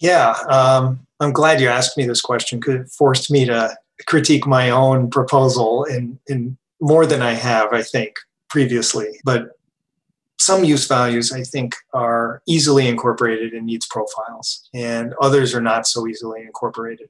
Yeah, 0.00 0.34
um, 0.48 1.06
I'm 1.20 1.32
glad 1.32 1.60
you 1.60 1.68
asked 1.68 1.96
me 1.96 2.06
this 2.06 2.20
question 2.20 2.60
because 2.60 2.74
it 2.74 2.90
forced 2.90 3.30
me 3.30 3.46
to 3.46 3.76
critique 4.06 4.46
my 4.46 4.70
own 4.70 5.08
proposal 5.10 5.84
in, 5.84 6.18
in 6.26 6.58
more 6.80 7.06
than 7.06 7.22
I 7.22 7.32
have, 7.32 7.72
I 7.72 7.82
think, 7.82 8.16
previously. 8.50 9.20
But 9.24 9.50
some 10.44 10.62
use 10.62 10.86
values, 10.86 11.32
I 11.32 11.42
think, 11.42 11.74
are 11.94 12.42
easily 12.46 12.86
incorporated 12.86 13.54
in 13.54 13.64
needs 13.64 13.86
profiles, 13.86 14.68
and 14.74 15.14
others 15.20 15.54
are 15.54 15.62
not 15.62 15.86
so 15.86 16.06
easily 16.06 16.42
incorporated. 16.42 17.08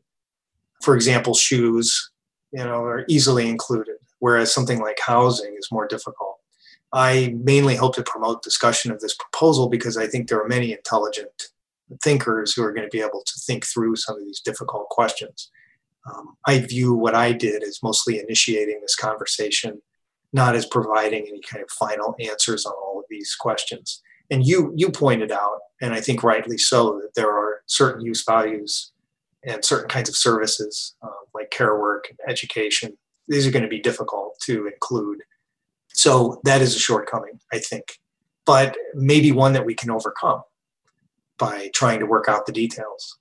For 0.82 0.95
example, 0.95 1.35
shoes, 1.35 2.12
you 2.53 2.62
know, 2.62 2.85
are 2.85 3.05
easily 3.09 3.49
included, 3.49 3.97
whereas 4.20 4.55
something 4.55 4.80
like 4.80 4.99
housing 5.05 5.57
is 5.59 5.68
more 5.72 5.89
difficult. 5.89 6.39
I 6.93 7.35
mainly 7.43 7.74
hope 7.74 7.97
to 7.97 8.05
promote 8.05 8.45
discussion 8.45 8.93
of 8.93 9.01
this 9.01 9.16
proposal 9.16 9.68
because 9.68 9.97
I 9.97 10.07
think 10.07 10.28
there 10.28 10.41
are 10.41 10.47
many 10.47 10.72
intelligent 10.72 11.49
thinkers 12.05 12.53
who 12.53 12.62
are 12.62 12.72
going 12.72 12.89
to 12.89 12.97
be 12.97 13.03
able 13.03 13.22
to 13.26 13.41
think 13.41 13.66
through 13.66 13.97
some 13.97 14.16
of 14.16 14.24
these 14.24 14.41
difficult 14.41 14.89
questions. 14.91 15.51
Um, 16.09 16.37
I 16.47 16.61
view 16.61 16.95
what 16.95 17.16
I 17.16 17.32
did 17.32 17.64
as 17.64 17.80
mostly 17.82 18.20
initiating 18.20 18.78
this 18.80 18.95
conversation, 18.95 19.82
not 20.35 20.57
as 20.57 20.66
providing 20.66 21.26
any 21.28 21.41
kind 21.41 21.62
of 21.62 21.70
final 21.70 22.14
answers 22.20 22.66
on 22.66 22.74
all 22.74 22.99
of 22.99 23.05
these 23.09 23.35
questions. 23.35 24.03
And 24.30 24.45
you 24.45 24.72
you 24.76 24.91
pointed 24.91 25.30
out, 25.30 25.61
and 25.80 25.95
I 25.95 26.01
think 26.01 26.22
rightly 26.22 26.59
so, 26.59 27.01
that 27.01 27.14
there 27.14 27.30
are 27.30 27.62
certain 27.66 28.05
use 28.05 28.24
values 28.24 28.93
and 29.45 29.64
certain 29.64 29.89
kinds 29.89 30.09
of 30.09 30.16
services 30.16 30.97
uh, 31.03 31.09
like 31.35 31.51
care 31.51 31.78
work 31.78 32.07
and 32.11 32.18
education. 32.28 32.99
These 33.28 33.47
are 33.47 33.51
going 33.51 33.62
to 33.62 33.68
be 33.68 33.80
difficult 33.80 34.37
to 34.45 34.66
include. 34.66 35.22
So 35.95 36.41
that 36.45 36.61
is 36.61 36.74
a 36.74 36.80
shortcoming, 36.80 37.39
I 37.53 37.59
think, 37.59 37.99
but 38.45 38.76
maybe 38.95 39.30
one 39.30 39.53
that 39.53 39.64
we 39.64 39.74
can 39.74 39.91
overcome 39.91 40.43
by 41.39 41.70
trying 41.74 42.01
to 42.01 42.07
work 42.07 42.28
out 42.28 42.47
the 42.47 42.53
details. 42.53 43.18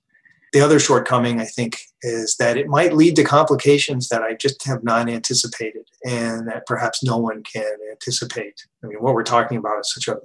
The 0.54 0.60
other 0.60 0.78
shortcoming, 0.78 1.40
I 1.40 1.46
think, 1.46 1.80
is 2.02 2.36
that 2.36 2.56
it 2.56 2.68
might 2.68 2.94
lead 2.94 3.16
to 3.16 3.24
complications 3.24 4.08
that 4.08 4.22
I 4.22 4.34
just 4.34 4.64
have 4.66 4.84
not 4.84 5.08
anticipated 5.08 5.88
and 6.06 6.46
that 6.46 6.64
perhaps 6.64 7.02
no 7.02 7.16
one 7.16 7.42
can 7.42 7.76
anticipate. 7.90 8.64
I 8.84 8.86
mean, 8.86 8.98
what 8.98 9.14
we're 9.14 9.24
talking 9.24 9.58
about 9.58 9.80
is 9.80 9.92
such 9.92 10.06
a, 10.06 10.18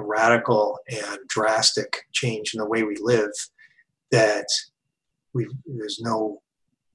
a 0.00 0.04
radical 0.04 0.78
and 0.88 1.18
drastic 1.26 2.04
change 2.12 2.54
in 2.54 2.58
the 2.58 2.68
way 2.68 2.84
we 2.84 2.96
live 3.00 3.32
that 4.12 4.46
we 5.34 5.48
there's 5.66 5.98
no 6.00 6.40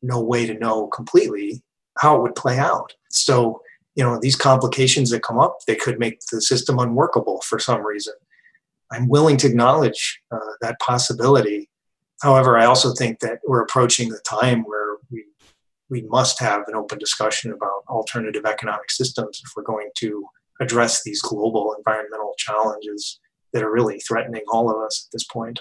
no 0.01 0.21
way 0.21 0.45
to 0.45 0.53
know 0.53 0.87
completely 0.87 1.61
how 1.99 2.15
it 2.15 2.21
would 2.21 2.35
play 2.35 2.59
out. 2.59 2.93
So, 3.09 3.61
you 3.95 4.05
know, 4.05 4.19
these 4.21 4.37
complications 4.37 5.09
that 5.09 5.21
come 5.21 5.37
up, 5.37 5.57
they 5.67 5.75
could 5.75 5.99
make 5.99 6.21
the 6.31 6.41
system 6.41 6.79
unworkable 6.79 7.41
for 7.41 7.59
some 7.59 7.85
reason. 7.85 8.13
I'm 8.89 9.09
willing 9.09 9.35
to 9.37 9.47
acknowledge 9.47 10.21
uh, 10.31 10.39
that 10.61 10.79
possibility. 10.79 11.69
However, 12.23 12.57
I 12.57 12.65
also 12.65 12.93
think 12.93 13.19
that 13.19 13.39
we're 13.45 13.61
approaching 13.61 14.07
the 14.07 14.21
time 14.25 14.63
where 14.63 14.95
we 15.11 15.25
we 15.89 16.03
must 16.03 16.39
have 16.39 16.61
an 16.67 16.75
open 16.75 16.97
discussion 16.97 17.51
about 17.51 17.83
alternative 17.89 18.45
economic 18.45 18.89
systems 18.89 19.41
if 19.43 19.51
we're 19.55 19.63
going 19.63 19.89
to 19.97 20.25
address 20.61 21.03
these 21.03 21.21
global 21.21 21.75
environmental 21.77 22.33
challenges 22.37 23.19
that 23.51 23.61
are 23.61 23.71
really 23.71 23.99
threatening 23.99 24.41
all 24.47 24.71
of 24.71 24.77
us 24.77 25.05
at 25.05 25.11
this 25.11 25.25
point. 25.25 25.59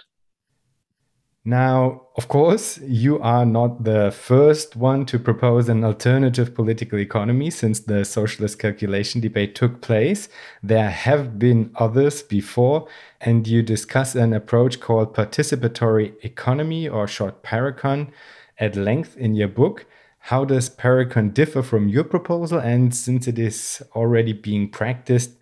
Now, 1.45 2.03
of 2.17 2.29
course, 2.29 2.79
you 2.79 3.19
are 3.21 3.45
not 3.45 3.83
the 3.83 4.13
first 4.13 4.77
one 4.77 5.05
to 5.07 5.19
propose 5.19 5.69
an 5.69 5.83
alternative 5.83 6.55
political 6.55 7.01
economy 7.01 7.51
since 7.51 7.81
the 7.81 8.05
socialist 8.05 8.61
calculation 8.61 9.21
debate 9.21 9.57
took 9.57 9.81
place. 9.81 10.29
There 10.63 10.89
have 10.89 11.41
been 11.41 11.73
others 11.75 12.23
before, 12.23 12.87
and 13.21 13.49
you 13.49 13.61
discuss 13.65 14.15
an 14.15 14.33
approach 14.33 14.79
called 14.79 15.17
participatory 15.17 16.15
economy, 16.25 16.89
or 16.89 17.09
short 17.09 17.43
Parecon 17.43 18.13
at 18.59 18.77
length 18.77 19.17
in 19.17 19.35
your 19.35 19.49
book. 19.49 19.87
How 20.27 20.45
does 20.45 20.71
Parecon 20.71 21.35
differ 21.35 21.65
from 21.65 21.89
your 21.89 22.05
proposal? 22.05 22.61
And 22.61 22.95
since 22.95 23.27
it 23.27 23.41
is 23.41 23.83
already 23.97 24.33
being 24.33 24.69
practiced, 24.69 25.33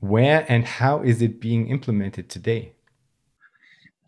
where 0.00 0.44
and 0.50 0.66
how 0.66 1.00
is 1.00 1.22
it 1.22 1.40
being 1.40 1.68
implemented 1.68 2.28
today? 2.28 2.74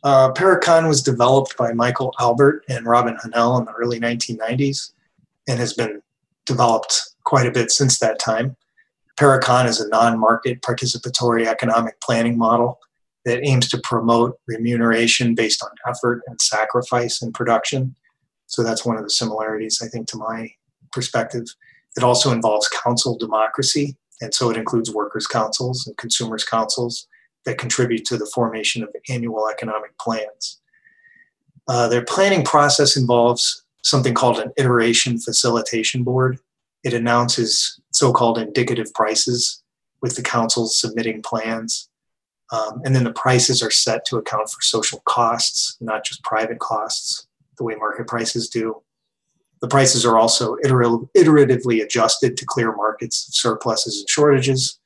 Uh, 0.02 0.32
Parecon 0.32 0.88
was 0.88 1.02
developed 1.02 1.56
by 1.56 1.72
Michael 1.72 2.14
Albert 2.20 2.64
and 2.68 2.86
Robin 2.86 3.16
Hahnel 3.16 3.58
in 3.58 3.64
the 3.64 3.72
early 3.72 3.98
1990s 3.98 4.92
and 5.48 5.58
has 5.58 5.72
been 5.72 6.02
developed 6.44 7.00
quite 7.24 7.46
a 7.46 7.50
bit 7.50 7.70
since 7.70 7.98
that 7.98 8.18
time. 8.18 8.56
Parecon 9.18 9.66
is 9.66 9.80
a 9.80 9.88
non 9.88 10.18
market 10.18 10.60
participatory 10.62 11.46
economic 11.46 12.00
planning 12.00 12.36
model 12.36 12.78
that 13.24 13.44
aims 13.44 13.68
to 13.70 13.78
promote 13.78 14.38
remuneration 14.46 15.34
based 15.34 15.62
on 15.62 15.70
effort 15.88 16.22
and 16.26 16.40
sacrifice 16.40 17.22
in 17.22 17.32
production. 17.32 17.96
So 18.46 18.62
that's 18.62 18.84
one 18.84 18.96
of 18.96 19.02
the 19.02 19.10
similarities, 19.10 19.82
I 19.82 19.88
think, 19.88 20.06
to 20.08 20.16
my 20.16 20.50
perspective. 20.92 21.46
It 21.96 22.04
also 22.04 22.30
involves 22.30 22.68
council 22.68 23.18
democracy, 23.18 23.96
and 24.20 24.32
so 24.32 24.50
it 24.50 24.56
includes 24.56 24.92
workers' 24.92 25.26
councils 25.26 25.86
and 25.86 25.96
consumers' 25.96 26.44
councils 26.44 27.08
that 27.46 27.58
contribute 27.58 28.04
to 28.04 28.18
the 28.18 28.26
formation 28.26 28.82
of 28.82 28.94
annual 29.08 29.48
economic 29.48 29.96
plans. 29.98 30.60
Uh, 31.68 31.88
their 31.88 32.04
planning 32.04 32.44
process 32.44 32.96
involves 32.96 33.64
something 33.82 34.14
called 34.14 34.38
an 34.38 34.52
iteration 34.56 35.18
facilitation 35.18 36.02
board. 36.02 36.38
It 36.84 36.92
announces 36.92 37.80
so 37.92 38.12
called 38.12 38.38
indicative 38.38 38.92
prices 38.94 39.62
with 40.02 40.16
the 40.16 40.22
council 40.22 40.66
submitting 40.66 41.22
plans. 41.22 41.88
Um, 42.52 42.82
and 42.84 42.94
then 42.94 43.04
the 43.04 43.12
prices 43.12 43.62
are 43.62 43.70
set 43.70 44.04
to 44.06 44.18
account 44.18 44.50
for 44.50 44.60
social 44.60 45.00
costs, 45.04 45.76
not 45.80 46.04
just 46.04 46.22
private 46.22 46.58
costs, 46.60 47.26
the 47.58 47.64
way 47.64 47.74
market 47.74 48.06
prices 48.06 48.48
do. 48.48 48.82
The 49.60 49.68
prices 49.68 50.04
are 50.04 50.18
also 50.18 50.56
iter- 50.64 50.98
iteratively 51.16 51.82
adjusted 51.82 52.36
to 52.36 52.44
clear 52.44 52.74
markets 52.74 53.26
of 53.28 53.34
surpluses 53.34 54.00
and 54.00 54.08
shortages. 54.08 54.78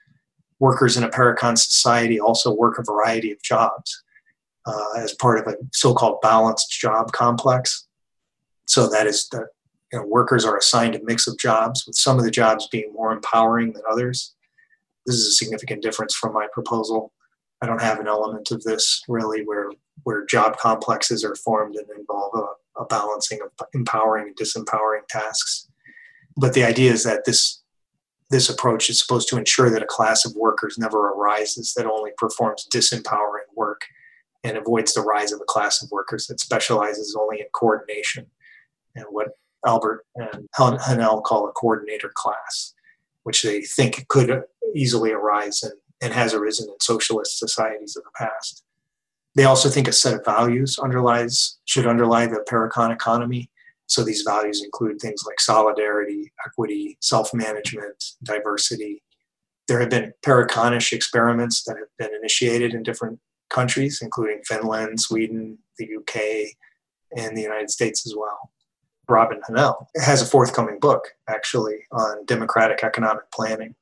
Workers 0.61 0.97
in 0.97 1.05
a 1.05 1.09
Parecon 1.09 1.59
society 1.59 2.21
also 2.21 2.55
work 2.55 2.79
a 2.79 2.85
variety 2.85 3.33
of 3.33 3.43
jobs 3.43 4.03
uh, 4.67 4.93
as 4.99 5.15
part 5.15 5.39
of 5.39 5.53
a 5.53 5.57
so 5.73 5.95
called 5.95 6.21
balanced 6.21 6.71
job 6.71 7.13
complex. 7.13 7.87
So 8.67 8.89
that 8.89 9.07
is 9.07 9.29
that 9.31 9.47
you 9.93 9.99
know, 9.99 10.07
workers 10.07 10.45
are 10.45 10.57
assigned 10.57 10.95
a 10.95 11.03
mix 11.03 11.27
of 11.27 11.39
jobs, 11.39 11.87
with 11.87 11.97
some 11.97 12.19
of 12.19 12.25
the 12.25 12.31
jobs 12.31 12.69
being 12.69 12.93
more 12.93 13.13
empowering 13.13 13.73
than 13.73 13.83
others. 13.91 14.35
This 15.07 15.17
is 15.17 15.27
a 15.27 15.33
significant 15.33 15.83
difference 15.83 16.15
from 16.15 16.33
my 16.33 16.47
proposal. 16.53 17.13
I 17.63 17.67
don't 17.67 17.83
have 17.83 17.99
an 17.99 18.07
element 18.07 18.51
of 18.51 18.63
this 18.63 19.03
really 19.09 19.43
where 19.45 19.73
where 20.05 20.25
job 20.25 20.57
complexes 20.57 21.25
are 21.25 21.35
formed 21.35 21.77
and 21.77 21.87
involve 21.99 22.33
a, 22.35 22.81
a 22.81 22.87
balancing 22.87 23.39
of 23.43 23.51
empowering 23.75 24.29
and 24.29 24.37
disempowering 24.37 25.07
tasks. 25.09 25.69
But 26.37 26.55
the 26.55 26.65
idea 26.65 26.91
is 26.93 27.05
that 27.05 27.25
this 27.27 27.60
this 28.31 28.49
approach 28.49 28.89
is 28.89 29.01
supposed 29.01 29.29
to 29.29 29.37
ensure 29.37 29.71
that 29.71 29.83
a 29.83 29.87
class 29.87 30.25
of 30.25 30.35
workers 30.37 30.79
never 30.79 31.09
arises 31.11 31.75
that 31.75 31.87
only 31.87 32.13
performs 32.17 32.67
disempowering 32.73 33.49
work 33.57 33.83
and 34.45 34.57
avoids 34.57 34.95
the 34.95 35.03
rise 35.03 35.33
of 35.33 35.41
a 35.41 35.45
class 35.45 35.83
of 35.83 35.91
workers 35.91 36.27
that 36.27 36.41
specializes 36.41 37.17
only 37.19 37.41
in 37.41 37.47
coordination 37.53 38.27
and 38.95 39.05
what 39.11 39.37
Albert 39.67 40.07
and 40.17 40.49
Hahnel 40.57 41.23
call 41.23 41.49
a 41.49 41.53
coordinator 41.53 42.11
class, 42.15 42.75
which 43.25 43.43
they 43.43 43.63
think 43.63 44.09
could 44.09 44.43
easily 44.75 45.13
arise 45.13 45.63
and, 45.63 45.75
and 46.01 46.15
has 46.15 46.33
arisen 46.33 46.69
in 46.69 46.81
socialist 46.81 47.39
societies 47.39 47.97
of 47.97 48.05
the 48.05 48.11
past. 48.17 48.65
They 49.35 49.45
also 49.45 49.69
think 49.69 49.87
a 49.87 49.93
set 49.93 50.15
of 50.15 50.25
values 50.25 50.79
underlies 50.79 51.59
should 51.65 51.87
underlie 51.87 52.27
the 52.27 52.45
Parecon 52.49 52.93
economy. 52.93 53.51
So 53.91 54.05
these 54.05 54.23
values 54.23 54.63
include 54.63 55.01
things 55.01 55.25
like 55.27 55.41
solidarity, 55.41 56.33
equity, 56.47 56.97
self-management, 57.01 58.05
diversity. 58.23 59.03
There 59.67 59.81
have 59.81 59.91
been 59.91 60.13
Pareconish 60.25 60.93
experiments 60.93 61.65
that 61.65 61.77
have 61.77 61.89
been 61.99 62.17
initiated 62.17 62.73
in 62.73 62.85
different 62.85 63.19
countries, 63.51 63.99
including 64.01 64.43
Finland, 64.47 65.01
Sweden, 65.01 65.59
the 65.77 65.89
UK, 65.97 66.55
and 67.17 67.37
the 67.37 67.43
United 67.43 67.69
States 67.69 68.07
as 68.07 68.15
well. 68.17 68.53
Robin 69.09 69.41
Hahnel 69.49 69.87
has 69.97 70.23
a 70.23 70.27
forthcoming 70.27 70.79
book 70.79 71.03
actually 71.29 71.81
on 71.91 72.25
democratic 72.27 72.85
economic 72.85 73.25
planning. 73.35 73.75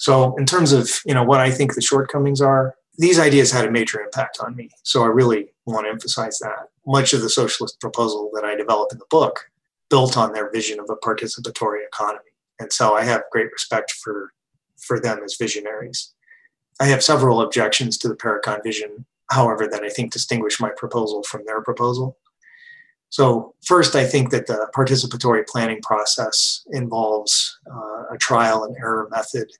So 0.00 0.36
in 0.36 0.44
terms 0.44 0.72
of 0.72 0.90
you 1.06 1.14
know 1.14 1.24
what 1.24 1.40
I 1.40 1.50
think 1.50 1.74
the 1.74 1.80
shortcomings 1.80 2.42
are, 2.42 2.74
these 2.98 3.18
ideas 3.18 3.52
had 3.52 3.64
a 3.64 3.70
major 3.70 4.00
impact 4.00 4.38
on 4.40 4.56
me. 4.56 4.68
So 4.82 5.04
I 5.04 5.06
really 5.06 5.52
want 5.66 5.86
to 5.86 5.90
emphasize 5.90 6.38
that. 6.40 6.68
Much 6.86 7.12
of 7.12 7.22
the 7.22 7.30
socialist 7.30 7.80
proposal 7.80 8.30
that 8.34 8.44
I 8.44 8.56
develop 8.56 8.92
in 8.92 8.98
the 8.98 9.06
book 9.08 9.50
built 9.88 10.16
on 10.16 10.32
their 10.32 10.50
vision 10.50 10.80
of 10.80 10.90
a 10.90 10.96
participatory 10.96 11.86
economy. 11.86 12.24
And 12.58 12.72
so 12.72 12.94
I 12.94 13.04
have 13.04 13.22
great 13.30 13.52
respect 13.52 13.92
for 13.92 14.32
for 14.78 15.00
them 15.00 15.20
as 15.24 15.36
visionaries. 15.36 16.14
I 16.80 16.86
have 16.86 17.02
several 17.02 17.40
objections 17.40 17.98
to 17.98 18.08
the 18.08 18.14
Parecon 18.14 18.62
vision, 18.62 19.04
however, 19.30 19.66
that 19.66 19.82
I 19.82 19.88
think 19.88 20.12
distinguish 20.12 20.60
my 20.60 20.70
proposal 20.76 21.24
from 21.24 21.44
their 21.44 21.60
proposal. 21.62 22.16
So, 23.10 23.54
first, 23.64 23.96
I 23.96 24.04
think 24.04 24.30
that 24.30 24.46
the 24.46 24.68
participatory 24.76 25.46
planning 25.46 25.80
process 25.82 26.62
involves 26.70 27.58
uh, 27.68 28.04
a 28.12 28.18
trial 28.18 28.64
and 28.64 28.76
error 28.76 29.08
method 29.10 29.50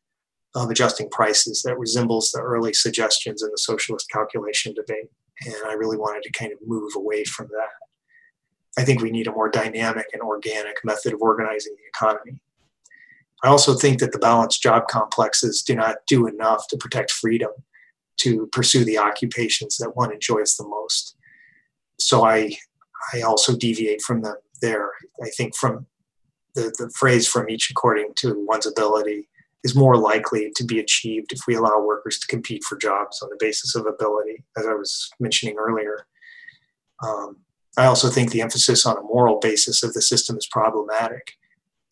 of 0.64 0.70
adjusting 0.70 1.09
prices 1.11 1.62
that 1.62 1.78
resembles 1.78 2.30
the 2.30 2.40
early 2.40 2.72
suggestions 2.72 3.42
in 3.42 3.50
the 3.50 3.59
socialist 3.59 4.11
calculation 4.11 4.74
debate. 4.74 5.11
And 5.46 5.54
I 5.66 5.74
really 5.74 5.96
wanted 5.96 6.22
to 6.24 6.32
kind 6.32 6.52
of 6.52 6.59
move 6.66 6.92
away 6.96 7.24
from 7.24 7.48
that. 7.48 8.80
I 8.80 8.84
think 8.84 9.02
we 9.02 9.11
need 9.11 9.26
a 9.26 9.32
more 9.32 9.50
dynamic 9.50 10.06
and 10.12 10.22
organic 10.22 10.76
method 10.84 11.12
of 11.12 11.20
organizing 11.20 11.74
the 11.76 11.88
economy. 11.88 12.40
I 13.44 13.48
also 13.48 13.74
think 13.74 14.00
that 14.00 14.12
the 14.12 14.18
balanced 14.18 14.62
job 14.62 14.88
complexes 14.88 15.62
do 15.62 15.76
not 15.76 15.96
do 16.09 16.26
enough 16.26 16.66
to 16.68 16.76
protect 16.76 17.11
freedom 17.11 17.50
to 18.18 18.48
pursue 18.52 18.84
the 18.84 18.98
occupations 18.98 19.76
that 19.76 19.96
one 19.96 20.12
enjoys 20.12 20.56
the 20.56 20.66
most. 20.66 21.16
So 22.00 22.24
I, 22.24 22.56
I 23.14 23.22
also 23.22 23.56
deviate 23.56 24.02
from 24.02 24.22
them 24.22 24.36
there. 24.61 24.90
I 25.22 25.28
think 25.36 25.56
from 25.56 25.86
the, 26.54 26.74
the 26.78 26.90
phrase 26.96 27.28
from 27.28 27.48
each 27.48 27.70
according 27.70 28.14
to 28.16 28.44
one's 28.46 28.66
ability 28.66 29.28
is 29.64 29.74
more 29.74 29.96
likely 29.96 30.52
to 30.54 30.64
be 30.64 30.78
achieved 30.78 31.32
if 31.32 31.40
we 31.46 31.54
allow 31.54 31.80
workers 31.80 32.18
to 32.18 32.26
compete 32.26 32.62
for 32.64 32.76
jobs 32.76 33.22
on 33.22 33.28
the 33.30 33.36
basis 33.40 33.74
of 33.74 33.86
ability, 33.86 34.44
as 34.56 34.66
I 34.66 34.74
was 34.74 35.11
mentioning 35.18 35.56
earlier. 35.59 36.06
Um, 37.02 37.38
I 37.76 37.86
also 37.86 38.09
think 38.09 38.30
the 38.30 38.40
emphasis 38.40 38.86
on 38.86 38.96
a 38.96 39.02
moral 39.02 39.38
basis 39.38 39.82
of 39.82 39.94
the 39.94 40.02
system 40.02 40.36
is 40.36 40.46
problematic. 40.46 41.32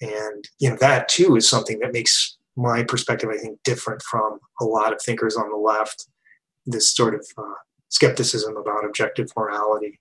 And 0.00 0.44
you 0.58 0.70
know 0.70 0.76
that 0.76 1.08
too 1.08 1.36
is 1.36 1.48
something 1.48 1.78
that 1.80 1.92
makes 1.92 2.36
my 2.58 2.82
perspective 2.82 3.28
i 3.30 3.36
think 3.36 3.62
different 3.64 4.00
from 4.02 4.38
a 4.60 4.64
lot 4.64 4.92
of 4.92 5.00
thinkers 5.00 5.36
on 5.36 5.50
the 5.50 5.56
left. 5.56 6.08
This 6.66 6.94
sort 6.94 7.14
of 7.14 7.26
uh, 7.38 7.54
skepticism 7.88 8.56
about 8.56 8.84
objective 8.84 9.30
morality. 9.36 10.00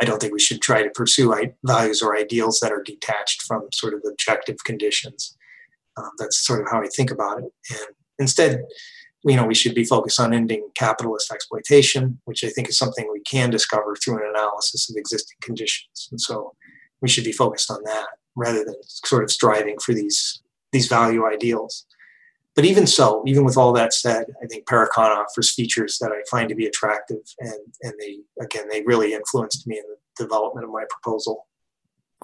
I 0.00 0.04
don't 0.04 0.20
think 0.20 0.32
we 0.32 0.40
should 0.40 0.60
try 0.60 0.82
to 0.82 0.90
pursue 0.90 1.32
values 1.62 2.02
or 2.02 2.16
ideals 2.16 2.58
that 2.60 2.72
are 2.72 2.82
detached 2.82 3.42
from 3.42 3.68
sort 3.72 3.94
of 3.94 4.02
objective 4.08 4.56
conditions 4.64 5.36
um, 5.96 6.10
that's 6.18 6.46
sort 6.46 6.60
of 6.60 6.66
how 6.70 6.80
i 6.82 6.86
think 6.88 7.10
about 7.10 7.38
it 7.38 7.52
and 7.70 7.94
instead 8.18 8.62
you 9.24 9.36
know 9.36 9.46
we 9.46 9.54
should 9.54 9.74
be 9.74 9.84
focused 9.84 10.20
on 10.20 10.34
ending 10.34 10.68
capitalist 10.74 11.32
exploitation 11.32 12.20
which 12.24 12.44
i 12.44 12.48
think 12.48 12.68
is 12.68 12.78
something 12.78 13.08
we 13.12 13.20
can 13.20 13.50
discover 13.50 13.96
through 13.96 14.16
an 14.16 14.30
analysis 14.30 14.90
of 14.90 14.96
existing 14.96 15.36
conditions 15.42 16.08
and 16.10 16.20
so 16.20 16.54
we 17.00 17.08
should 17.08 17.24
be 17.24 17.32
focused 17.32 17.70
on 17.70 17.82
that 17.84 18.06
rather 18.36 18.64
than 18.64 18.74
sort 18.84 19.22
of 19.22 19.30
striving 19.30 19.78
for 19.78 19.92
these 19.92 20.42
these 20.72 20.88
value 20.88 21.24
ideals. 21.26 21.86
But 22.56 22.64
even 22.64 22.86
so, 22.86 23.22
even 23.26 23.44
with 23.44 23.56
all 23.56 23.72
that 23.72 23.92
said, 23.92 24.26
I 24.42 24.46
think 24.46 24.66
Parecon 24.66 25.16
offers 25.16 25.52
features 25.52 25.98
that 26.00 26.12
I 26.12 26.22
find 26.30 26.48
to 26.48 26.54
be 26.54 26.66
attractive, 26.66 27.22
and 27.38 27.74
and 27.82 27.94
they 27.98 28.18
again 28.40 28.68
they 28.70 28.82
really 28.82 29.14
influenced 29.14 29.66
me 29.66 29.78
in 29.78 29.84
the 29.88 30.24
development 30.24 30.64
of 30.64 30.72
my 30.72 30.84
proposal. 30.90 31.46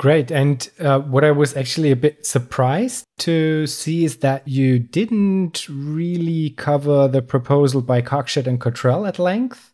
Great. 0.01 0.30
And 0.30 0.70
uh, 0.80 1.01
what 1.01 1.24
I 1.24 1.30
was 1.30 1.55
actually 1.55 1.90
a 1.90 1.96
bit 1.96 2.24
surprised 2.24 3.05
to 3.18 3.66
see 3.66 4.05
is 4.05 4.16
that 4.18 4.48
you 4.48 4.78
didn't 4.78 5.68
really 5.68 6.51
cover 6.57 7.07
the 7.07 7.20
proposal 7.20 7.82
by 7.82 8.01
Cockshott 8.01 8.46
and 8.46 8.59
Cottrell 8.59 9.07
at 9.07 9.18
length 9.18 9.70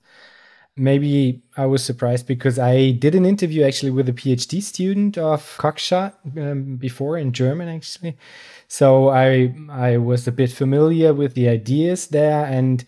maybe 0.77 1.43
I 1.57 1.67
was 1.67 1.83
surprised 1.83 2.27
because 2.27 2.59
I 2.59 2.91
did 2.93 3.15
an 3.15 3.25
interview 3.25 3.65
actually 3.65 3.91
with 3.91 4.09
a 4.09 4.13
PhD 4.13 4.63
student 4.63 5.17
of 5.17 5.57
Cockshott 5.59 6.13
um, 6.37 6.77
before 6.77 7.17
in 7.17 7.33
German 7.33 7.69
actually. 7.69 8.17
So 8.69 9.09
I 9.09 9.55
I 9.71 9.97
was 9.97 10.29
a 10.29 10.33
bit 10.33 10.51
familiar 10.51 11.15
with 11.15 11.35
the 11.35 11.49
ideas 11.49 12.09
there 12.09 12.45
and 12.45 12.85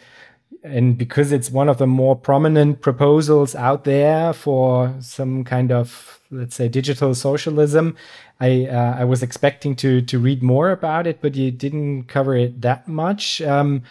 and 0.62 0.98
because 0.98 1.32
it's 1.32 1.50
one 1.50 1.68
of 1.68 1.78
the 1.78 1.86
more 1.86 2.16
prominent 2.16 2.82
proposals 2.82 3.54
out 3.54 3.84
there 3.84 4.32
for 4.32 4.94
some 5.00 5.44
kind 5.44 5.72
of 5.72 6.17
let's 6.30 6.54
say 6.54 6.68
digital 6.68 7.14
socialism 7.14 7.96
i 8.40 8.66
uh, 8.66 8.96
i 8.98 9.04
was 9.04 9.22
expecting 9.22 9.74
to 9.74 10.00
to 10.02 10.18
read 10.18 10.42
more 10.42 10.70
about 10.70 11.06
it 11.06 11.20
but 11.20 11.34
you 11.34 11.50
didn't 11.50 12.04
cover 12.04 12.36
it 12.36 12.60
that 12.60 12.86
much 12.86 13.40
um, 13.42 13.82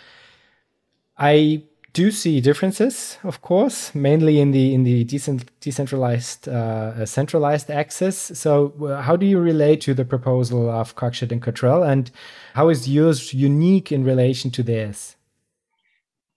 i 1.17 1.61
do 1.97 2.11
see 2.11 2.39
differences, 2.39 3.17
of 3.23 3.41
course, 3.41 3.95
mainly 3.95 4.39
in 4.39 4.51
the 4.51 4.71
in 4.75 4.83
the 4.83 5.03
decent, 5.03 5.49
decentralized 5.61 6.47
uh, 6.47 7.03
centralized 7.07 7.71
access. 7.71 8.17
So, 8.37 8.71
uh, 8.83 9.01
how 9.01 9.15
do 9.15 9.25
you 9.25 9.39
relate 9.39 9.81
to 9.81 9.95
the 9.95 10.05
proposal 10.05 10.69
of 10.69 10.95
Cockshott 10.95 11.31
and 11.31 11.41
Cottrell, 11.41 11.81
and 11.81 12.11
how 12.53 12.69
is 12.69 12.87
yours 12.87 13.33
unique 13.33 13.91
in 13.91 14.03
relation 14.03 14.51
to 14.51 14.61
theirs? 14.61 15.15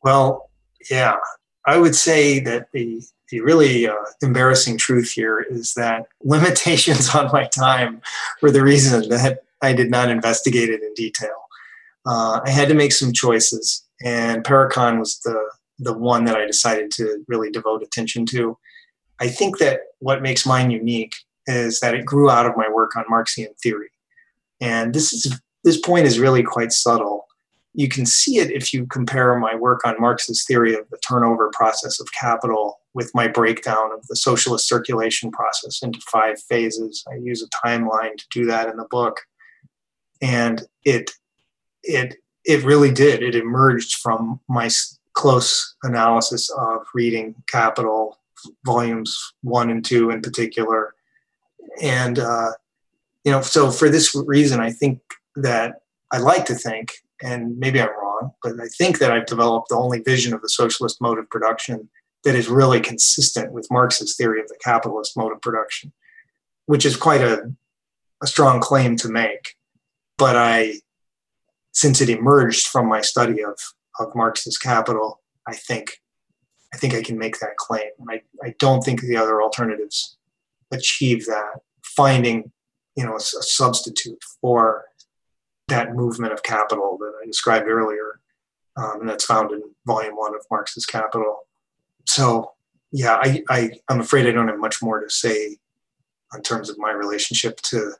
Well, 0.02 0.48
yeah, 0.90 1.16
I 1.66 1.76
would 1.76 1.94
say 1.94 2.40
that 2.40 2.68
the 2.72 3.02
the 3.30 3.40
really 3.40 3.88
uh, 3.88 3.94
embarrassing 4.22 4.76
truth 4.76 5.10
here 5.10 5.40
is 5.40 5.74
that 5.74 6.06
limitations 6.22 7.08
on 7.14 7.30
my 7.32 7.44
time 7.46 8.00
were 8.42 8.50
the 8.50 8.62
reason 8.62 9.08
that 9.08 9.42
I 9.62 9.72
did 9.72 9.90
not 9.90 10.10
investigate 10.10 10.68
it 10.68 10.82
in 10.82 10.94
detail. 10.94 11.46
Uh, 12.06 12.40
I 12.44 12.50
had 12.50 12.68
to 12.68 12.74
make 12.74 12.92
some 12.92 13.12
choices 13.12 13.84
and 14.02 14.44
Parecon 14.44 14.98
was 14.98 15.20
the 15.20 15.50
the 15.78 15.92
one 15.96 16.24
that 16.26 16.36
I 16.36 16.44
decided 16.44 16.90
to 16.92 17.24
really 17.26 17.50
devote 17.50 17.82
attention 17.82 18.26
to. 18.26 18.58
I 19.18 19.28
think 19.28 19.58
that 19.58 19.80
what 20.00 20.20
makes 20.20 20.44
mine 20.44 20.70
unique 20.70 21.14
is 21.46 21.80
that 21.80 21.94
it 21.94 22.04
grew 22.04 22.28
out 22.28 22.44
of 22.44 22.54
my 22.54 22.68
work 22.68 22.96
on 22.96 23.04
Marxian 23.08 23.54
theory, 23.62 23.90
and 24.60 24.94
this 24.94 25.12
is 25.12 25.40
this 25.64 25.80
point 25.80 26.06
is 26.06 26.18
really 26.18 26.42
quite 26.42 26.72
subtle. 26.72 27.26
You 27.72 27.88
can 27.88 28.04
see 28.04 28.38
it 28.38 28.50
if 28.50 28.72
you 28.72 28.86
compare 28.86 29.38
my 29.38 29.54
work 29.54 29.86
on 29.86 30.00
Marx's 30.00 30.44
theory 30.44 30.74
of 30.74 30.88
the 30.90 30.98
turnover 30.98 31.50
process 31.54 32.00
of 32.00 32.08
capital 32.12 32.80
with 32.94 33.10
my 33.14 33.28
breakdown 33.28 33.92
of 33.92 34.06
the 34.08 34.16
socialist 34.16 34.68
circulation 34.68 35.30
process 35.30 35.80
into 35.82 36.00
five 36.10 36.40
phases. 36.42 37.04
I 37.10 37.16
use 37.16 37.42
a 37.42 37.66
timeline 37.66 38.16
to 38.16 38.24
do 38.32 38.46
that 38.46 38.68
in 38.68 38.76
the 38.76 38.88
book. 38.90 39.20
And 40.20 40.62
it 40.84 41.12
it 41.82 42.16
it 42.44 42.64
really 42.64 42.92
did. 42.92 43.22
It 43.22 43.34
emerged 43.34 43.96
from 43.96 44.40
my 44.48 44.68
close 45.14 45.76
analysis 45.82 46.50
of 46.50 46.86
reading 46.94 47.34
Capital 47.48 48.18
volumes 48.64 49.16
one 49.42 49.70
and 49.70 49.84
two 49.84 50.10
in 50.10 50.20
particular, 50.20 50.94
and 51.82 52.18
uh, 52.18 52.52
you 53.24 53.32
know, 53.32 53.42
so 53.42 53.70
for 53.70 53.88
this 53.88 54.14
reason, 54.14 54.60
I 54.60 54.70
think 54.70 55.00
that 55.36 55.82
I 56.12 56.18
like 56.18 56.46
to 56.46 56.54
think, 56.54 56.92
and 57.22 57.58
maybe 57.58 57.80
I'm 57.80 57.88
wrong, 57.88 58.32
but 58.42 58.60
I 58.60 58.66
think 58.78 58.98
that 58.98 59.12
I've 59.12 59.26
developed 59.26 59.68
the 59.68 59.76
only 59.76 60.00
vision 60.00 60.32
of 60.34 60.42
the 60.42 60.48
socialist 60.48 61.00
mode 61.00 61.18
of 61.18 61.28
production 61.30 61.88
that 62.24 62.34
is 62.34 62.48
really 62.48 62.80
consistent 62.80 63.52
with 63.52 63.68
Marx's 63.70 64.16
theory 64.16 64.40
of 64.40 64.48
the 64.48 64.58
capitalist 64.62 65.16
mode 65.16 65.32
of 65.32 65.40
production, 65.40 65.92
which 66.66 66.84
is 66.84 66.96
quite 66.96 67.20
a, 67.20 67.52
a 68.22 68.26
strong 68.26 68.60
claim 68.60 68.96
to 68.96 69.08
make. 69.08 69.54
But 70.18 70.36
I, 70.36 70.80
since 71.72 72.00
it 72.00 72.10
emerged 72.10 72.66
from 72.66 72.88
my 72.88 73.00
study 73.00 73.42
of, 73.42 73.58
of 73.98 74.14
Marx's 74.14 74.58
Capital, 74.58 75.20
I 75.46 75.54
think 75.54 75.98
I 76.72 76.76
think 76.76 76.94
I 76.94 77.02
can 77.02 77.18
make 77.18 77.40
that 77.40 77.56
claim. 77.56 77.90
I, 78.08 78.20
I 78.44 78.54
don't 78.60 78.82
think 78.82 79.00
the 79.00 79.16
other 79.16 79.42
alternatives 79.42 80.16
achieve 80.70 81.26
that. 81.26 81.60
Finding 81.82 82.52
you 82.96 83.04
know 83.04 83.12
a, 83.12 83.16
a 83.16 83.42
substitute 83.42 84.22
for 84.40 84.84
that 85.70 85.94
movement 85.94 86.32
of 86.32 86.42
capital 86.42 86.98
that 86.98 87.12
I 87.22 87.26
described 87.26 87.68
earlier, 87.68 88.20
um, 88.76 89.00
and 89.00 89.08
that's 89.08 89.24
found 89.24 89.50
in 89.52 89.62
volume 89.86 90.14
one 90.14 90.34
of 90.34 90.44
Marx's 90.50 90.86
Capital. 90.86 91.40
So, 92.06 92.52
yeah, 92.92 93.18
I, 93.20 93.42
I, 93.48 93.70
I'm 93.88 94.00
afraid 94.00 94.26
I 94.26 94.32
don't 94.32 94.48
have 94.48 94.58
much 94.58 94.82
more 94.82 95.00
to 95.00 95.10
say 95.10 95.56
in 96.34 96.42
terms 96.42 96.70
of 96.70 96.78
my 96.78 96.92
relationship 96.92 97.60
to 97.62 97.92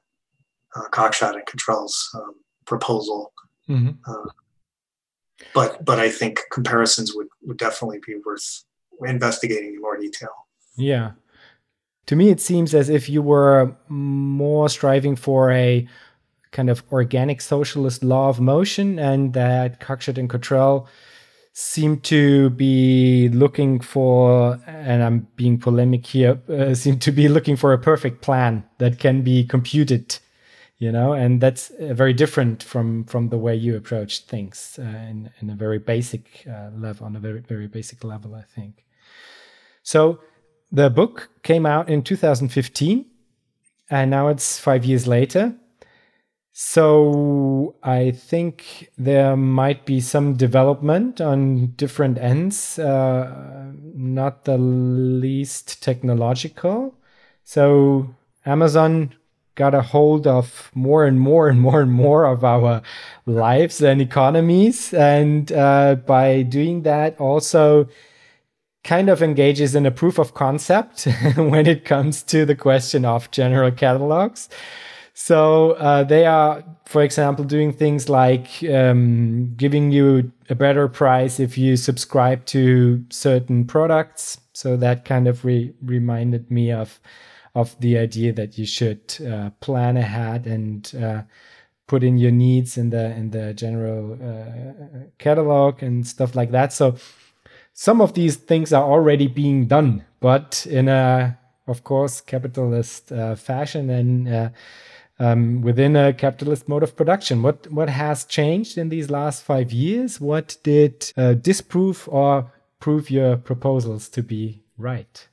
uh, 0.76 0.88
Cockshott 0.90 1.34
and 1.34 1.46
Cottrell's 1.46 2.10
um, 2.14 2.34
proposal. 2.64 3.32
Mm-hmm. 3.68 3.90
Uh, 4.06 4.30
but 5.54 5.84
but 5.84 5.98
I 5.98 6.10
think 6.10 6.40
comparisons 6.52 7.14
would, 7.14 7.28
would 7.42 7.56
definitely 7.56 8.00
be 8.06 8.16
worth 8.24 8.64
investigating 9.04 9.74
in 9.74 9.80
more 9.80 9.96
detail. 9.96 10.30
Yeah. 10.76 11.12
To 12.06 12.16
me, 12.16 12.30
it 12.30 12.40
seems 12.40 12.74
as 12.74 12.88
if 12.88 13.08
you 13.08 13.22
were 13.22 13.76
more 13.88 14.68
striving 14.68 15.16
for 15.16 15.50
a 15.52 15.86
kind 16.52 16.70
of 16.70 16.82
organic 16.92 17.40
socialist 17.40 18.02
law 18.02 18.28
of 18.28 18.40
motion, 18.40 18.98
and 18.98 19.32
that 19.34 19.80
Cockshott 19.80 20.18
and 20.18 20.28
Cottrell 20.28 20.88
seem 21.52 22.00
to 22.00 22.50
be 22.50 23.28
looking 23.28 23.80
for, 23.80 24.58
and 24.66 25.02
I'm 25.02 25.26
being 25.36 25.58
polemic 25.58 26.06
here, 26.06 26.40
uh, 26.48 26.74
seem 26.84 26.98
to 27.00 27.12
be 27.12 27.28
looking 27.28 27.56
for 27.56 27.72
a 27.72 27.78
perfect 27.78 28.22
plan 28.22 28.64
that 28.78 28.98
can 28.98 29.22
be 29.22 29.44
computed, 29.44 30.18
you 30.78 30.92
know, 30.92 31.12
and 31.12 31.40
that's 31.40 31.70
uh, 31.70 31.94
very 31.94 32.12
different 32.12 32.62
from 32.62 33.04
from 33.04 33.28
the 33.28 33.38
way 33.38 33.54
you 33.54 33.76
approach 33.76 34.20
things 34.20 34.78
uh, 34.78 34.82
in 34.82 35.30
in 35.40 35.50
a 35.50 35.54
very 35.54 35.78
basic 35.78 36.44
uh, 36.48 36.70
level, 36.76 37.06
on 37.06 37.16
a 37.16 37.20
very 37.20 37.40
very 37.40 37.66
basic 37.66 38.04
level, 38.04 38.34
I 38.34 38.42
think. 38.42 38.84
So 39.82 40.20
the 40.72 40.88
book 40.88 41.30
came 41.42 41.66
out 41.66 41.88
in 41.88 42.02
2015, 42.02 43.06
and 43.90 44.10
now 44.10 44.28
it's 44.28 44.58
five 44.58 44.84
years 44.84 45.06
later. 45.06 45.54
So 46.52 47.76
I 47.82 48.10
think 48.10 48.90
there 48.98 49.36
might 49.36 49.86
be 49.86 50.00
some 50.00 50.34
development 50.34 51.20
on 51.20 51.68
different 51.76 52.18
ends, 52.18 52.78
uh, 52.78 53.72
not 53.94 54.44
the 54.44 54.58
least 54.58 55.82
technological. 55.82 56.94
So 57.44 58.14
Amazon 58.44 59.14
got 59.54 59.74
a 59.74 59.82
hold 59.82 60.26
of 60.26 60.70
more 60.74 61.04
and 61.04 61.20
more 61.20 61.48
and 61.48 61.60
more 61.60 61.82
and 61.82 61.92
more 61.92 62.24
of 62.24 62.44
our 62.44 62.82
lives 63.26 63.80
and 63.82 64.00
economies, 64.00 64.92
and 64.94 65.52
uh, 65.52 65.96
by 66.06 66.42
doing 66.42 66.82
that, 66.82 67.20
also 67.20 67.88
kind 68.82 69.10
of 69.10 69.22
engages 69.22 69.74
in 69.74 69.84
a 69.86 69.90
proof 69.90 70.18
of 70.18 70.34
concept 70.34 71.04
when 71.36 71.66
it 71.66 71.84
comes 71.84 72.22
to 72.22 72.44
the 72.44 72.56
question 72.56 73.04
of 73.04 73.30
general 73.30 73.70
catalogs. 73.70 74.48
So 75.14 75.72
uh, 75.72 76.04
they 76.04 76.24
are, 76.26 76.64
for 76.86 77.02
example, 77.02 77.44
doing 77.44 77.72
things 77.72 78.08
like 78.08 78.48
um, 78.64 79.54
giving 79.56 79.90
you 79.90 80.32
a 80.48 80.54
better 80.54 80.88
price 80.88 81.40
if 81.40 81.58
you 81.58 81.76
subscribe 81.76 82.46
to 82.46 83.04
certain 83.10 83.66
products. 83.66 84.38
So 84.52 84.76
that 84.76 85.04
kind 85.04 85.28
of 85.28 85.44
re- 85.44 85.74
reminded 85.82 86.50
me 86.50 86.72
of 86.72 87.00
of 87.54 87.78
the 87.80 87.98
idea 87.98 88.32
that 88.32 88.56
you 88.56 88.64
should 88.64 89.00
uh, 89.28 89.50
plan 89.60 89.96
ahead 89.96 90.46
and 90.46 90.94
uh, 90.94 91.22
put 91.88 92.04
in 92.04 92.16
your 92.16 92.30
needs 92.30 92.78
in 92.78 92.90
the 92.90 93.10
in 93.16 93.30
the 93.30 93.52
general 93.54 94.12
uh, 94.14 95.06
catalog 95.18 95.82
and 95.82 96.06
stuff 96.06 96.36
like 96.36 96.52
that. 96.52 96.72
So 96.72 96.96
some 97.72 98.00
of 98.00 98.14
these 98.14 98.36
things 98.36 98.72
are 98.72 98.84
already 98.84 99.26
being 99.26 99.66
done, 99.66 100.04
but 100.20 100.66
in 100.70 100.88
a, 100.88 101.38
of 101.66 101.82
course, 101.82 102.20
capitalist 102.20 103.10
uh, 103.10 103.34
fashion 103.34 103.90
and 103.90 104.28
uh, 104.28 104.48
um, 105.20 105.60
within 105.60 105.94
a 105.94 106.12
capitalist 106.12 106.68
mode 106.68 106.82
of 106.82 106.96
production. 106.96 107.42
What 107.42 107.70
what 107.70 107.88
has 107.88 108.24
changed 108.24 108.78
in 108.78 108.88
these 108.88 109.10
last 109.10 109.44
five 109.44 109.70
years? 109.70 110.20
What 110.20 110.56
did 110.64 111.12
uh, 111.16 111.34
disprove 111.34 112.08
or 112.10 112.50
prove 112.80 113.10
your 113.10 113.36
proposals 113.36 114.08
to 114.08 114.22
be 114.22 114.62
right? 114.78 115.28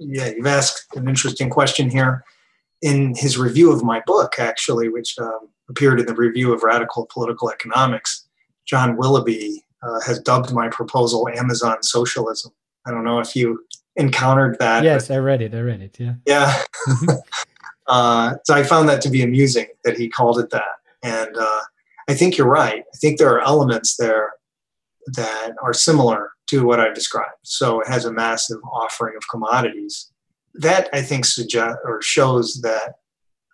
Yeah, 0.00 0.28
you've 0.28 0.46
asked 0.46 0.96
an 0.96 1.08
interesting 1.08 1.50
question 1.50 1.90
here. 1.90 2.24
In 2.80 3.14
his 3.14 3.38
review 3.38 3.70
of 3.70 3.84
my 3.84 4.02
book, 4.06 4.40
actually, 4.40 4.88
which 4.88 5.16
um, 5.18 5.48
appeared 5.68 6.00
in 6.00 6.06
the 6.06 6.14
Review 6.14 6.52
of 6.52 6.64
Radical 6.64 7.06
Political 7.12 7.52
Economics, 7.52 8.26
John 8.66 8.96
Willoughby 8.96 9.62
uh, 9.82 10.00
has 10.00 10.18
dubbed 10.18 10.52
my 10.52 10.68
proposal 10.68 11.28
Amazon 11.28 11.82
socialism. 11.82 12.52
I 12.84 12.90
don't 12.90 13.04
know 13.04 13.20
if 13.20 13.36
you 13.36 13.64
encountered 13.94 14.58
that. 14.58 14.82
Yes, 14.82 15.10
I 15.10 15.18
read 15.18 15.42
it. 15.42 15.54
I 15.54 15.60
read 15.60 15.80
it. 15.80 16.00
Yeah. 16.00 16.14
Yeah. 16.26 16.62
uh, 17.86 18.34
so 18.44 18.54
I 18.54 18.62
found 18.62 18.88
that 18.88 19.00
to 19.02 19.10
be 19.10 19.22
amusing 19.22 19.66
that 19.84 19.96
he 19.96 20.08
called 20.08 20.38
it 20.38 20.50
that. 20.50 20.62
And 21.02 21.36
uh, 21.36 21.60
I 22.08 22.14
think 22.14 22.36
you're 22.36 22.48
right. 22.48 22.82
I 22.82 22.96
think 22.98 23.18
there 23.18 23.30
are 23.30 23.40
elements 23.40 23.96
there 23.96 24.32
that 25.14 25.52
are 25.62 25.74
similar 25.74 26.30
to 26.48 26.64
what 26.64 26.80
I've 26.80 26.94
described. 26.94 27.38
So 27.42 27.80
it 27.80 27.88
has 27.88 28.04
a 28.04 28.12
massive 28.12 28.58
offering 28.70 29.16
of 29.16 29.28
commodities. 29.28 30.10
That 30.54 30.88
I 30.92 31.02
think 31.02 31.24
suggest 31.24 31.78
or 31.84 32.02
shows 32.02 32.60
that 32.62 32.94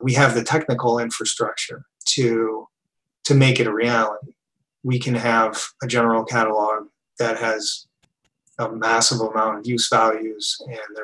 we 0.00 0.14
have 0.14 0.34
the 0.34 0.42
technical 0.42 0.98
infrastructure 0.98 1.84
to 2.14 2.66
to 3.24 3.34
make 3.34 3.60
it 3.60 3.66
a 3.66 3.72
reality 3.72 4.32
we 4.82 4.98
can 4.98 5.14
have 5.14 5.62
a 5.82 5.86
general 5.86 6.24
catalog 6.24 6.86
that 7.18 7.36
has 7.36 7.86
a 8.58 8.70
massive 8.70 9.20
amount 9.20 9.58
of 9.58 9.66
use 9.66 9.88
values 9.88 10.56
and 10.66 10.96
they 10.96 11.02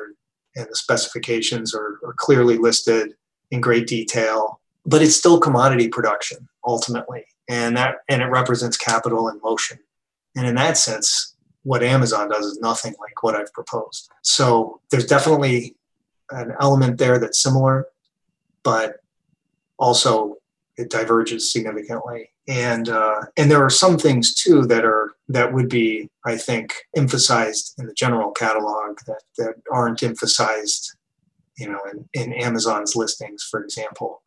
and 0.55 0.67
the 0.69 0.75
specifications 0.75 1.75
are, 1.75 1.99
are 2.05 2.13
clearly 2.17 2.57
listed 2.57 3.15
in 3.51 3.61
great 3.61 3.87
detail 3.87 4.59
but 4.85 5.01
it's 5.01 5.15
still 5.15 5.39
commodity 5.39 5.87
production 5.87 6.47
ultimately. 6.65 7.25
And 7.49 7.75
that 7.77 7.97
and 8.09 8.21
it 8.21 8.27
represents 8.27 8.77
capital 8.77 9.29
in 9.29 9.39
motion. 9.43 9.79
And 10.35 10.47
in 10.47 10.55
that 10.55 10.77
sense 10.77 11.33
what 11.63 11.81
amazon 11.81 12.29
does 12.29 12.45
is 12.45 12.59
nothing 12.59 12.93
like 12.99 13.23
what 13.23 13.35
i've 13.35 13.51
proposed. 13.53 14.09
So 14.21 14.81
there's 14.91 15.07
definitely 15.07 15.75
an 16.31 16.53
element 16.59 16.97
there 16.97 17.19
that's 17.19 17.41
similar 17.41 17.87
but 18.63 18.97
also 19.77 20.37
it 20.77 20.89
diverges 20.89 21.51
significantly. 21.51 22.31
And 22.47 22.89
uh, 22.89 23.21
and 23.37 23.49
there 23.49 23.63
are 23.63 23.69
some 23.69 23.97
things 23.97 24.33
too 24.33 24.65
that 24.67 24.85
are 24.85 25.14
that 25.27 25.53
would 25.53 25.69
be 25.69 26.09
I 26.25 26.37
think 26.37 26.73
emphasized 26.95 27.73
in 27.77 27.85
the 27.87 27.93
general 27.93 28.31
catalog 28.31 28.99
that 29.07 29.23
that 29.37 29.55
aren't 29.71 30.03
emphasized 30.03 30.95
you 31.57 31.69
know 31.69 31.79
in, 31.91 32.07
in 32.13 32.33
Amazon's 32.33 32.95
listings 32.95 33.43
for 33.43 33.63
example. 33.63 34.21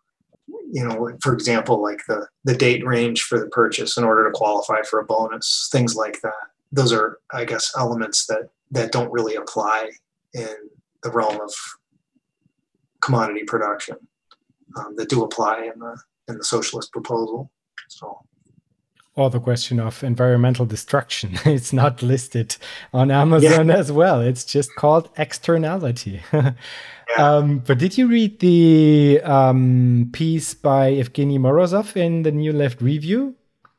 You 0.71 0.87
know 0.87 1.17
for 1.23 1.33
example 1.33 1.83
like 1.83 2.01
the 2.09 2.27
the 2.45 2.57
date 2.57 2.85
range 2.85 3.23
for 3.23 3.39
the 3.39 3.49
purchase 3.49 3.97
in 3.97 4.05
order 4.05 4.25
to 4.25 4.37
qualify 4.37 4.83
for 4.83 4.99
a 5.01 5.05
bonus 5.05 5.69
things 5.71 5.95
like 5.95 6.21
that. 6.23 6.33
Those 6.73 6.93
are 6.93 7.19
I 7.33 7.45
guess 7.45 7.73
elements 7.77 8.27
that 8.27 8.51
that 8.71 8.93
don't 8.93 9.13
really 9.13 9.37
apply 9.37 9.91
in 10.35 10.55
the 11.03 11.11
realm 11.11 11.41
of 11.41 11.53
commodity 13.01 13.45
production 13.45 13.97
um, 14.77 14.95
that 14.97 15.09
do 15.09 15.25
apply 15.25 15.71
in 15.73 15.79
the 15.79 15.97
in 16.29 16.37
the 16.37 16.45
socialist 16.45 16.93
proposal. 16.93 17.51
So 17.89 18.21
or 19.19 19.31
the 19.31 19.41
question 19.41 19.81
of 19.81 20.05
environmental 20.05 20.65
destruction. 20.65 21.33
it's 21.45 21.73
not 21.73 22.03
listed 22.03 22.57
on 22.93 23.11
Amazon 23.11 23.69
yeah. 23.69 23.77
as 23.83 23.91
well. 23.91 24.21
It's 24.21 24.45
just 24.45 24.75
called 24.77 25.11
externality. 25.17 26.23
yeah. 26.33 26.53
um, 27.19 27.59
but 27.59 27.79
did 27.79 27.99
you 27.99 28.07
read 28.07 28.39
the 28.39 29.21
um, 29.25 30.11
piece 30.13 30.55
by 30.55 30.93
Evgeny 30.93 31.39
Morozov 31.39 31.97
in 31.97 32.23
the 32.23 32.31
New 32.31 32.53
Left 32.53 32.81
Review 32.81 33.35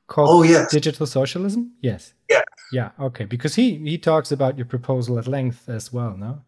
called 0.07 0.29
oh, 0.29 0.43
yes. 0.43 0.69
Digital 0.71 1.05
Socialism? 1.05 1.71
Yes. 1.81 2.13
Yeah. 2.29 2.41
Yeah. 2.73 2.91
Okay. 2.99 3.23
Because 3.23 3.55
he 3.55 3.77
he 3.77 3.97
talks 3.97 4.33
about 4.33 4.57
your 4.57 4.65
proposal 4.65 5.17
at 5.17 5.25
length 5.25 5.69
as 5.69 5.93
well, 5.93 6.17
no? 6.17 6.41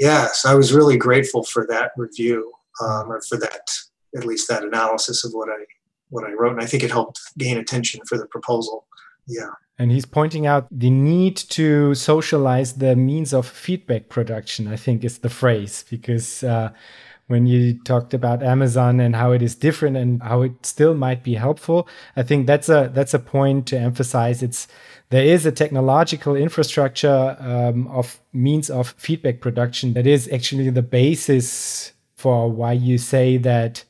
Yes, 0.00 0.44
I 0.44 0.54
was 0.56 0.72
really 0.72 0.96
grateful 0.96 1.44
for 1.44 1.64
that 1.68 1.92
review, 1.96 2.52
um, 2.80 3.12
or 3.12 3.20
for 3.28 3.38
that 3.38 3.70
at 4.16 4.24
least 4.24 4.48
that 4.48 4.64
analysis 4.64 5.24
of 5.24 5.32
what 5.32 5.48
I 5.48 5.64
what 6.12 6.24
I 6.24 6.32
wrote, 6.32 6.52
and 6.52 6.62
I 6.62 6.66
think 6.66 6.82
it 6.82 6.90
helped 6.90 7.20
gain 7.38 7.56
attention 7.58 8.00
for 8.06 8.16
the 8.18 8.26
proposal. 8.26 8.84
Yeah. 9.26 9.50
And 9.78 9.90
he's 9.90 10.06
pointing 10.06 10.46
out 10.46 10.68
the 10.70 10.90
need 10.90 11.36
to 11.58 11.94
socialize 11.94 12.74
the 12.74 12.94
means 12.94 13.32
of 13.32 13.46
feedback 13.46 14.08
production. 14.08 14.68
I 14.68 14.76
think 14.76 15.04
is 15.04 15.18
the 15.18 15.30
phrase 15.30 15.84
because. 15.90 16.44
Uh, 16.44 16.70
when 17.28 17.46
you 17.46 17.78
talked 17.84 18.12
about 18.12 18.42
Amazon 18.42 19.00
and 19.00 19.16
how 19.16 19.32
it 19.32 19.40
is 19.40 19.54
different 19.54 19.96
and 19.96 20.22
how 20.22 20.42
it 20.42 20.66
still 20.66 20.92
might 20.92 21.22
be 21.22 21.34
helpful. 21.34 21.88
I 22.14 22.22
think 22.22 22.46
that's 22.46 22.68
a 22.68 22.90
that's 22.92 23.14
a 23.14 23.18
point 23.18 23.66
to 23.68 23.78
emphasize. 23.78 24.42
It's 24.42 24.68
there 25.08 25.24
is 25.24 25.46
a 25.46 25.52
technological 25.52 26.36
infrastructure 26.36 27.36
um, 27.38 27.86
of 27.88 28.20
means 28.32 28.68
of 28.68 28.90
feedback 28.98 29.40
production 29.40 29.94
that 29.94 30.06
is 30.06 30.28
actually 30.30 30.68
the 30.70 30.82
basis 30.82 31.92
for 32.16 32.50
why 32.50 32.72
you 32.72 32.98
say 32.98 33.38
that 33.38 33.84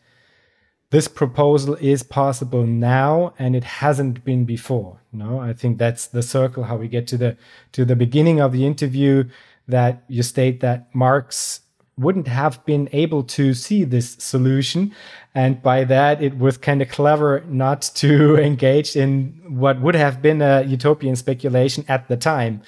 this 0.93 1.09
proposal 1.09 1.75
is 1.81 2.03
possible 2.03 2.65
now 2.65 3.35
and 3.39 3.57
it 3.57 3.65
hasn't 3.65 4.25
been 4.25 4.45
before 4.45 5.01
no 5.13 5.41
i 5.41 5.53
think 5.53 5.79
that's 5.79 6.07
the 6.07 6.23
circle 6.23 6.65
how 6.65 6.77
we 6.77 6.87
get 6.87 7.07
to 7.07 7.17
the 7.17 7.37
to 7.73 7.85
the 7.85 7.97
beginning 7.97 8.41
of 8.41 8.53
the 8.53 8.65
interview 8.65 9.25
that 9.67 10.05
you 10.09 10.23
state 10.23 10.61
that 10.61 10.95
marx 10.95 11.63
wouldn't 11.99 12.29
have 12.29 12.65
been 12.65 12.89
able 12.93 13.23
to 13.23 13.55
see 13.55 13.85
this 13.85 14.17
solution. 14.19 14.95
And 15.35 15.63
by 15.63 15.85
that, 15.85 16.23
it 16.23 16.39
was 16.39 16.57
kind 16.57 16.81
of 16.83 16.89
clever 16.89 17.45
not 17.47 17.83
to 17.97 18.37
engage 18.51 18.97
in 18.97 19.41
what 19.47 19.81
would 19.81 19.95
have 19.95 20.23
been 20.23 20.43
a 20.43 20.63
utopian 20.63 21.17
speculation 21.17 21.85
at 21.89 22.09
the 22.09 22.17
time. 22.17 22.63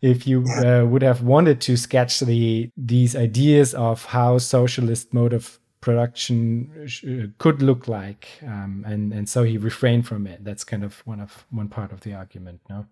If 0.00 0.28
you 0.28 0.44
uh, 0.64 0.84
would 0.86 1.02
have 1.02 1.22
wanted 1.22 1.60
to 1.62 1.76
sketch 1.76 2.20
the 2.20 2.70
these 2.76 3.16
ideas 3.16 3.74
of 3.74 4.04
how 4.04 4.38
socialist 4.38 5.12
mode 5.12 5.32
of 5.32 5.58
production 5.80 6.70
uh, 7.04 7.26
could 7.38 7.62
look 7.62 7.88
like, 7.88 8.28
um, 8.42 8.84
and 8.86 9.12
and 9.12 9.28
so 9.28 9.44
he 9.44 9.58
refrained 9.58 10.06
from 10.06 10.26
it. 10.26 10.44
That's 10.44 10.64
kind 10.64 10.84
of 10.84 11.06
one 11.06 11.20
of 11.20 11.44
one 11.50 11.68
part 11.68 11.92
of 11.92 12.00
the 12.00 12.14
argument. 12.14 12.60
No. 12.68 12.86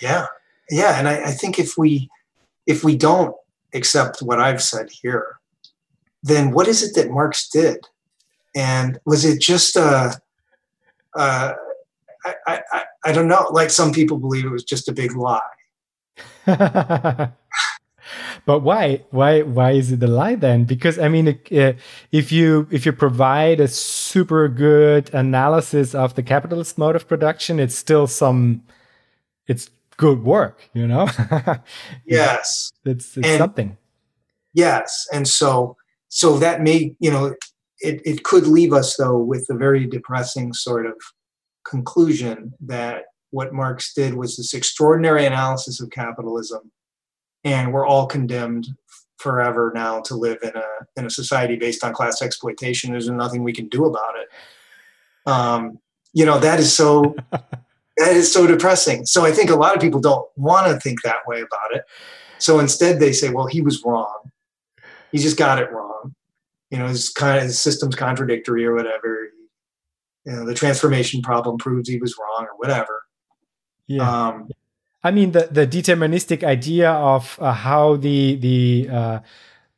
Yeah, 0.00 0.26
yeah, 0.70 0.98
and 0.98 1.08
I, 1.08 1.24
I 1.24 1.30
think 1.32 1.58
if 1.58 1.76
we 1.76 2.08
if 2.66 2.84
we 2.84 2.96
don't 2.96 3.34
accept 3.74 4.20
what 4.20 4.40
I've 4.40 4.62
said 4.62 4.90
here, 4.90 5.38
then 6.22 6.52
what 6.52 6.68
is 6.68 6.82
it 6.82 6.94
that 6.94 7.10
Marx 7.10 7.48
did? 7.48 7.78
And 8.54 8.98
was 9.04 9.24
it 9.24 9.40
just 9.40 9.76
a, 9.76 10.14
uh, 11.16 11.52
I, 12.46 12.62
I, 12.72 12.84
I 13.04 13.12
don't 13.12 13.28
know, 13.28 13.48
like 13.52 13.70
some 13.70 13.92
people 13.92 14.18
believe 14.18 14.44
it 14.44 14.50
was 14.50 14.64
just 14.64 14.88
a 14.88 14.92
big 14.92 15.16
lie. 15.16 15.40
but 18.46 18.60
why 18.60 19.02
why 19.10 19.42
why 19.42 19.72
is 19.72 19.92
it 19.92 20.02
a 20.02 20.06
lie 20.06 20.34
then 20.34 20.64
because 20.64 20.98
i 20.98 21.08
mean 21.08 21.28
uh, 21.28 21.72
if 22.12 22.32
you 22.32 22.66
if 22.70 22.84
you 22.86 22.92
provide 22.92 23.60
a 23.60 23.68
super 23.68 24.48
good 24.48 25.12
analysis 25.14 25.94
of 25.94 26.14
the 26.14 26.22
capitalist 26.22 26.78
mode 26.78 26.96
of 26.96 27.06
production 27.06 27.58
it's 27.60 27.74
still 27.74 28.06
some 28.06 28.62
it's 29.46 29.68
good 30.00 30.24
work, 30.24 30.70
you 30.72 30.86
know? 30.86 31.08
yes. 32.06 32.72
It's, 32.86 33.18
it's 33.18 33.36
something. 33.36 33.76
Yes. 34.54 35.06
And 35.12 35.28
so, 35.28 35.76
so 36.08 36.38
that 36.38 36.62
may, 36.62 36.94
you 37.00 37.10
know, 37.10 37.34
it, 37.80 38.00
it 38.04 38.22
could 38.24 38.46
leave 38.46 38.72
us 38.72 38.96
though 38.96 39.18
with 39.18 39.46
a 39.50 39.54
very 39.54 39.86
depressing 39.86 40.54
sort 40.54 40.86
of 40.86 40.94
conclusion 41.64 42.54
that 42.60 43.04
what 43.30 43.52
Marx 43.52 43.92
did 43.92 44.14
was 44.14 44.36
this 44.36 44.54
extraordinary 44.54 45.26
analysis 45.26 45.80
of 45.80 45.90
capitalism, 45.90 46.72
and 47.44 47.72
we're 47.72 47.86
all 47.86 48.06
condemned 48.06 48.68
forever 49.18 49.70
now 49.74 50.00
to 50.00 50.14
live 50.14 50.38
in 50.42 50.52
a 50.56 50.66
in 50.96 51.06
a 51.06 51.10
society 51.10 51.56
based 51.56 51.84
on 51.84 51.92
class 51.92 52.22
exploitation. 52.22 52.90
There's 52.90 53.08
nothing 53.08 53.42
we 53.42 53.52
can 53.52 53.68
do 53.68 53.84
about 53.84 54.14
it. 54.16 54.28
Um, 55.30 55.78
you 56.12 56.24
know 56.24 56.38
that 56.38 56.58
is 56.58 56.74
so 56.74 57.14
that 57.30 58.16
is 58.16 58.32
so 58.32 58.46
depressing. 58.46 59.06
So 59.06 59.24
I 59.24 59.32
think 59.32 59.50
a 59.50 59.56
lot 59.56 59.74
of 59.74 59.82
people 59.82 60.00
don't 60.00 60.26
want 60.36 60.66
to 60.66 60.80
think 60.80 61.02
that 61.02 61.26
way 61.26 61.40
about 61.40 61.74
it. 61.74 61.84
So 62.38 62.58
instead, 62.58 62.98
they 62.98 63.12
say, 63.12 63.30
"Well, 63.30 63.46
he 63.46 63.60
was 63.60 63.84
wrong. 63.84 64.30
He 65.12 65.18
just 65.18 65.36
got 65.36 65.58
it 65.58 65.70
wrong. 65.70 66.14
You 66.70 66.78
know, 66.78 66.86
his 66.86 67.10
kind 67.10 67.36
of 67.36 67.44
his 67.44 67.60
system's 67.60 67.94
contradictory 67.94 68.64
or 68.64 68.74
whatever. 68.74 69.28
You 70.24 70.32
know, 70.32 70.46
the 70.46 70.54
transformation 70.54 71.22
problem 71.22 71.58
proves 71.58 71.88
he 71.88 71.98
was 71.98 72.16
wrong 72.18 72.46
or 72.46 72.56
whatever." 72.56 73.02
Yeah. 73.86 74.08
Um, 74.08 74.48
I 75.02 75.10
mean, 75.10 75.32
the 75.32 75.48
the 75.50 75.66
deterministic 75.66 76.44
idea 76.44 76.90
of 76.90 77.38
uh, 77.40 77.52
how 77.52 77.96
the 77.96 78.36
the 78.36 78.88
uh, 78.90 79.20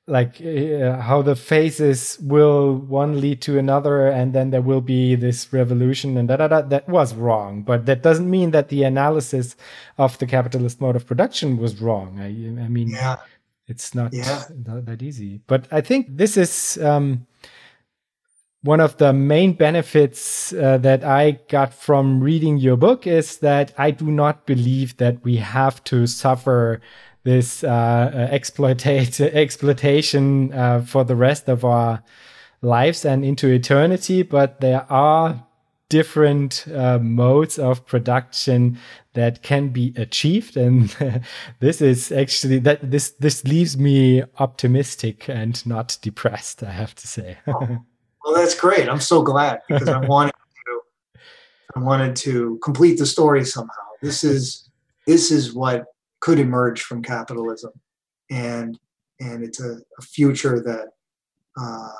like 0.06 0.40
uh, 0.40 1.00
how 1.00 1.22
the 1.22 1.36
phases 1.36 2.18
will 2.20 2.74
one 2.74 3.20
lead 3.20 3.40
to 3.42 3.58
another 3.58 4.08
and 4.08 4.32
then 4.32 4.50
there 4.50 4.60
will 4.60 4.80
be 4.80 5.14
this 5.14 5.52
revolution 5.52 6.16
and 6.16 6.28
da, 6.28 6.36
da, 6.36 6.48
da, 6.48 6.60
that 6.62 6.88
was 6.88 7.14
wrong 7.14 7.62
but 7.62 7.86
that 7.86 8.02
doesn't 8.02 8.28
mean 8.28 8.50
that 8.50 8.68
the 8.68 8.82
analysis 8.82 9.54
of 9.98 10.18
the 10.18 10.26
capitalist 10.26 10.80
mode 10.80 10.96
of 10.96 11.06
production 11.06 11.56
was 11.56 11.80
wrong 11.80 12.18
i, 12.18 12.26
I 12.64 12.68
mean 12.68 12.88
yeah. 12.88 13.16
it's 13.68 13.94
not, 13.94 14.12
yeah. 14.12 14.42
not 14.66 14.86
that 14.86 15.02
easy 15.02 15.40
but 15.46 15.68
i 15.70 15.80
think 15.80 16.08
this 16.10 16.36
is 16.36 16.78
um, 16.82 17.24
one 18.62 18.80
of 18.80 18.96
the 18.98 19.12
main 19.12 19.54
benefits 19.54 20.52
uh, 20.52 20.78
that 20.78 21.04
I 21.04 21.32
got 21.48 21.74
from 21.74 22.20
reading 22.20 22.58
your 22.58 22.76
book 22.76 23.06
is 23.06 23.38
that 23.38 23.72
I 23.76 23.90
do 23.90 24.10
not 24.10 24.46
believe 24.46 24.96
that 24.98 25.24
we 25.24 25.36
have 25.36 25.82
to 25.84 26.06
suffer 26.06 26.80
this 27.24 27.64
uh, 27.64 27.68
uh 27.68 28.28
exploitation 29.34 30.52
uh, 30.52 30.82
for 30.82 31.04
the 31.04 31.16
rest 31.16 31.48
of 31.48 31.64
our 31.64 32.02
lives 32.62 33.04
and 33.04 33.24
into 33.24 33.48
eternity. 33.48 34.22
But 34.22 34.60
there 34.60 34.86
are 34.90 35.44
different 35.88 36.66
uh, 36.74 36.98
modes 37.00 37.58
of 37.58 37.84
production 37.84 38.78
that 39.12 39.42
can 39.42 39.68
be 39.68 39.92
achieved 39.96 40.56
and 40.56 40.96
this 41.60 41.82
is 41.82 42.10
actually 42.10 42.58
that 42.58 42.90
this 42.90 43.10
this 43.20 43.44
leaves 43.44 43.76
me 43.76 44.22
optimistic 44.38 45.28
and 45.28 45.66
not 45.66 45.98
depressed 46.00 46.62
i 46.62 46.70
have 46.70 46.94
to 46.94 47.06
say 47.06 47.36
well 48.24 48.34
that's 48.34 48.58
great 48.58 48.88
i'm 48.88 49.00
so 49.00 49.22
glad 49.22 49.60
because 49.68 49.88
i 49.88 49.98
wanted 50.06 50.34
to 50.66 50.80
i 51.76 51.78
wanted 51.80 52.14
to 52.14 52.58
complete 52.62 52.98
the 52.98 53.06
story 53.06 53.44
somehow 53.44 53.82
this 54.00 54.24
is 54.24 54.68
this 55.06 55.30
is 55.30 55.52
what 55.52 55.86
could 56.20 56.38
emerge 56.38 56.82
from 56.82 57.02
capitalism, 57.02 57.72
and 58.30 58.78
and 59.20 59.44
it's 59.44 59.60
a, 59.60 59.78
a 59.98 60.02
future 60.02 60.60
that 60.60 60.88
uh, 61.60 61.92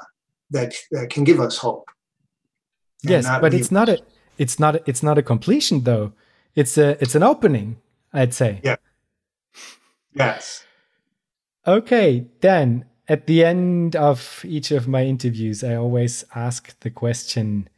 that 0.51 0.74
that 0.93 1.11
can 1.11 1.24
give 1.24 1.40
us 1.40 1.59
hope. 1.59 1.90
Yes, 3.03 3.27
but 3.40 3.53
it's 3.53 3.73
not 3.73 3.89
a 3.89 3.99
it's 4.39 4.59
not 4.59 4.77
a, 4.77 4.82
it's 4.86 5.03
not 5.03 5.19
a 5.19 5.23
completion 5.23 5.82
though. 5.82 6.12
It's 6.55 6.78
a 6.78 7.03
it's 7.03 7.15
an 7.15 7.23
opening, 7.23 7.78
I'd 8.12 8.32
say. 8.32 8.61
Yeah. 8.62 8.77
Yes. 10.15 10.65
Okay, 11.66 12.27
then 12.40 12.85
at 13.12 13.26
the 13.26 13.44
end 13.44 13.94
of 13.94 14.43
each 14.43 14.70
of 14.70 14.89
my 14.89 15.05
interviews, 15.05 15.62
I 15.62 15.74
always 15.74 16.24
ask 16.34 16.80
the 16.80 16.90
question 16.90 17.68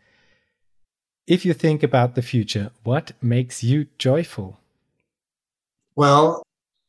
if 1.26 1.44
you 1.44 1.54
think 1.54 1.82
about 1.82 2.14
the 2.14 2.22
future, 2.22 2.70
what 2.84 3.12
makes 3.20 3.64
you 3.64 3.86
joyful? 3.98 4.60
Well, 5.96 6.42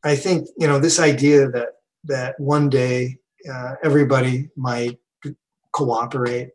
I 0.04 0.16
think 0.16 0.48
you 0.58 0.68
know 0.68 0.78
this 0.78 1.00
idea 1.00 1.50
that 1.50 1.70
that 2.04 2.40
one 2.40 2.70
day 2.70 3.18
uh, 3.52 3.76
everybody 3.84 4.50
might 4.56 5.00
cooperate 5.72 6.52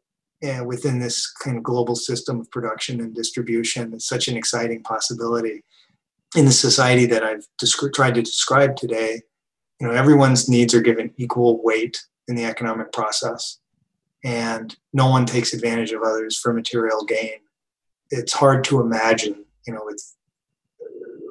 uh, 0.47 0.63
within 0.65 1.01
this 1.01 1.29
kind 1.43 1.57
of 1.57 1.65
global 1.65 1.97
system 1.97 2.41
of 2.41 2.51
production 2.53 3.01
and 3.01 3.15
distribution 3.15 3.95
is 3.95 4.07
such 4.07 4.29
an 4.29 4.37
exciting 4.37 4.83
possibility 4.83 5.65
in 6.37 6.45
the 6.45 6.53
society 6.53 7.07
that 7.07 7.25
I've 7.25 7.47
descri- 7.61 7.93
tried 7.93 8.15
to 8.15 8.23
describe 8.23 8.77
today. 8.77 9.23
You 9.81 9.87
know, 9.87 9.95
everyone's 9.95 10.49
needs 10.49 10.75
are 10.75 10.83
given 10.83 11.13
equal 11.17 11.61
weight 11.65 12.05
in 12.29 12.37
the 12.37 12.45
economic 12.45 12.93
process, 12.93 13.59
and 14.23 14.77
no 14.93 15.09
one 15.09 15.25
takes 15.25 15.55
advantage 15.55 15.93
of 15.93 16.03
others 16.03 16.39
for 16.39 16.53
material 16.53 17.05
gain. 17.05 17.39
It's 18.11 18.35
hard 18.35 18.63
to 18.65 18.81
imagine, 18.81 19.45
you 19.67 19.73
know, 19.73 19.83
with 19.85 20.03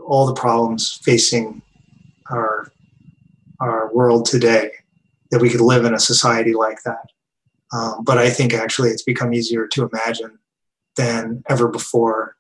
all 0.08 0.26
the 0.26 0.34
problems 0.34 1.00
facing 1.04 1.62
our 2.32 2.72
our 3.60 3.94
world 3.94 4.26
today 4.26 4.72
that 5.32 5.42
we 5.42 5.50
could 5.50 5.62
live 5.62 5.86
in 5.86 5.94
a 5.94 6.00
society 6.00 6.54
like 6.54 6.82
that. 6.84 7.12
Um, 7.72 8.04
but 8.04 8.18
I 8.18 8.30
think 8.30 8.54
actually 8.54 8.90
it's 8.90 9.04
become 9.04 9.34
easier 9.34 9.68
to 9.68 9.88
imagine 9.88 10.40
than 10.96 11.44
ever 11.50 11.68
before. 11.68 12.36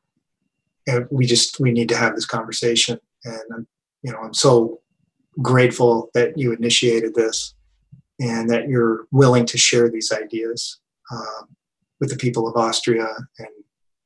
And 0.88 1.07
we 1.11 1.27
just 1.27 1.60
we 1.60 1.72
need 1.72 1.90
to 1.90 1.98
have 1.98 2.15
this 2.15 2.26
conversation, 2.26 2.99
and 3.23 3.41
I'm, 3.53 3.68
you 4.02 4.11
know 4.11 4.19
I'm 4.19 4.34
so 4.34 4.80
grateful 5.41 6.10
that 6.14 6.38
you 6.38 6.53
initiated 6.53 7.16
this 7.16 7.53
and 8.20 8.49
that 8.49 8.68
you're 8.68 9.06
willing 9.11 9.45
to 9.45 9.57
share 9.57 9.90
these 9.90 10.11
ideas 10.11 10.80
um, 11.11 11.48
with 11.99 12.10
the 12.10 12.18
people 12.18 12.48
of 12.48 12.56
Austria 12.56 13.07
and 13.40 13.48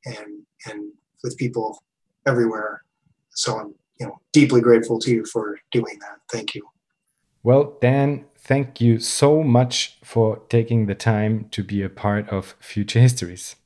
and 0.06 0.42
and 0.66 0.92
with 1.22 1.36
people 1.36 1.82
everywhere. 2.26 2.82
So 3.30 3.58
I'm, 3.58 3.74
you 3.98 4.06
know, 4.06 4.20
deeply 4.32 4.60
grateful 4.60 4.98
to 5.00 5.10
you 5.10 5.24
for 5.24 5.58
doing 5.72 5.98
that. 6.00 6.18
Thank 6.30 6.54
you. 6.54 6.68
Well, 7.42 7.76
Dan, 7.80 8.24
thank 8.36 8.80
you 8.80 8.98
so 8.98 9.42
much 9.42 9.98
for 10.02 10.40
taking 10.48 10.86
the 10.86 10.94
time 10.94 11.48
to 11.50 11.62
be 11.62 11.82
a 11.82 11.90
part 11.90 12.28
of 12.30 12.54
Future 12.60 13.00
Histories. 13.00 13.56